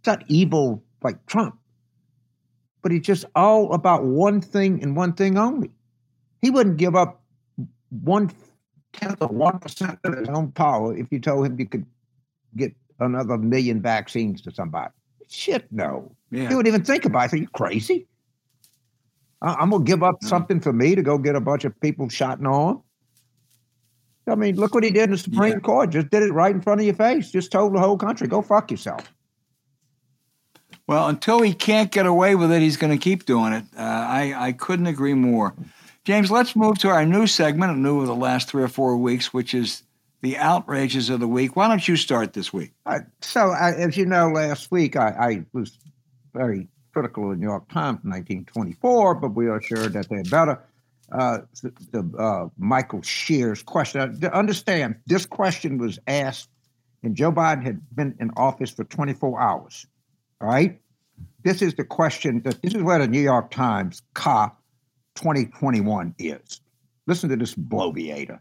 [0.05, 1.57] not evil like trump
[2.83, 5.71] but he's just all about one thing and one thing only.
[6.41, 7.23] He wouldn't give up
[7.89, 8.29] one
[8.91, 11.85] tenth of one percent of his own power if you told him you could
[12.55, 14.91] get another million vaccines to somebody.
[15.29, 16.15] Shit, no.
[16.31, 16.49] Yeah.
[16.49, 17.33] He wouldn't even think about it.
[17.33, 18.07] Are you crazy?
[19.41, 20.29] I'm gonna give up no.
[20.29, 22.81] something for me to go get a bunch of people shot in the arm.
[24.25, 25.59] I mean, look what he did in the Supreme yeah.
[25.59, 25.89] Court.
[25.89, 27.29] Just did it right in front of your face.
[27.29, 29.13] Just told the whole country, go fuck yourself.
[30.87, 33.63] Well, until he can't get away with it, he's going to keep doing it.
[33.77, 35.53] Uh, I, I couldn't agree more.
[36.03, 38.97] James, let's move to our new segment, a new of the last three or four
[38.97, 39.83] weeks, which is
[40.23, 41.55] the outrages of the week.
[41.57, 42.71] Why don't you start this week?
[42.85, 45.77] Uh, so, I, as you know, last week I, I, was
[46.33, 50.23] very critical of the New York Times in 1924, but we are sure that they're
[50.23, 50.63] better.
[51.11, 53.99] Uh, the, the uh, Michael Shear's question.
[54.23, 56.49] Uh, understand, this question was asked,
[57.03, 59.85] and Joe Biden had been in office for 24 hours.
[60.39, 60.79] All right.
[61.43, 64.47] This is the question that this is where the New York Times CA
[65.15, 66.61] 2021 is.
[67.07, 68.39] Listen to this bloviator.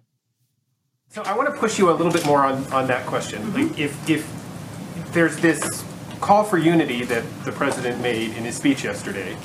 [1.12, 3.42] So I want to push you a little bit more on, on that question.
[3.42, 3.68] Mm-hmm.
[3.68, 5.84] Like if if there's this
[6.22, 9.36] call for unity that the president made in his speech yesterday,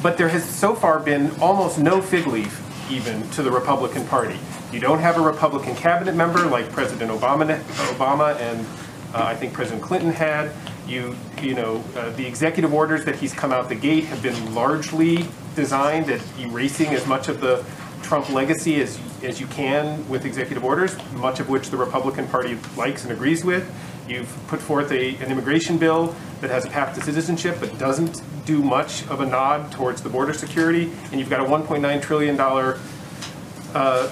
[0.00, 4.38] but there has so far been almost no fig leaf even to the Republican Party.
[4.70, 7.58] You don't have a Republican cabinet member like President Obama,
[7.96, 8.64] Obama and
[9.12, 10.52] uh, I think President Clinton had.
[10.86, 14.54] You, you know, uh, the executive orders that he's come out the gate have been
[14.54, 15.26] largely
[15.56, 17.64] designed at erasing as much of the
[18.02, 22.58] Trump legacy as, as you can with executive orders, much of which the Republican Party
[22.76, 23.70] likes and agrees with.
[24.08, 28.22] You've put forth a, an immigration bill that has a path to citizenship but doesn't
[28.46, 30.90] do much of a nod towards the border security.
[31.10, 32.74] And you've got a $1.9 trillion uh,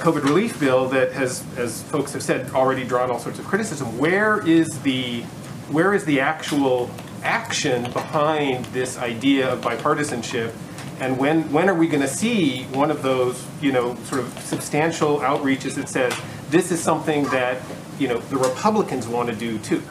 [0.00, 3.96] COVID relief bill that has, as folks have said, already drawn all sorts of criticism.
[3.98, 5.22] Where is the
[5.70, 6.90] where is the actual
[7.24, 10.52] action behind this idea of bipartisanship
[11.00, 14.38] And when when are we going to see one of those, you know, sort of
[14.40, 16.14] substantial outreaches that says
[16.50, 17.60] this is something that
[17.98, 19.82] you know the Republicans want to do too?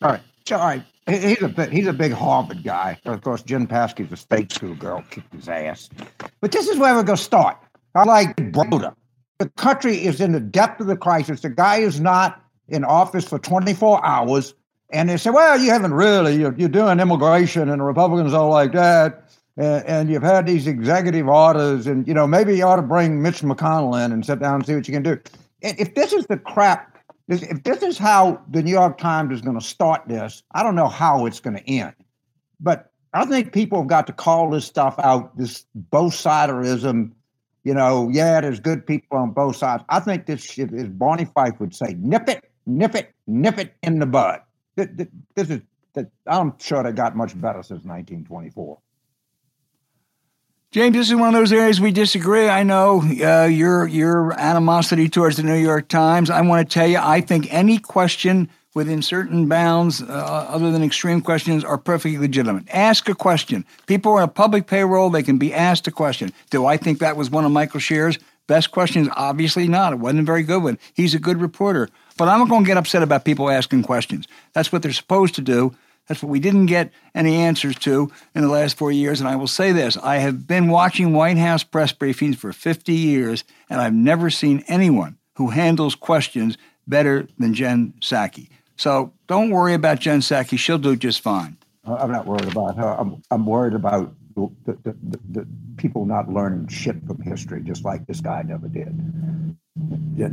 [0.00, 0.20] All right,
[0.50, 0.82] all right.
[1.06, 2.98] He's a he's a big Harvard guy.
[3.04, 5.90] Of course, Jen Psaki a state school girl, kicked his ass.
[6.40, 7.58] But this is where we're going to start.
[7.94, 8.94] I like Broder.
[9.38, 11.40] The country is in the depth of the crisis.
[11.40, 14.54] The guy is not in office for 24 hours.
[14.90, 18.46] And they say, well, you haven't really, you're, you're doing immigration, and the Republicans are
[18.46, 19.21] like that.
[19.56, 23.20] And, and, you've had these executive orders, and, you know, maybe you ought to bring
[23.20, 25.18] Mitch McConnell in and sit down and see what you can do.
[25.60, 26.96] If this is the crap,
[27.28, 30.74] if this is how the New York Times is going to start this, I don't
[30.74, 31.94] know how it's going to end.
[32.60, 37.12] But I think people have got to call this stuff out, this both siderism
[37.64, 39.84] you know, yeah, there's good people on both sides.
[39.88, 43.74] I think this shit, as Barney Fife would say, nip it, nip it, nip it
[43.82, 44.40] in the bud.
[44.76, 45.60] This is,
[46.26, 48.78] I'm sure they got much better since 1924.
[50.72, 52.48] James, this is one of those areas we disagree.
[52.48, 56.30] I know uh, your your animosity towards the New York Times.
[56.30, 60.82] I want to tell you, I think any question within certain bounds, uh, other than
[60.82, 62.64] extreme questions, are perfectly legitimate.
[62.70, 63.66] Ask a question.
[63.86, 66.32] People are on a public payroll; they can be asked a question.
[66.48, 69.10] Do I think that was one of Michael Shear's best questions?
[69.14, 69.92] Obviously not.
[69.92, 70.78] It wasn't a very good one.
[70.94, 74.26] He's a good reporter, but I'm not going to get upset about people asking questions.
[74.54, 75.76] That's what they're supposed to do.
[76.08, 79.20] That's what we didn't get any answers to in the last four years.
[79.20, 82.92] And I will say this I have been watching White House press briefings for 50
[82.92, 88.48] years, and I've never seen anyone who handles questions better than Jen Psaki.
[88.76, 90.58] So don't worry about Jen Psaki.
[90.58, 91.56] She'll do just fine.
[91.84, 92.96] I'm not worried about her.
[92.98, 95.46] I'm, I'm worried about the, the, the, the,
[95.76, 98.86] people not learning shit from history, just like this guy never did.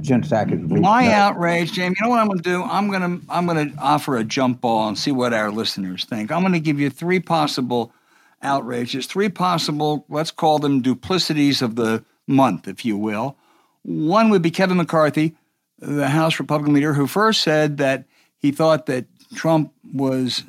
[0.02, 1.96] Jen Psaki is my outrage, Jamie.
[2.00, 2.64] You know what I'm going to do?
[2.64, 6.06] I'm going to I'm going to offer a jump ball and see what our listeners
[6.06, 6.32] think.
[6.32, 7.94] I'm going to give you three possible
[8.42, 13.38] outrages, three possible, let's call them duplicities of the month, if you will.
[13.84, 15.36] One would be Kevin McCarthy,
[15.80, 18.06] the House Republican leader, who first said that
[18.38, 19.06] he thought that
[19.36, 20.44] Trump was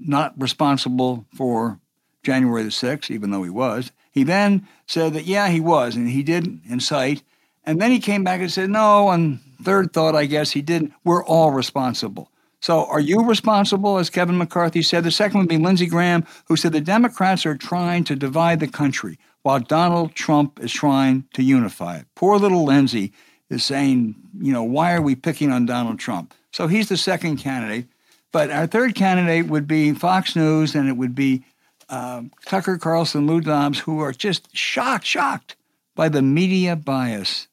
[0.00, 1.78] not responsible for
[2.22, 3.92] January the 6th, even though he was.
[4.10, 7.22] He then said that, yeah, he was, and he did incite.
[7.64, 10.92] And then he came back and said, no, on third thought, I guess he didn't.
[11.04, 12.30] We're all responsible.
[12.60, 15.04] So are you responsible, as Kevin McCarthy said?
[15.04, 18.68] The second would be Lindsey Graham, who said the Democrats are trying to divide the
[18.68, 22.06] country while Donald Trump is trying to unify it.
[22.14, 23.12] Poor little Lindsey
[23.48, 26.34] is saying, you know, why are we picking on Donald Trump?
[26.52, 27.86] So he's the second candidate.
[28.32, 31.44] But our third candidate would be Fox News, and it would be
[31.90, 35.56] um, Tucker Carlson, Lou Dobbs, who are just shocked, shocked
[35.94, 37.48] by the media bias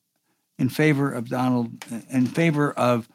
[0.58, 3.10] in favor of Donald, in favor of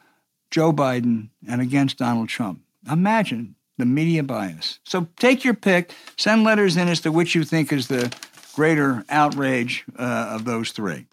[0.51, 2.61] Joe Biden and against Donald Trump.
[2.91, 4.81] Imagine the media bias.
[4.85, 8.15] So take your pick, send letters in as to which you think is the
[8.55, 11.07] greater outrage uh, of those three.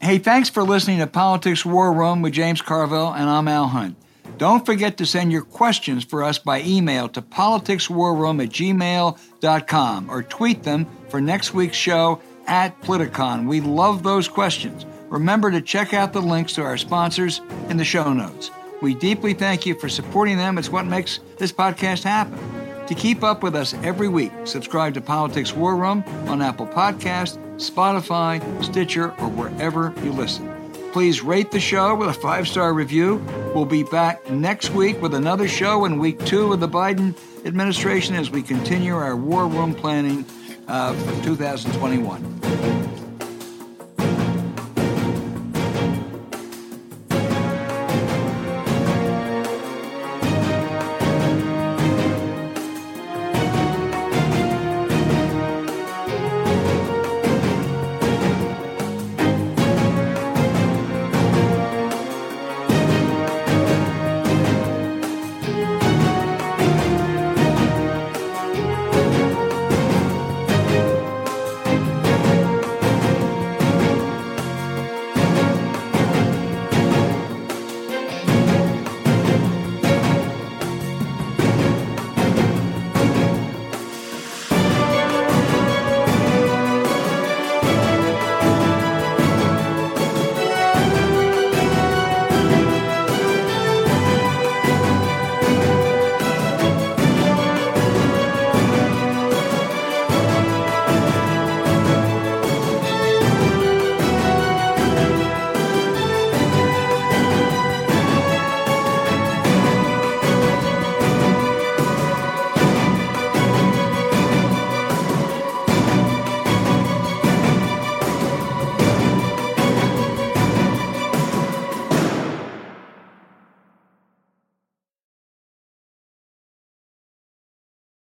[0.00, 3.96] Hey, thanks for listening to Politics War Room with James Carville, and I'm Al Hunt.
[4.38, 10.22] Don't forget to send your questions for us by email to politicswarroom at gmail.com or
[10.22, 13.46] tweet them for next week's show at Politicon.
[13.46, 14.84] We love those questions.
[15.08, 18.50] Remember to check out the links to our sponsors in the show notes.
[18.82, 20.58] We deeply thank you for supporting them.
[20.58, 22.38] It's what makes this podcast happen.
[22.86, 27.38] To keep up with us every week, subscribe to Politics War Room on Apple Podcast,
[27.56, 30.55] Spotify, Stitcher, or wherever you listen.
[30.96, 33.22] Please rate the show with a five star review.
[33.54, 37.14] We'll be back next week with another show in week two of the Biden
[37.44, 40.24] administration as we continue our war room planning
[40.68, 42.85] uh, for 2021.